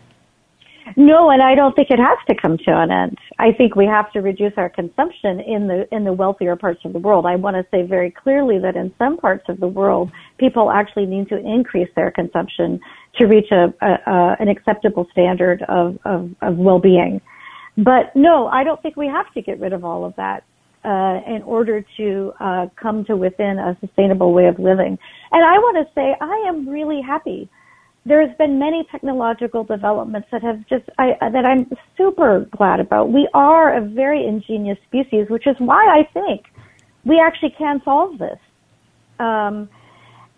No, 0.96 1.30
and 1.30 1.42
I 1.42 1.56
don't 1.56 1.76
think 1.76 1.90
it 1.90 2.00
has 2.00 2.18
to 2.30 2.36
come 2.42 2.58
to 2.58 2.72
an 2.72 2.92
end. 2.92 3.18
I 3.38 3.52
think 3.52 3.76
we 3.76 3.86
have 3.86 4.12
to 4.14 4.20
reduce 4.20 4.54
our 4.58 4.70
consumption 4.70 5.40
in 5.40 5.68
the 5.68 5.88
in 5.94 6.04
the 6.04 6.14
wealthier 6.14 6.56
parts 6.56 6.82
of 6.86 6.94
the 6.94 7.00
world. 7.00 7.26
I 7.26 7.36
want 7.36 7.56
to 7.56 7.66
say 7.72 7.84
very 7.86 8.12
clearly 8.12 8.60
that 8.60 8.76
in 8.76 8.94
some 8.98 9.18
parts 9.18 9.46
of 9.50 9.60
the 9.60 9.68
world, 9.68 10.12
people 10.38 10.72
actually 10.72 11.06
need 11.06 11.30
to 11.30 11.38
increase 11.38 11.90
their 11.96 12.12
consumption 12.12 12.80
to 13.18 13.26
reach 13.26 13.52
a, 13.52 13.74
a, 13.82 14.12
a 14.12 14.36
an 14.40 14.48
acceptable 14.48 15.08
standard 15.12 15.64
of, 15.68 15.98
of, 16.06 16.32
of 16.42 16.58
well-being. 16.58 17.22
But 17.78 18.16
no, 18.16 18.48
I 18.48 18.64
don't 18.64 18.82
think 18.82 18.96
we 18.98 19.08
have 19.08 19.32
to 19.34 19.42
get 19.42 19.60
rid 19.60 19.74
of 19.74 19.86
all 19.86 20.04
of 20.06 20.16
that 20.18 20.44
uh, 20.84 21.22
in 21.28 21.42
order 21.44 21.86
to 21.98 22.34
uh, 22.40 22.68
come 22.76 23.06
to 23.06 23.16
within 23.16 23.60
a 23.60 23.78
sustainable 23.80 24.34
way 24.34 24.48
of 24.48 24.60
living. 24.60 24.98
And 25.32 25.46
I 25.46 25.58
want 25.60 25.88
to 25.88 25.94
say 25.94 26.16
I 26.20 26.46
am 26.48 26.68
really 26.68 27.02
happy. 27.02 27.50
There's 28.06 28.36
been 28.38 28.58
many 28.60 28.86
technological 28.92 29.64
developments 29.64 30.30
that 30.32 30.42
have 30.42 30.66
just 30.68 30.86
I, 30.98 31.18
that 31.20 31.46
I'm 31.46 31.70
super 31.98 32.48
glad 32.52 32.80
about. 32.80 33.12
We 33.12 33.28
are 33.34 33.76
a 33.76 33.82
very 33.82 34.26
ingenious 34.26 34.78
species, 34.88 35.30
which 35.30 35.46
is 35.46 35.56
why 35.60 35.86
I 35.86 36.10
think 36.14 36.46
we 37.06 37.20
actually 37.20 37.52
can 37.52 37.82
solve 37.84 38.18
this. 38.18 38.40
Um, 39.20 39.70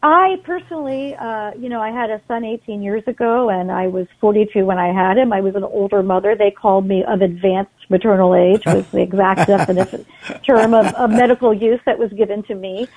I 0.03 0.37
personally, 0.43 1.15
uh, 1.15 1.51
you 1.53 1.69
know, 1.69 1.79
I 1.79 1.91
had 1.91 2.09
a 2.09 2.19
son 2.27 2.43
18 2.43 2.81
years 2.81 3.03
ago 3.05 3.49
and 3.49 3.71
I 3.71 3.87
was 3.87 4.07
42 4.19 4.65
when 4.65 4.79
I 4.79 4.91
had 4.91 5.17
him. 5.17 5.31
I 5.31 5.41
was 5.41 5.53
an 5.53 5.63
older 5.63 6.01
mother. 6.01 6.35
They 6.35 6.49
called 6.49 6.87
me 6.87 7.03
of 7.03 7.21
advanced 7.21 7.71
maternal 7.89 8.33
age 8.33 8.65
was 8.65 8.87
the 8.87 9.01
exact 9.01 9.47
definition 9.47 10.05
term 10.43 10.73
of, 10.73 10.87
of 10.95 11.11
medical 11.11 11.53
use 11.53 11.79
that 11.85 11.99
was 11.99 12.11
given 12.13 12.41
to 12.43 12.55
me. 12.55 12.87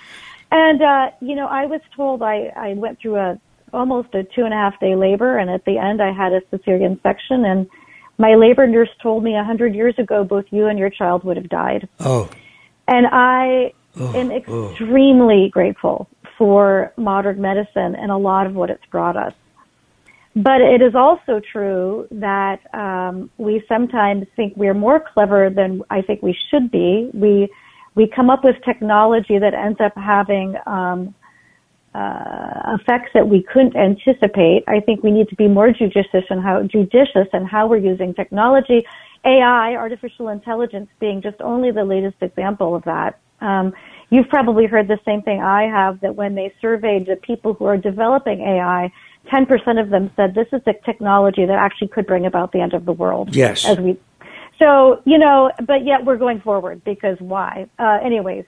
And, 0.50 0.80
uh, 0.80 1.10
you 1.20 1.34
know, 1.34 1.46
I 1.46 1.66
was 1.66 1.82
told 1.94 2.22
I, 2.22 2.52
I 2.56 2.72
went 2.74 3.00
through 3.00 3.16
a, 3.16 3.38
almost 3.74 4.14
a 4.14 4.24
two 4.24 4.44
and 4.44 4.54
a 4.54 4.56
half 4.56 4.78
day 4.80 4.94
labor 4.94 5.38
and 5.38 5.50
at 5.50 5.64
the 5.64 5.78
end 5.78 6.00
I 6.00 6.12
had 6.12 6.32
a 6.32 6.40
cesarean 6.52 7.02
section 7.02 7.44
and 7.44 7.68
my 8.18 8.34
labor 8.36 8.66
nurse 8.66 8.90
told 9.02 9.24
me 9.24 9.36
a 9.36 9.44
hundred 9.44 9.74
years 9.74 9.98
ago 9.98 10.24
both 10.24 10.44
you 10.50 10.66
and 10.66 10.78
your 10.78 10.90
child 10.90 11.24
would 11.24 11.36
have 11.36 11.48
died. 11.48 11.88
Oh. 12.00 12.30
And 12.86 13.06
I 13.10 13.72
oh, 13.98 14.14
am 14.14 14.30
extremely 14.30 15.46
oh. 15.46 15.50
grateful 15.50 16.08
for 16.38 16.92
modern 16.96 17.40
medicine 17.40 17.94
and 17.94 18.10
a 18.10 18.16
lot 18.16 18.46
of 18.46 18.54
what 18.54 18.70
it's 18.70 18.84
brought 18.86 19.16
us. 19.16 19.34
But 20.36 20.60
it 20.60 20.82
is 20.82 20.94
also 20.94 21.40
true 21.40 22.08
that 22.10 22.58
um, 22.74 23.30
we 23.38 23.62
sometimes 23.68 24.26
think 24.34 24.54
we're 24.56 24.74
more 24.74 24.98
clever 24.98 25.48
than 25.48 25.82
I 25.90 26.02
think 26.02 26.22
we 26.22 26.36
should 26.50 26.70
be. 26.70 27.10
We 27.14 27.48
we 27.94 28.08
come 28.08 28.30
up 28.30 28.42
with 28.42 28.56
technology 28.64 29.38
that 29.38 29.54
ends 29.54 29.80
up 29.80 29.92
having 29.96 30.56
um, 30.66 31.14
uh, 31.94 32.76
effects 32.80 33.10
that 33.14 33.28
we 33.28 33.42
couldn't 33.42 33.76
anticipate. 33.76 34.64
I 34.66 34.80
think 34.80 35.02
we 35.02 35.10
need 35.10 35.28
to 35.28 35.36
be 35.36 35.48
more 35.48 35.70
judicious 35.72 36.24
in 36.30 36.40
how 36.40 36.62
judicious 36.62 37.28
in 37.32 37.44
how 37.44 37.66
we're 37.66 37.78
using 37.78 38.14
technology. 38.14 38.84
AI, 39.24 39.74
artificial 39.74 40.28
intelligence, 40.28 40.88
being 41.00 41.22
just 41.22 41.40
only 41.40 41.70
the 41.70 41.84
latest 41.84 42.16
example 42.20 42.74
of 42.74 42.82
that. 42.84 43.18
Um, 43.40 43.72
You've 44.10 44.28
probably 44.28 44.66
heard 44.66 44.86
the 44.86 45.00
same 45.04 45.22
thing 45.22 45.42
I 45.42 45.62
have 45.62 46.00
that 46.00 46.14
when 46.14 46.36
they 46.36 46.54
surveyed 46.60 47.06
the 47.06 47.16
people 47.16 47.54
who 47.54 47.64
are 47.64 47.76
developing 47.76 48.42
AI, 48.42 48.92
10% 49.32 49.80
of 49.82 49.90
them 49.90 50.10
said 50.14 50.34
this 50.34 50.46
is 50.52 50.62
a 50.66 50.74
technology 50.84 51.44
that 51.46 51.58
actually 51.58 51.88
could 51.88 52.06
bring 52.06 52.26
about 52.26 52.52
the 52.52 52.60
end 52.60 52.74
of 52.74 52.84
the 52.84 52.92
world. 52.92 53.34
Yes. 53.34 53.64
As 53.64 53.78
we, 53.78 53.98
so, 54.58 55.02
you 55.04 55.18
know, 55.18 55.50
but 55.66 55.84
yet 55.84 56.04
we're 56.04 56.16
going 56.16 56.40
forward 56.40 56.84
because 56.84 57.16
why? 57.20 57.68
Uh, 57.78 57.98
anyways. 58.04 58.44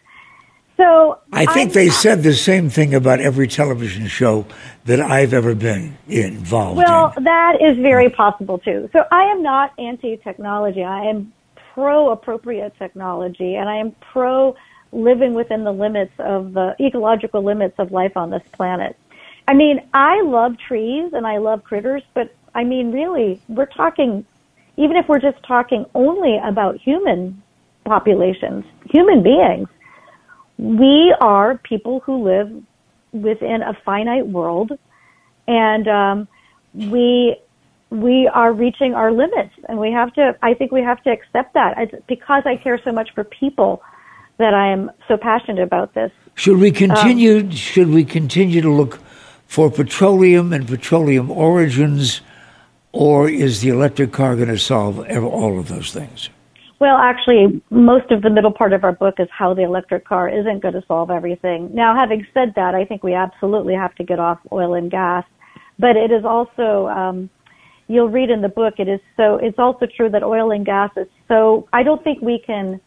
So 0.77 1.18
I 1.33 1.47
think 1.47 1.70
I'm, 1.70 1.74
they 1.74 1.89
said 1.89 2.22
the 2.22 2.35
same 2.35 2.68
thing 2.68 2.95
about 2.95 3.20
every 3.20 3.49
television 3.49 4.07
show 4.09 4.45
that 4.85 5.01
I've 5.01 5.33
ever 5.33 5.55
been 5.55 5.97
involved 6.07 6.77
well, 6.77 6.87
in. 6.87 7.24
Well, 7.24 7.24
that 7.24 7.62
is 7.62 7.79
very 7.79 8.11
possible 8.11 8.59
too. 8.59 8.91
So 8.93 9.05
I 9.11 9.22
am 9.24 9.43
not 9.43 9.72
anti-technology. 9.79 10.85
I 10.85 11.05
am 11.05 11.33
pro 11.72 12.11
appropriate 12.11 12.74
technology 12.79 13.55
and 13.55 13.68
I 13.68 13.77
am 13.77 13.93
pro 14.12 14.55
living 14.93 15.35
within 15.35 15.64
the 15.64 15.72
limits 15.72 16.12
of 16.18 16.53
the 16.53 16.77
ecological 16.81 17.43
limits 17.43 17.74
of 17.79 17.91
life 17.91 18.16
on 18.16 18.31
this 18.31 18.43
planet. 18.53 18.97
I 19.49 19.55
mean, 19.55 19.81
I 19.95 20.22
love 20.22 20.59
trees 20.59 21.12
and 21.12 21.27
I 21.27 21.39
love 21.39 21.64
critters, 21.64 22.03
but 22.14 22.35
I 22.55 22.64
mean, 22.64 22.93
really, 22.93 23.41
we're 23.49 23.66
talking, 23.66 24.24
even 24.77 24.97
if 24.97 25.09
we're 25.09 25.20
just 25.20 25.43
talking 25.43 25.87
only 25.95 26.39
about 26.43 26.77
human 26.77 27.43
populations, 27.85 28.64
human 28.91 29.22
beings, 29.22 29.68
we 30.59 31.14
are 31.20 31.59
people 31.59 32.00
who 32.00 32.24
live 32.24 32.62
within 33.12 33.62
a 33.62 33.74
finite 33.84 34.26
world 34.26 34.72
and 35.46 35.88
um, 35.88 36.28
we 36.74 37.36
we 37.90 38.28
are 38.28 38.52
reaching 38.52 38.94
our 38.94 39.12
limits 39.12 39.54
and 39.68 39.78
we 39.78 39.92
have 39.92 40.12
to 40.12 40.36
i 40.42 40.52
think 40.52 40.72
we 40.72 40.82
have 40.82 41.00
to 41.02 41.11
accept 41.11 41.54
that 41.54 41.78
it's 41.78 41.94
because 42.07 42.42
i 42.44 42.57
care 42.57 42.80
so 42.82 42.90
much 42.90 43.14
for 43.14 43.22
people 43.22 43.82
that 44.38 44.54
I 44.54 44.72
am 44.72 44.90
so 45.09 45.16
passionate 45.16 45.62
about 45.62 45.94
this. 45.94 46.12
Should 46.34 46.59
we 46.59 46.70
continue? 46.70 47.40
Um, 47.40 47.50
should 47.50 47.88
we 47.88 48.04
continue 48.04 48.61
to 48.61 48.70
look 48.70 49.00
for 49.46 49.70
petroleum 49.70 50.52
and 50.52 50.66
petroleum 50.66 51.30
origins, 51.30 52.20
or 52.92 53.28
is 53.28 53.62
the 53.62 53.70
electric 53.70 54.12
car 54.12 54.36
going 54.36 54.48
to 54.48 54.59
solve 54.59 54.98
all 54.98 55.59
of 55.59 55.68
those 55.68 55.92
things? 55.92 56.28
Well, 56.79 56.99
actually, 56.99 57.62
most 57.70 58.11
of 58.11 58.20
the 58.20 58.29
middle 58.29 58.53
part 58.53 58.74
of 58.74 58.85
our 58.85 58.93
book 58.93 59.14
is 59.18 59.29
how 59.31 59.55
the 59.55 59.62
electric 59.62 60.07
car 60.07 60.29
isn't 60.29 60.61
going 60.61 60.74
to 60.74 60.83
solve 60.87 61.11
everything. 61.11 61.70
Now, 61.74 61.97
having 61.97 62.27
said 62.35 62.53
that, 62.57 62.74
I 62.74 62.85
think 62.85 63.03
we 63.03 63.14
absolutely 63.14 63.74
have 63.74 63.95
to 63.95 64.05
get 64.05 64.18
off 64.18 64.39
oil 64.53 64.74
and 64.74 64.91
gas, 64.91 65.24
but 65.79 65.97
it 65.97 66.11
is 66.12 66.24
also 66.24 66.87
um, 66.89 67.31
you'll 67.89 68.11
read 68.11 68.29
in 68.29 68.43
the 68.43 68.49
book. 68.49 68.74
It 68.79 68.89
is 68.89 69.01
so. 69.16 69.39
It's 69.43 69.59
also 69.59 69.87
true 69.97 70.11
that 70.11 70.22
oil 70.22 70.51
and 70.51 70.66
gas 70.66 70.91
is 70.99 71.07
so. 71.29 71.66
I 71.72 71.83
don't 71.83 72.03
think 72.05 72.20
we 72.20 72.43
can 72.47 72.79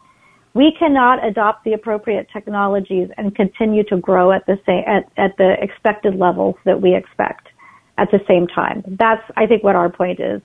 we 0.54 0.72
cannot 0.78 1.26
adopt 1.26 1.64
the 1.64 1.74
appropriate 1.74 2.28
technologies 2.32 3.10
and 3.18 3.36
continue 3.36 3.84
to 3.86 3.98
grow 3.98 4.32
at 4.32 4.46
the 4.46 4.60
same 4.68 4.84
at, 4.86 5.12
at 5.18 5.36
the 5.38 5.56
expected 5.62 6.16
levels 6.16 6.56
that 6.66 6.80
we 6.80 6.96
expect 6.96 7.48
at 7.98 8.10
the 8.12 8.20
same 8.28 8.46
time. 8.48 8.84
That's 9.00 9.24
I 9.36 9.48
think 9.48 9.64
what 9.64 9.76
our 9.76 9.90
point 9.90 10.20
is. 10.20 10.42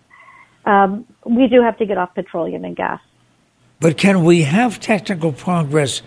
Um, 0.64 1.04
we 1.26 1.46
do 1.46 1.60
have 1.60 1.76
to 1.76 1.84
get 1.84 1.98
off 1.98 2.14
petroleum 2.14 2.64
and 2.64 2.74
gas. 2.74 3.00
But 3.84 3.98
can 3.98 4.24
we 4.24 4.44
have 4.44 4.80
technical 4.80 5.30
progress 5.30 6.00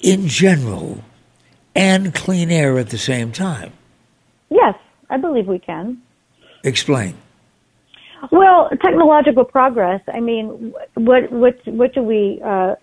in 0.00 0.26
general 0.26 1.04
and 1.72 2.12
clean 2.12 2.50
air 2.50 2.78
at 2.78 2.90
the 2.90 2.98
same 2.98 3.30
time? 3.30 3.72
Yes, 4.50 4.74
I 5.08 5.18
believe 5.18 5.46
we 5.46 5.60
can. 5.60 6.02
Explain. 6.64 7.14
Well, 8.32 8.70
technological 8.70 9.44
progress. 9.44 10.00
I 10.12 10.18
mean, 10.18 10.74
what 10.94 11.30
what 11.30 11.64
what 11.68 11.94
do 11.94 12.02
we? 12.02 12.40
Uh, 12.44 12.74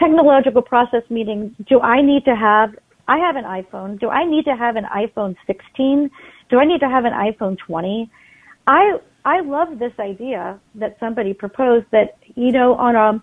technological 0.00 0.62
process 0.62 1.04
meaning, 1.08 1.54
do 1.68 1.78
I 1.78 2.02
need 2.02 2.24
to 2.24 2.34
have? 2.34 2.74
I 3.06 3.18
have 3.18 3.36
an 3.36 3.44
iPhone. 3.44 4.00
Do 4.00 4.08
I 4.08 4.24
need 4.24 4.44
to 4.46 4.56
have 4.56 4.74
an 4.74 4.86
iPhone 4.86 5.36
16? 5.46 6.10
Do 6.48 6.58
I 6.58 6.64
need 6.64 6.80
to 6.80 6.88
have 6.88 7.04
an 7.04 7.12
iPhone 7.12 7.56
20? 7.58 8.10
I 8.66 8.98
I 9.24 9.40
love 9.40 9.78
this 9.78 9.92
idea 9.98 10.58
that 10.76 10.96
somebody 11.00 11.34
proposed 11.34 11.86
that 11.92 12.18
you 12.34 12.52
know 12.52 12.74
on 12.74 12.96
um 12.96 13.22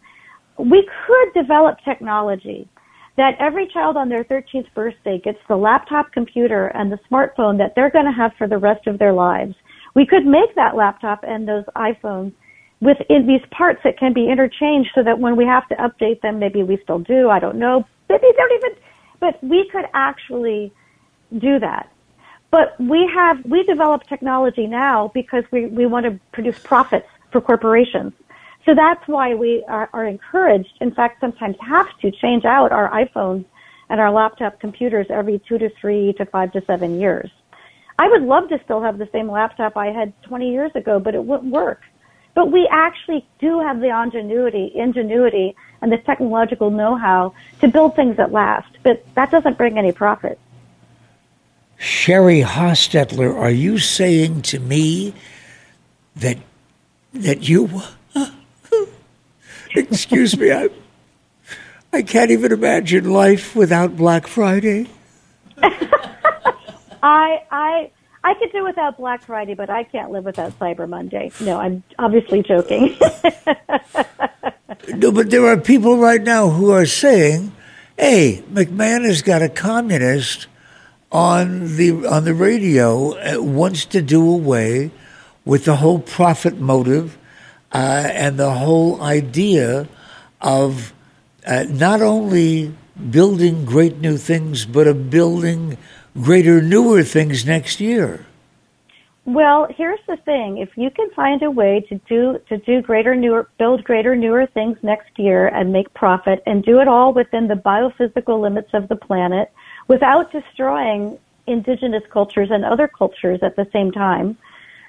we 0.57 0.87
could 1.05 1.39
develop 1.39 1.77
technology 1.85 2.67
that 3.15 3.33
every 3.39 3.67
child 3.67 3.97
on 3.97 4.09
their 4.09 4.23
13th 4.25 4.71
birthday 4.75 5.19
gets 5.23 5.39
the 5.47 5.55
laptop 5.55 6.11
computer 6.11 6.67
and 6.67 6.91
the 6.91 6.99
smartphone 7.11 7.57
that 7.57 7.73
they're 7.75 7.89
going 7.91 8.05
to 8.05 8.11
have 8.11 8.31
for 8.37 8.47
the 8.47 8.57
rest 8.57 8.85
of 8.87 8.99
their 8.99 9.13
lives 9.13 9.55
we 9.95 10.05
could 10.05 10.25
make 10.25 10.53
that 10.55 10.75
laptop 10.75 11.23
and 11.23 11.47
those 11.47 11.63
iPhones 11.75 12.31
with 12.81 12.97
in 13.09 13.25
these 13.25 13.41
parts 13.49 13.79
that 13.83 13.97
can 13.97 14.13
be 14.13 14.29
interchanged 14.29 14.89
so 14.93 15.03
that 15.03 15.17
when 15.17 15.35
we 15.35 15.45
have 15.45 15.67
to 15.69 15.75
update 15.75 16.21
them, 16.21 16.39
maybe 16.39 16.63
we 16.63 16.77
still 16.83 16.99
do. 16.99 17.29
I 17.29 17.39
don't 17.39 17.57
know. 17.57 17.83
Maybe 18.09 18.21
they 18.21 18.33
don't 18.37 18.51
even, 18.51 18.77
but 19.19 19.43
we 19.43 19.67
could 19.71 19.85
actually 19.93 20.71
do 21.39 21.59
that. 21.59 21.91
But 22.49 22.79
we 22.79 23.09
have, 23.13 23.43
we 23.45 23.63
develop 23.63 24.03
technology 24.07 24.67
now 24.67 25.11
because 25.13 25.43
we, 25.51 25.67
we 25.67 25.85
want 25.85 26.05
to 26.05 26.19
produce 26.31 26.59
profits 26.59 27.07
for 27.31 27.41
corporations. 27.41 28.13
So 28.65 28.75
that's 28.75 29.05
why 29.07 29.33
we 29.33 29.63
are, 29.67 29.89
are 29.93 30.05
encouraged, 30.05 30.73
in 30.81 30.93
fact, 30.93 31.21
sometimes 31.21 31.55
have 31.61 31.87
to 32.01 32.11
change 32.11 32.45
out 32.45 32.71
our 32.71 32.89
iPhones 32.89 33.45
and 33.89 33.99
our 33.99 34.11
laptop 34.11 34.59
computers 34.59 35.07
every 35.09 35.39
two 35.47 35.57
to 35.57 35.69
three 35.79 36.13
to 36.17 36.25
five 36.25 36.51
to 36.53 36.61
seven 36.65 36.99
years. 36.99 37.29
I 37.99 38.09
would 38.09 38.21
love 38.21 38.49
to 38.49 38.59
still 38.63 38.81
have 38.81 38.97
the 38.97 39.09
same 39.11 39.31
laptop 39.31 39.75
I 39.75 39.87
had 39.87 40.13
20 40.23 40.51
years 40.51 40.71
ago, 40.75 40.99
but 40.99 41.15
it 41.15 41.23
wouldn't 41.23 41.51
work. 41.51 41.81
But 42.35 42.51
we 42.51 42.67
actually 42.71 43.25
do 43.39 43.59
have 43.59 43.79
the 43.79 43.89
ingenuity, 43.89 44.71
ingenuity 44.75 45.55
and 45.81 45.91
the 45.91 45.97
technological 45.97 46.69
know-how 46.69 47.33
to 47.61 47.67
build 47.67 47.95
things 47.95 48.17
that 48.17 48.31
last, 48.31 48.77
but 48.83 49.03
that 49.15 49.31
doesn't 49.31 49.57
bring 49.57 49.77
any 49.77 49.91
profit. 49.91 50.39
Sheri 51.80 52.43
Hostetler, 52.43 53.36
are 53.36 53.51
you 53.51 53.78
saying 53.78 54.41
to 54.43 54.59
me 54.59 55.13
that 56.15 56.38
that 57.13 57.47
you 57.47 57.82
excuse 59.75 60.38
me, 60.38 60.51
I 60.51 60.69
I 61.93 62.01
can't 62.01 62.32
even 62.32 62.51
imagine 62.51 63.11
life 63.11 63.55
without 63.55 63.95
Black 63.95 64.28
Friday. 64.28 64.88
I 65.61 67.43
I 67.51 67.91
I 68.23 68.34
could 68.36 68.51
do 68.51 68.63
without 68.63 68.97
Black 68.97 69.23
Friday, 69.23 69.53
but 69.53 69.69
I 69.69 69.84
can't 69.84 70.11
live 70.11 70.25
without 70.25 70.57
Cyber 70.59 70.89
Monday. 70.89 71.32
No, 71.39 71.59
I'm 71.59 71.84
obviously 71.99 72.41
joking. 72.43 72.97
no, 74.95 75.11
but 75.11 75.30
there 75.30 75.45
are 75.45 75.57
people 75.57 75.97
right 75.97 76.21
now 76.21 76.49
who 76.49 76.71
are 76.71 76.88
saying, 76.88 77.51
"Hey, 77.97 78.43
McMahon 78.51 79.05
has 79.05 79.21
got 79.21 79.41
a 79.43 79.49
communist 79.49 80.47
on 81.11 81.77
the 81.77 82.05
on 82.05 82.25
the 82.25 82.33
radio 82.33 83.13
uh, 83.13 83.41
wants 83.41 83.85
to 83.85 84.01
do 84.01 84.29
away 84.29 84.91
with 85.45 85.65
the 85.65 85.77
whole 85.77 85.99
profit 85.99 86.59
motive 86.59 87.17
uh, 87.71 88.09
and 88.11 88.37
the 88.37 88.51
whole 88.51 89.01
idea 89.01 89.87
of 90.41 90.93
uh, 91.45 91.65
not 91.69 92.01
only 92.01 92.73
building 93.09 93.63
great 93.65 93.97
new 93.99 94.17
things, 94.17 94.65
but 94.65 94.87
of 94.87 95.09
building 95.09 95.77
greater, 96.21 96.61
newer 96.61 97.03
things 97.03 97.45
next 97.45 97.79
year. 97.79 98.25
Well, 99.25 99.67
here's 99.69 99.99
the 100.07 100.17
thing: 100.17 100.57
if 100.57 100.69
you 100.77 100.89
can 100.89 101.09
find 101.11 101.41
a 101.43 101.51
way 101.51 101.85
to 101.89 101.99
do 102.07 102.39
to 102.47 102.57
do 102.57 102.81
greater, 102.81 103.13
newer, 103.15 103.49
build 103.57 103.83
greater, 103.83 104.15
newer 104.15 104.45
things 104.45 104.77
next 104.81 105.17
year 105.17 105.47
and 105.47 105.73
make 105.73 105.93
profit, 105.93 106.41
and 106.45 106.63
do 106.63 106.79
it 106.79 106.87
all 106.87 107.13
within 107.13 107.47
the 107.47 107.55
biophysical 107.55 108.41
limits 108.41 108.69
of 108.73 108.87
the 108.87 108.95
planet, 108.95 109.51
without 109.88 110.31
destroying 110.31 111.17
indigenous 111.45 112.03
cultures 112.09 112.49
and 112.51 112.65
other 112.65 112.88
cultures 112.88 113.39
at 113.41 113.55
the 113.55 113.67
same 113.71 113.91
time, 113.91 114.38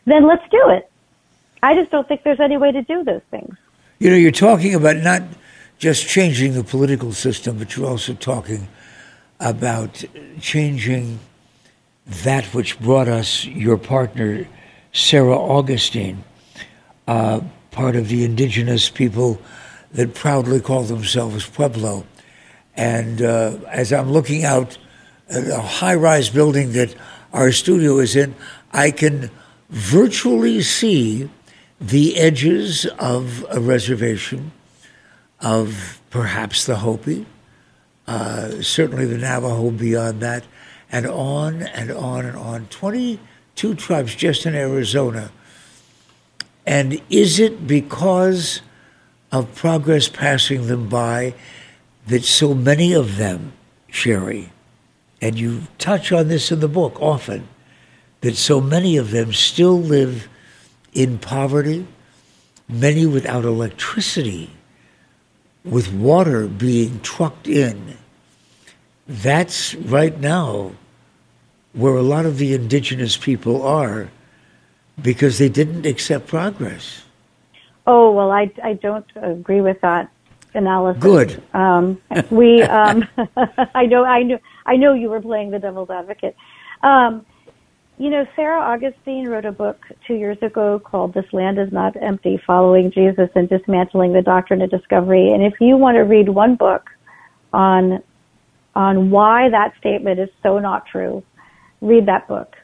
then 0.07 0.27
let's 0.27 0.49
do 0.51 0.69
it. 0.71 0.91
I 1.63 1.75
just 1.75 1.91
don't 1.91 2.07
think 2.07 2.23
there's 2.23 2.41
any 2.41 2.57
way 2.57 2.73
to 2.73 2.83
do 2.83 3.05
those 3.05 3.23
things. 3.31 3.57
You 3.99 4.11
know, 4.11 4.17
you're 4.17 4.31
talking 4.31 4.75
about 4.75 4.97
not 4.97 5.23
just 5.79 6.09
changing 6.09 6.55
the 6.55 6.65
political 6.65 7.13
system, 7.13 7.59
but 7.59 7.77
you're 7.77 7.89
also 7.89 8.15
talking 8.15 8.69
about 9.41 10.05
changing 10.41 11.21
that 12.07 12.47
which 12.47 12.81
brought 12.81 13.09
us 13.09 13.45
your 13.45 13.77
partner, 13.77 14.47
Sarah 14.93 15.39
Augustine, 15.39 16.25
uh, 17.07 17.41
part 17.71 17.97
of 17.97 18.09
the 18.09 18.25
indigenous 18.25 18.89
people 18.89 19.41
that 19.93 20.15
proudly 20.15 20.61
call 20.61 20.83
themselves 20.83 21.47
Pueblo. 21.47 22.05
And 22.77 23.23
uh, 23.23 23.59
as 23.69 23.93
I'm 23.93 24.11
looking 24.11 24.45
out 24.45 24.79
a 25.31 25.61
high 25.61 25.95
rise 25.95 26.31
building 26.31 26.73
that 26.73 26.95
our 27.33 27.53
studio 27.53 27.99
is 27.99 28.17
in, 28.17 28.35
I 28.73 28.91
can 28.91 29.31
virtually 29.69 30.63
see 30.63 31.29
the 31.81 32.17
edges 32.17 32.87
of 32.99 33.45
a 33.51 33.61
reservation 33.61 34.53
of 35.41 36.01
perhaps 36.11 36.67
the 36.67 36.77
Hopi, 36.77 37.27
uh, 38.07 38.63
certainly 38.63 39.05
the 39.05 39.19
Navajo 39.19 39.71
beyond 39.71 40.21
that, 40.21 40.45
and 40.91 41.07
on 41.07 41.63
and 41.63 41.91
on 41.91 42.25
and 42.25 42.37
on. 42.37 42.67
22 42.67 43.75
tribes 43.75 44.15
just 44.15 44.47
in 44.47 44.55
Arizona. 44.55 45.31
And 46.67 47.01
is 47.11 47.39
it 47.39 47.67
because 47.67 48.63
of 49.31 49.55
progress 49.55 50.09
passing 50.09 50.67
them 50.67 50.89
by 50.89 51.35
that 52.07 52.25
so 52.25 52.55
many 52.55 52.95
of 52.95 53.17
them, 53.17 53.53
Sheri, 53.93 54.49
and 55.21 55.39
you 55.39 55.63
touch 55.79 56.13
on 56.13 56.29
this 56.29 56.53
in 56.53 56.61
the 56.61 56.69
book 56.69 57.01
often, 57.01 57.49
that 58.21 58.37
so 58.37 58.61
many 58.61 58.97
of 58.97 59.11
them 59.11 59.33
still 59.33 59.81
live 59.81 60.29
in 60.93 61.19
poverty, 61.19 61.87
many 62.69 63.07
without 63.07 63.45
electricity, 63.45 64.51
with 65.65 65.93
water 65.93 66.47
being 66.47 67.01
trucked 67.01 67.47
in. 67.47 67.97
That's 69.07 69.75
right 69.75 70.19
now 70.19 70.73
where 71.73 71.95
a 71.95 72.03
lot 72.03 72.27
of 72.27 72.39
the 72.39 72.55
indigenous 72.55 73.17
people 73.17 73.63
are 73.63 74.11
because 75.01 75.39
they 75.39 75.49
didn't 75.49 75.87
accept 75.87 76.27
progress. 76.27 77.03
Oh, 77.87 78.11
well, 78.13 78.31
I, 78.31 78.51
I 78.63 78.75
don't 78.75 79.07
agree 79.17 79.61
with 79.61 79.81
that 79.81 80.11
analysis. 80.55 81.03
Good. 81.03 81.43
Um, 81.55 82.01
we, 82.31 82.63
um, 82.63 83.07
I 83.75 83.87
know, 83.87 84.05
I 84.05 84.23
know, 84.23 84.39
I 84.67 84.77
know 84.77 84.95
you 84.95 85.11
were 85.11 85.21
playing 85.21 85.51
the 85.51 85.59
devil's 85.59 85.91
advocate. 85.91 86.37
Um, 86.83 87.27
you 87.99 88.11
know, 88.11 88.25
Sarah 88.37 88.61
Augustine 88.61 89.27
wrote 89.27 89.45
a 89.45 89.51
book 89.51 89.85
two 90.07 90.15
years 90.15 90.39
ago 90.41 90.79
called 90.79 91.15
This 91.15 91.25
Land 91.33 91.59
is 91.59 91.73
Not 91.73 92.01
Empty, 92.01 92.41
Following 92.47 92.93
Jesus 92.93 93.29
and 93.35 93.49
Dismantling 93.49 94.13
the 94.13 94.23
Doctrine 94.23 94.63
of 94.63 94.71
Discovery. 94.71 95.33
And 95.33 95.43
if 95.43 95.55
you 95.61 95.77
want 95.77 95.97
to 95.97 96.03
read 96.03 96.29
one 96.29 96.55
book 96.55 96.89
on, 97.53 98.01
on 98.77 99.11
why 99.11 99.49
that 99.51 99.73
statement 99.79 100.21
is 100.21 100.29
so 100.45 100.61
not 100.61 100.87
true, 100.87 101.25
read 101.81 102.07
that 102.07 102.29
book. 102.29 102.55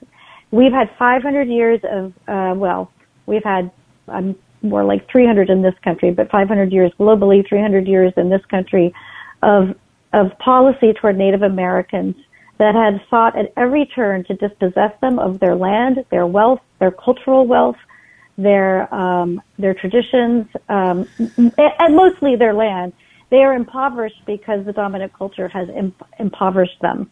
We've 0.53 0.73
had 0.73 0.89
500 0.97 1.49
years 1.49 1.81
of, 1.83 2.13
uh, 2.29 2.55
well, 2.57 2.93
we've 3.27 3.43
had 3.43 3.73
um, 4.09 4.37
more 4.63 4.85
like 4.85 5.09
300 5.11 5.51
in 5.51 5.63
this 5.63 5.75
country, 5.83 6.11
but 6.11 6.31
500 6.31 6.73
years 6.73 6.93
globally, 6.99 7.47
300 7.47 7.87
years 7.87 8.13
in 8.17 8.31
this 8.31 8.45
country 8.47 8.95
of, 9.43 9.77
of 10.13 10.37
policy 10.39 10.93
toward 10.95 11.17
Native 11.17 11.43
Americans 11.43 12.17
that 12.59 12.75
had 12.75 13.01
sought 13.11 13.37
at 13.37 13.53
every 13.57 13.87
turn 13.87 14.25
to 14.25 14.35
dispossess 14.35 14.93
them 15.01 15.19
of 15.19 15.41
their 15.41 15.55
land, 15.55 16.05
their 16.11 16.27
wealth, 16.27 16.61
their 16.79 16.91
cultural 16.91 17.47
wealth, 17.47 17.77
their 18.37 18.93
um, 18.93 19.41
their 19.59 19.75
traditions, 19.75 20.47
um, 20.69 21.09
and 21.37 21.97
mostly 21.97 22.37
their 22.37 22.55
land. 22.55 22.93
They 23.31 23.39
are 23.39 23.55
impoverished 23.55 24.25
because 24.27 24.65
the 24.65 24.73
dominant 24.73 25.13
culture 25.13 25.49
has 25.49 25.69
imp- 25.69 26.07
impoverished 26.19 26.81
them, 26.81 27.11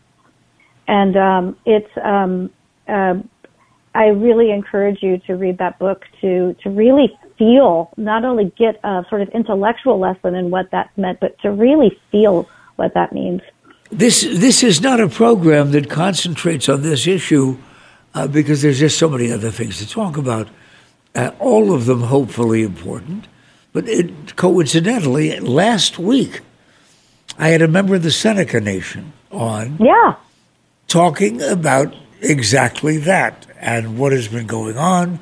and 0.87 1.17
um, 1.17 1.57
it's. 1.65 1.91
Um, 2.03 2.51
uh, 2.89 3.15
I 3.95 4.07
really 4.07 4.51
encourage 4.51 5.03
you 5.03 5.19
to 5.27 5.35
read 5.35 5.59
that 5.59 5.79
book 5.79 6.05
to 6.21 6.55
to 6.63 6.71
really 6.71 7.17
feel, 7.39 7.93
not 7.97 8.25
only 8.25 8.53
get 8.57 8.81
a 8.85 9.05
sort 9.09 9.23
of 9.23 9.29
intellectual 9.31 9.99
lesson 9.99 10.35
in 10.35 10.51
what 10.51 10.71
that 10.71 10.91
meant, 10.97 11.21
but 11.21 11.39
to 11.41 11.51
really 11.51 11.99
feel 12.11 12.49
what 12.77 12.95
that 12.95 13.13
means. 13.13 13.43
This 13.91 14.23
this 14.23 14.63
is 14.63 14.81
not 14.81 15.01
a 15.01 15.09
program 15.09 15.73
that 15.73 15.91
concentrates 15.91 16.69
on 16.69 16.83
this 16.83 17.07
issue 17.07 17.59
uh, 18.15 18.27
because 18.27 18.63
there's 18.63 18.79
just 18.79 18.99
so 18.99 19.09
many 19.09 19.31
other 19.31 19.51
things 19.51 19.79
to 19.79 19.89
talk 19.89 20.17
about. 20.17 20.49
Uh, 21.15 21.31
all 21.39 21.75
of 21.75 21.85
them 21.85 22.03
hopefully 22.03 22.63
important, 22.63 23.27
but 23.75 23.87
it, 23.87 24.35
coincidentally, 24.37 25.39
last 25.41 25.99
week 25.99 26.41
I 27.39 27.49
had 27.49 27.61
a 27.61 27.69
member 27.69 27.95
of 27.95 28.03
the 28.03 28.11
Seneca 28.11 28.61
Nation 28.61 29.13
on. 29.31 29.77
Yeah. 29.79 30.15
Talking 30.89 31.43
about 31.43 31.95
exactly 32.23 32.97
that 32.99 33.47
and 33.61 33.99
what 33.99 34.13
has 34.13 34.29
been 34.29 34.47
going 34.47 34.79
on 34.79 35.19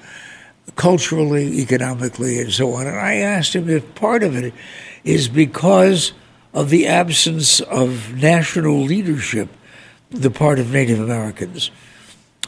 culturally, 0.77 1.61
economically, 1.61 2.41
and 2.41 2.53
so 2.53 2.75
on. 2.75 2.87
And 2.87 2.97
I 2.99 3.17
asked 3.17 3.55
him 3.55 3.69
if 3.69 3.95
part 3.95 4.23
of 4.23 4.37
it 4.37 4.55
is 5.05 5.29
because 5.29 6.13
of 6.55 6.71
the 6.71 6.87
absence 6.87 7.61
of 7.61 8.15
national 8.17 8.81
leadership 8.81 9.49
the 10.11 10.31
part 10.31 10.59
of 10.59 10.73
Native 10.73 11.01
Americans. 11.01 11.71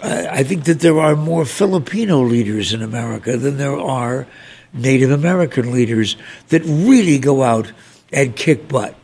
I 0.02 0.42
think 0.42 0.64
that 0.64 0.80
there 0.80 0.98
are 0.98 1.14
more 1.14 1.44
Filipino 1.44 2.22
leaders 2.22 2.72
in 2.72 2.82
America 2.82 3.36
than 3.36 3.56
there 3.56 3.78
are 3.78 4.26
Native 4.72 5.12
American 5.12 5.70
leaders 5.70 6.16
that 6.48 6.62
really 6.64 7.18
go 7.18 7.42
out 7.42 7.72
and 8.12 8.34
kick 8.34 8.66
butt. 8.66 8.96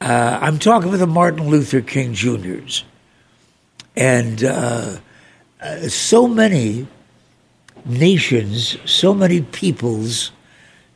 Uh, 0.00 0.38
I'm 0.42 0.58
talking 0.58 0.90
with 0.90 1.00
the 1.00 1.06
Martin 1.06 1.48
Luther 1.48 1.80
King 1.80 2.12
Juniors. 2.12 2.84
And 3.96 4.42
uh, 4.42 4.98
uh, 5.60 5.88
so 5.88 6.26
many 6.26 6.86
nations, 7.84 8.76
so 8.84 9.14
many 9.14 9.42
peoples, 9.42 10.32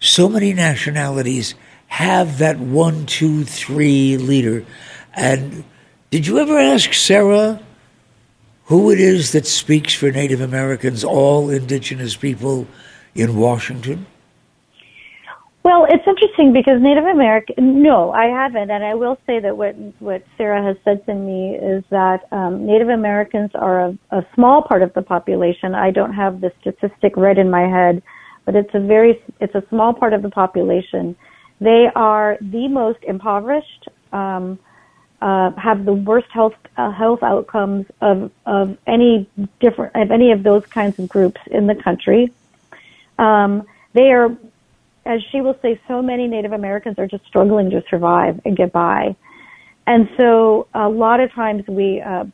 so 0.00 0.28
many 0.28 0.52
nationalities 0.52 1.54
have 1.88 2.38
that 2.38 2.58
one, 2.58 3.06
two, 3.06 3.44
three 3.44 4.16
leader. 4.16 4.64
And 5.14 5.64
did 6.10 6.26
you 6.26 6.38
ever 6.38 6.58
ask 6.58 6.92
Sarah 6.92 7.60
who 8.64 8.90
it 8.90 9.00
is 9.00 9.32
that 9.32 9.46
speaks 9.46 9.94
for 9.94 10.10
Native 10.10 10.40
Americans, 10.40 11.02
all 11.04 11.50
indigenous 11.50 12.16
people 12.16 12.66
in 13.14 13.36
Washington? 13.36 14.06
It's 15.90 16.06
interesting 16.06 16.52
because 16.52 16.82
Native 16.82 17.06
American, 17.06 17.82
no, 17.82 18.12
I 18.12 18.26
haven't. 18.26 18.70
And 18.70 18.84
I 18.84 18.94
will 18.94 19.16
say 19.26 19.40
that 19.40 19.56
what, 19.56 19.74
what 20.00 20.22
Sarah 20.36 20.62
has 20.62 20.76
said 20.84 21.04
to 21.06 21.14
me 21.14 21.54
is 21.56 21.82
that 21.88 22.30
um, 22.30 22.66
Native 22.66 22.90
Americans 22.90 23.52
are 23.54 23.86
a, 23.86 23.98
a 24.10 24.26
small 24.34 24.60
part 24.60 24.82
of 24.82 24.92
the 24.92 25.00
population. 25.00 25.74
I 25.74 25.90
don't 25.90 26.12
have 26.12 26.42
the 26.42 26.52
statistic 26.60 27.16
right 27.16 27.38
in 27.38 27.48
my 27.50 27.62
head, 27.62 28.02
but 28.44 28.54
it's 28.54 28.74
a 28.74 28.80
very, 28.80 29.22
it's 29.40 29.54
a 29.54 29.64
small 29.70 29.94
part 29.94 30.12
of 30.12 30.20
the 30.20 30.28
population. 30.28 31.16
They 31.58 31.86
are 31.94 32.36
the 32.42 32.68
most 32.68 32.98
impoverished, 33.02 33.88
um, 34.12 34.58
uh, 35.22 35.52
have 35.52 35.86
the 35.86 35.94
worst 35.94 36.28
health 36.30 36.54
uh, 36.76 36.92
health 36.92 37.24
outcomes 37.24 37.86
of 38.00 38.30
of 38.46 38.78
any 38.86 39.28
different 39.58 39.96
of 39.96 40.12
any 40.12 40.30
of 40.30 40.44
those 40.44 40.64
kinds 40.66 40.96
of 41.00 41.08
groups 41.08 41.40
in 41.50 41.66
the 41.66 41.74
country. 41.74 42.32
Um, 43.18 43.64
they 43.94 44.12
are 44.12 44.36
as 45.08 45.20
she 45.32 45.40
will 45.40 45.56
say, 45.62 45.80
so 45.88 46.02
many 46.02 46.28
Native 46.28 46.52
Americans 46.52 46.98
are 46.98 47.06
just 47.06 47.24
struggling 47.26 47.70
to 47.70 47.82
survive 47.88 48.38
and 48.44 48.56
get 48.56 48.72
by. 48.72 49.16
And 49.86 50.06
so 50.18 50.68
a 50.74 50.88
lot 50.88 51.18
of 51.20 51.32
times 51.32 51.64
we, 51.66 52.02
uh, 52.02 52.24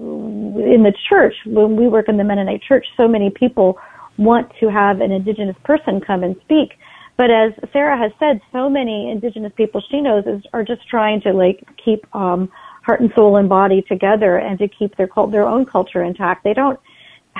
in 0.00 0.82
the 0.82 0.92
church, 1.08 1.34
when 1.46 1.76
we 1.76 1.86
work 1.86 2.08
in 2.08 2.16
the 2.16 2.24
Mennonite 2.24 2.62
church, 2.62 2.86
so 2.96 3.06
many 3.06 3.30
people 3.30 3.78
want 4.16 4.50
to 4.58 4.68
have 4.68 5.00
an 5.00 5.12
indigenous 5.12 5.56
person 5.64 6.00
come 6.00 6.24
and 6.24 6.34
speak. 6.42 6.76
But 7.16 7.30
as 7.30 7.52
Sarah 7.72 7.96
has 7.96 8.10
said, 8.18 8.40
so 8.52 8.68
many 8.68 9.10
indigenous 9.10 9.52
people 9.56 9.80
she 9.88 10.00
knows 10.00 10.24
is, 10.26 10.42
are 10.52 10.64
just 10.64 10.88
trying 10.88 11.20
to 11.20 11.32
like 11.32 11.64
keep 11.82 12.04
um, 12.16 12.50
heart 12.82 13.00
and 13.00 13.12
soul 13.14 13.36
and 13.36 13.48
body 13.48 13.82
together 13.82 14.38
and 14.38 14.58
to 14.58 14.66
keep 14.66 14.96
their 14.96 15.06
cult, 15.06 15.30
their 15.30 15.46
own 15.46 15.66
culture 15.66 16.02
intact. 16.02 16.42
They 16.42 16.54
don't 16.54 16.80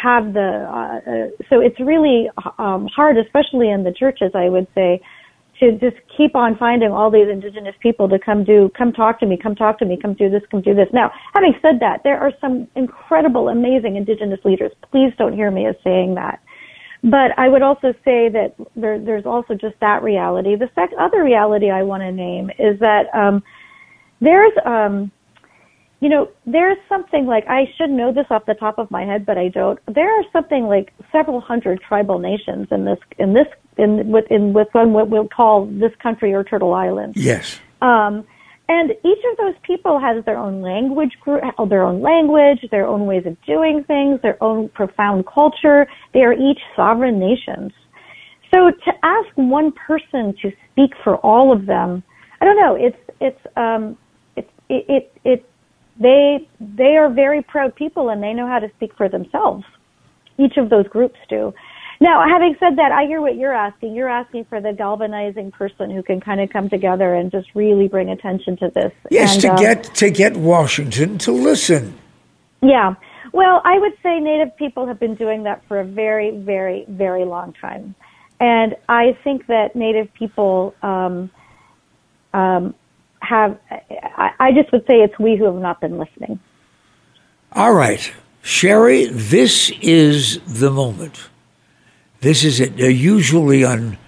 have 0.01 0.33
the 0.33 0.67
uh, 0.69 1.11
uh, 1.11 1.27
so 1.51 1.61
it's 1.61 1.79
really 1.81 2.29
um, 2.59 2.89
hard, 2.95 3.17
especially 3.19 3.71
in 3.71 3.85
the 3.85 3.93
churches, 3.93 4.31
I 4.35 4.49
would 4.49 4.67
say, 4.75 5.01
to 5.61 5.73
just 5.73 5.97
keep 6.17 6.37
on 6.37 6.57
finding 6.57 6.91
all 6.91 7.11
these 7.11 7.29
indigenous 7.31 7.75
people 7.81 8.09
to 8.09 8.19
come 8.19 8.45
do, 8.45 8.71
come 8.77 8.93
talk 8.93 9.19
to 9.21 9.27
me, 9.27 9.37
come 9.41 9.55
talk 9.55 9.79
to 9.81 9.85
me, 9.85 9.99
come 10.01 10.15
do 10.15 10.31
this, 10.31 10.43
come 10.51 10.63
do 10.63 10.75
this. 10.75 10.89
Now, 10.93 11.11
having 11.35 11.55
said 11.61 11.81
that, 11.81 12.03
there 12.05 12.19
are 12.19 12.33
some 12.41 12.69
incredible, 12.77 13.49
amazing 13.49 13.97
indigenous 13.97 14.39
leaders. 14.45 14.73
Please 14.91 15.13
don't 15.19 15.33
hear 15.33 15.51
me 15.51 15.67
as 15.67 15.75
saying 15.83 16.15
that. 16.15 16.41
But 17.03 17.31
I 17.37 17.49
would 17.49 17.63
also 17.63 17.93
say 18.05 18.29
that 18.29 18.55
there, 18.75 18.99
there's 18.99 19.27
also 19.27 19.55
just 19.55 19.75
that 19.81 20.03
reality. 20.03 20.57
The 20.57 20.69
sec- 20.75 20.91
other 20.99 21.23
reality 21.23 21.71
I 21.71 21.83
want 21.83 22.03
to 22.03 22.13
name 22.13 22.51
is 22.59 22.79
that 22.81 23.07
um, 23.15 23.43
there's 24.21 24.53
um, 24.65 25.13
you 26.01 26.09
know, 26.09 26.31
there's 26.47 26.79
something 26.89 27.27
like 27.27 27.45
I 27.49 27.65
should 27.77 27.91
know 27.91 28.13
this 28.13 28.27
off 28.31 28.47
the 28.47 28.55
top 28.55 28.79
of 28.79 28.91
my 28.91 29.05
head, 29.05 29.27
but 29.27 29.37
I 29.37 29.49
don't. 29.49 29.79
There 29.87 30.09
are 30.09 30.25
something 30.33 30.65
like 30.65 30.93
several 31.11 31.41
hundred 31.41 31.81
tribal 31.81 32.19
nations 32.19 32.69
in 32.71 32.85
this 32.85 32.99
in 33.19 33.35
this 33.35 33.47
in 33.77 34.11
within 34.11 34.53
within 34.53 34.93
what 34.93 35.11
we'll 35.11 35.29
call 35.29 35.67
this 35.67 35.93
country 36.01 36.33
or 36.33 36.45
Turtle 36.45 36.73
Island. 36.73 37.15
Yes. 37.17 37.61
Um, 37.83 38.25
and 38.69 38.91
each 38.91 39.25
of 39.31 39.37
those 39.39 39.55
people 39.63 39.99
has 39.99 40.25
their 40.27 40.37
own 40.37 40.61
language, 40.61 41.13
their 41.25 41.83
own 41.83 42.03
language, 42.03 42.59
their 42.71 42.87
own 42.87 43.07
ways 43.07 43.25
of 43.25 43.37
doing 43.47 43.83
things, 43.85 44.21
their 44.21 44.41
own 44.43 44.69
profound 44.69 45.27
culture. 45.27 45.87
They 46.13 46.21
are 46.21 46.35
each 46.35 46.61
sovereign 46.77 47.19
nations. 47.19 47.73
So 48.55 48.71
to 48.71 48.93
ask 49.03 49.29
one 49.37 49.73
person 49.73 50.35
to 50.43 50.53
speak 50.71 50.93
for 51.03 51.17
all 51.17 51.51
of 51.51 51.67
them, 51.67 52.03
I 52.41 52.45
don't 52.45 52.57
know. 52.57 52.77
It's 52.77 52.97
it's 53.21 53.41
um, 53.57 53.97
it's 54.37 54.51
it 54.69 54.85
it, 54.89 55.13
it 55.25 55.48
they 56.01 56.49
they 56.61 56.97
are 56.97 57.11
very 57.11 57.43
proud 57.43 57.75
people 57.75 58.09
and 58.09 58.23
they 58.23 58.33
know 58.33 58.47
how 58.47 58.59
to 58.59 58.71
speak 58.77 58.95
for 58.97 59.09
themselves. 59.09 59.65
Each 60.39 60.57
of 60.57 60.71
those 60.71 60.87
groups 60.89 61.19
do. 61.29 61.53
Now, 62.01 62.25
having 62.29 62.55
said 62.61 62.77
that, 62.77 62.93
I 62.93 63.07
hear 63.07 63.21
what 63.21 63.37
you're 63.37 63.55
asking. 63.55 63.97
You're 63.97 64.09
asking 64.09 64.45
for 64.45 64.61
the 64.61 64.73
galvanizing 64.73 65.51
person 65.51 65.91
who 65.91 66.03
can 66.03 66.21
kind 66.21 66.41
of 66.41 66.49
come 66.51 66.69
together 66.69 67.13
and 67.15 67.33
just 67.33 67.49
really 67.57 67.89
bring 67.89 68.09
attention 68.09 68.57
to 68.59 68.71
this. 68.73 68.93
Yes, 69.11 69.35
and, 69.35 69.43
to 69.43 69.53
uh, 69.53 69.57
get 69.57 69.95
to 69.97 70.11
get 70.11 70.37
Washington 70.37 71.19
to 71.19 71.33
listen. 71.33 71.99
Yeah. 72.63 72.95
Well, 73.33 73.61
I 73.65 73.79
would 73.79 73.93
say 74.03 74.21
Native 74.21 74.57
people 74.57 74.87
have 74.87 75.01
been 75.01 75.17
doing 75.17 75.43
that 75.43 75.63
for 75.67 75.81
a 75.81 75.85
very, 75.85 76.31
very, 76.39 76.85
very 76.89 77.25
long 77.25 77.53
time, 77.61 77.95
and 78.39 78.77
I 78.89 79.19
think 79.25 79.47
that 79.49 79.75
Native 79.75 80.13
people 80.15 80.75
um, 80.83 81.31
um, 82.33 82.75
have, 83.21 83.59
I, 84.17 84.53
just 84.53 84.73
would 84.73 84.87
say 84.87 85.01
it's 85.03 85.19
we 85.19 85.37
who 85.37 85.45
have 85.45 85.61
not 85.61 85.81
been 85.81 85.99
listening. 85.99 86.39
All 87.53 87.73
right. 87.73 88.13
Sheri, 88.43 89.09
this 89.11 89.71
is 89.83 90.41
the 90.47 90.71
moment. 90.71 91.29
This 92.21 92.45
is 92.45 92.61
it. 92.61 92.81
Uh, 92.81 92.87
usually 92.87 93.65
on 93.65 93.99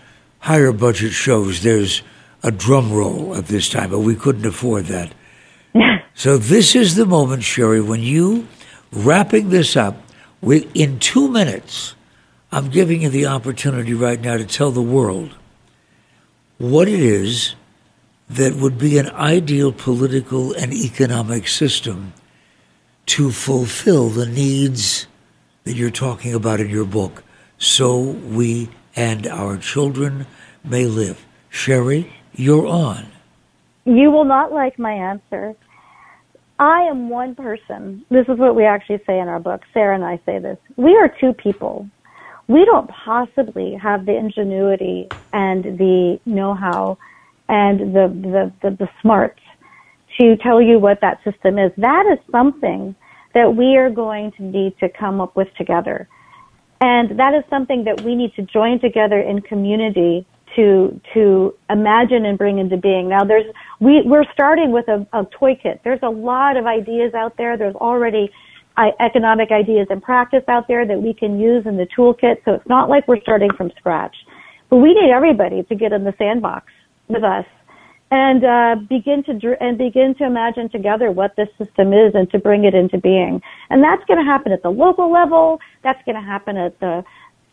higher 0.41 0.73
budget 0.73 1.13
shows, 1.13 1.63
there's 1.63 2.03
a 2.43 2.51
drum 2.51 2.93
roll 2.93 3.37
at 3.37 3.47
this 3.47 3.69
time, 3.69 3.91
but 3.91 4.01
we 4.01 4.15
couldn't 4.15 4.47
afford 4.47 4.87
that. 4.87 5.13
so 6.15 6.39
this 6.39 6.75
is 6.75 6.95
the 6.95 7.07
moment, 7.07 7.43
Sheri, 7.43 7.87
when 7.87 8.01
you, 8.01 8.49
wrapping 8.93 9.51
this 9.51 9.77
up, 9.77 9.97
in 10.43 10.99
two 10.99 11.29
minutes, 11.29 11.95
I'm 12.51 12.71
giving 12.71 13.03
you 13.03 13.11
the 13.11 13.27
opportunity 13.27 13.95
right 13.95 14.21
now 14.21 14.37
to 14.37 14.45
tell 14.45 14.71
the 14.71 14.83
world 14.83 15.35
what 16.59 16.89
it 16.89 17.01
is 17.01 17.55
that 18.31 18.55
would 18.55 18.79
be 18.79 18.97
an 18.97 19.11
ideal 19.11 19.73
political 19.73 20.53
and 20.53 20.73
economic 20.73 21.49
system 21.49 22.13
to 23.07 23.33
fulfill 23.33 24.09
the 24.09 24.27
needs 24.27 25.09
that 25.65 25.75
you're 25.75 25.91
talking 25.91 26.33
about 26.33 26.61
in 26.61 26.69
your 26.71 26.85
book, 26.85 27.25
so 27.59 27.99
we 27.99 28.69
and 28.95 29.27
our 29.27 29.57
children 29.57 30.27
may 30.63 30.87
live. 30.87 31.27
Sheri, 31.51 32.09
you're 32.33 32.69
on. 32.69 33.09
You 33.85 34.13
will 34.13 34.25
not 34.25 34.53
like 34.53 34.79
my 34.79 34.93
answer. 34.93 35.57
I 36.61 36.83
am 36.83 37.09
one 37.09 37.35
person. 37.35 38.05
This 38.11 38.29
is 38.29 38.39
what 38.39 38.55
we 38.55 38.65
actually 38.65 39.01
say 39.07 39.19
in 39.19 39.27
our 39.27 39.41
book. 39.41 39.63
Sarah 39.75 39.97
and 39.97 40.05
I 40.05 40.21
say 40.25 40.39
this. 40.39 40.59
We 40.77 40.95
are 40.97 41.09
two 41.09 41.33
people. 41.33 41.89
We 42.47 42.65
don't 42.65 42.89
possibly 42.89 43.75
have 43.75 44.07
the 44.07 44.17
ingenuity 44.17 45.09
and 45.33 45.65
the 45.65 46.21
know-how 46.27 46.99
and 47.51 47.81
the, 47.81 48.07
the, 48.23 48.53
the, 48.63 48.77
the 48.77 48.89
smarts 49.03 49.41
to 50.19 50.37
tell 50.37 50.63
you 50.63 50.79
what 50.79 51.01
that 51.01 51.19
system 51.25 51.59
is. 51.59 51.73
That 51.77 52.07
is 52.07 52.19
something 52.31 52.95
that 53.35 53.57
we 53.57 53.77
are 53.77 53.91
going 53.91 54.33
to 54.39 54.43
need 54.43 54.79
to 54.79 54.89
come 54.89 55.21
up 55.21 55.37
with 55.37 55.49
together. 55.59 56.09
And 56.81 57.19
that 57.19 57.35
is 57.35 57.43
something 57.51 57.85
that 57.85 58.03
we 58.03 58.15
need 58.15 58.35
to 58.37 58.43
join 58.43 58.81
together 58.81 59.21
in 59.21 59.43
community 59.43 60.27
to 60.57 61.01
to 61.15 61.55
imagine 61.69 62.25
and 62.25 62.39
bring 62.39 62.59
into 62.59 62.77
being. 62.77 63.09
Now 63.09 63.25
there's 63.25 63.45
we 63.81 64.03
we're 64.05 64.25
starting 64.33 64.73
with 64.73 64.89
a, 64.89 65.07
a 65.13 65.25
toy 65.39 65.59
kit. 65.61 65.81
There's 65.85 66.01
a 66.03 66.09
lot 66.09 66.57
of 66.57 66.67
ideas 66.67 67.15
out 67.15 67.37
there. 67.37 67.57
There's 67.57 67.77
already 67.77 68.31
uh, 68.77 68.91
economic 68.99 69.51
ideas 69.53 69.87
and 69.91 70.03
practice 70.03 70.43
out 70.49 70.67
there 70.67 70.87
that 70.87 71.01
we 71.01 71.15
can 71.15 71.39
use 71.39 71.67
in 71.67 71.77
the 71.77 71.87
toolkit. 71.97 72.45
So 72.45 72.55
it's 72.55 72.69
not 72.69 72.89
like 72.89 73.07
we're 73.07 73.21
starting 73.21 73.51
from 73.57 73.71
scratch. 73.79 74.17
But 74.71 74.79
we 74.79 74.95
need 74.95 75.11
everybody 75.15 75.63
to 75.65 75.75
get 75.75 75.93
in 75.93 76.05
the 76.05 76.15
sandbox 76.19 76.73
with 77.11 77.25
us 77.25 77.45
and 78.11 78.45
uh, 78.45 78.75
begin 78.89 79.23
to 79.25 79.35
dr- 79.35 79.59
and 79.61 79.79
begin 79.79 80.15
to 80.19 80.25
imagine 80.25 80.69
together 80.69 81.11
what 81.13 81.35
this 81.37 81.49
system 81.59 81.93
is 81.93 82.15
and 82.15 82.29
to 82.31 82.39
bring 82.39 82.65
it 82.65 82.75
into 82.75 82.99
being. 82.99 83.41
And 83.71 83.83
that's 83.83 84.03
going 84.07 84.19
to 84.19 84.25
happen 84.25 84.53
at 84.53 84.63
the 84.63 84.71
local 84.71 85.13
level. 85.13 85.59
That's 85.85 86.01
going 86.05 86.17
to 86.17 86.27
happen 86.27 86.57
at 86.57 86.79
the 86.81 87.05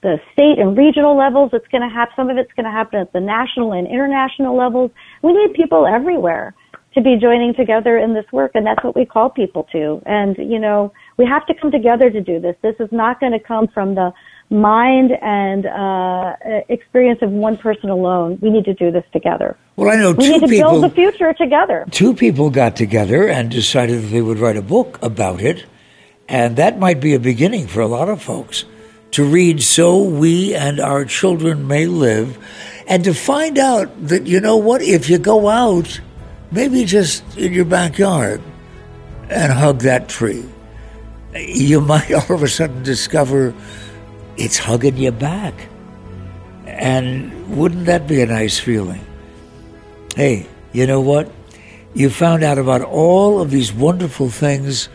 the 0.04 0.18
state 0.32 0.60
and 0.60 0.78
regional 0.78 1.18
levels. 1.18 1.50
It's 1.54 1.68
going 1.70 1.82
to 1.82 1.94
happen. 1.94 2.14
Some 2.16 2.30
of 2.30 2.38
it's 2.38 2.52
going 2.54 2.66
to 2.66 2.72
happen 2.72 3.00
at 3.00 3.14
the 3.14 3.20
national 3.20 3.74
and 3.74 3.88
international 3.88 4.56
levels. 4.56 4.92
We 5.24 5.34
need 5.34 5.54
people 5.56 5.88
everywhere 5.88 6.54
to 6.94 7.02
be 7.02 7.18
joining 7.22 7.54
together 7.54 7.98
in 7.98 8.14
this 8.14 8.26
work, 8.32 8.52
and 8.56 8.66
that's 8.66 8.84
what 8.84 8.96
we 8.96 9.06
call 9.06 9.30
people 9.30 9.68
to. 9.72 10.02
And 10.06 10.36
you 10.38 10.60
know, 10.60 10.92
we 11.18 11.26
have 11.26 11.46
to 11.48 11.54
come 11.60 11.72
together 11.72 12.10
to 12.10 12.22
do 12.22 12.40
this. 12.40 12.56
This 12.64 12.76
is 12.80 12.90
not 12.92 13.20
going 13.20 13.34
to 13.34 13.40
come 13.40 13.68
from 13.74 13.96
the 13.96 14.12
mind 14.50 15.12
and 15.22 15.66
uh, 15.66 16.36
experience 16.70 17.20
of 17.22 17.32
one 17.32 17.58
person 17.58 17.90
alone. 17.90 18.40
We 18.42 18.50
need 18.50 18.66
to 18.66 18.74
do 18.74 18.92
this 18.92 19.04
together. 19.12 19.58
Well, 19.76 19.92
I 19.92 20.00
know 20.00 20.12
we 20.12 20.26
two 20.26 20.32
need 20.34 20.40
to 20.42 20.48
people. 20.48 20.72
build 20.72 20.84
the 20.84 20.96
future 20.96 21.34
together. 21.34 21.86
Two 21.92 22.14
people 22.14 22.50
got 22.50 22.76
together 22.76 23.28
and 23.28 23.52
decided 23.52 24.04
that 24.04 24.08
they 24.08 24.22
would 24.22 24.40
write 24.40 24.58
a 24.58 24.62
book 24.62 25.00
about 25.02 25.42
it, 25.42 25.66
and 26.28 26.56
that 26.56 26.80
might 26.80 27.00
be 27.00 27.14
a 27.14 27.20
beginning 27.20 27.68
for 27.68 27.82
a 27.82 27.88
lot 27.88 28.10
of 28.10 28.22
folks 28.22 28.66
to 29.12 29.24
read 29.26 29.62
"So 29.62 30.02
We 30.02 30.56
and 30.56 30.80
Our 30.80 31.06
Children 31.06 31.68
May 31.68 31.86
Live," 31.86 32.38
and 32.88 33.04
to 33.04 33.14
find 33.14 33.58
out 33.58 34.08
that 34.08 34.28
you 34.28 34.40
know 34.40 34.58
what, 34.58 34.82
if 34.82 35.10
you 35.10 35.18
go 35.18 35.50
out, 35.50 36.00
maybe 36.52 36.86
just 36.86 37.38
in 37.38 37.54
your 37.54 37.66
backyard, 37.66 38.42
and 39.30 39.52
hug 39.52 39.80
that 39.80 40.08
tree, 40.08 40.46
you 41.36 41.82
might 41.82 42.12
all 42.30 42.36
of 42.36 42.44
a 42.44 42.48
sudden 42.48 42.82
discover 42.84 43.54
it's 44.38 44.58
hugging 44.58 44.98
you 44.98 45.12
back. 45.12 45.54
And 46.66 47.58
wouldn't 47.58 47.86
that 47.86 48.08
be 48.08 48.22
a 48.22 48.26
nice 48.26 48.60
feeling? 48.60 49.02
Hey, 50.16 50.48
you 50.74 50.86
know 50.86 51.02
what? 51.02 51.32
You 51.94 52.10
found 52.10 52.44
out 52.44 52.58
about 52.58 52.82
all 52.82 53.42
of 53.42 53.52
these 53.52 53.74
wonderful 53.74 54.30
things 54.30 54.90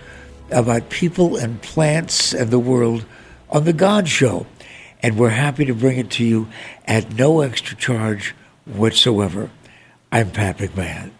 about 0.50 0.90
people 0.90 1.36
and 1.36 1.60
plants 1.62 2.32
and 2.32 2.50
the 2.50 2.58
world 2.58 3.04
on 3.50 3.64
The 3.64 3.72
God 3.72 4.08
Show. 4.08 4.46
And 5.02 5.18
we're 5.18 5.30
happy 5.30 5.64
to 5.64 5.74
bring 5.74 5.98
it 5.98 6.10
to 6.12 6.24
you 6.24 6.48
at 6.86 7.14
no 7.14 7.40
extra 7.40 7.76
charge 7.76 8.34
whatsoever. 8.66 9.50
I'm 10.12 10.30
Pat 10.30 10.58
McMahon. 10.58 11.10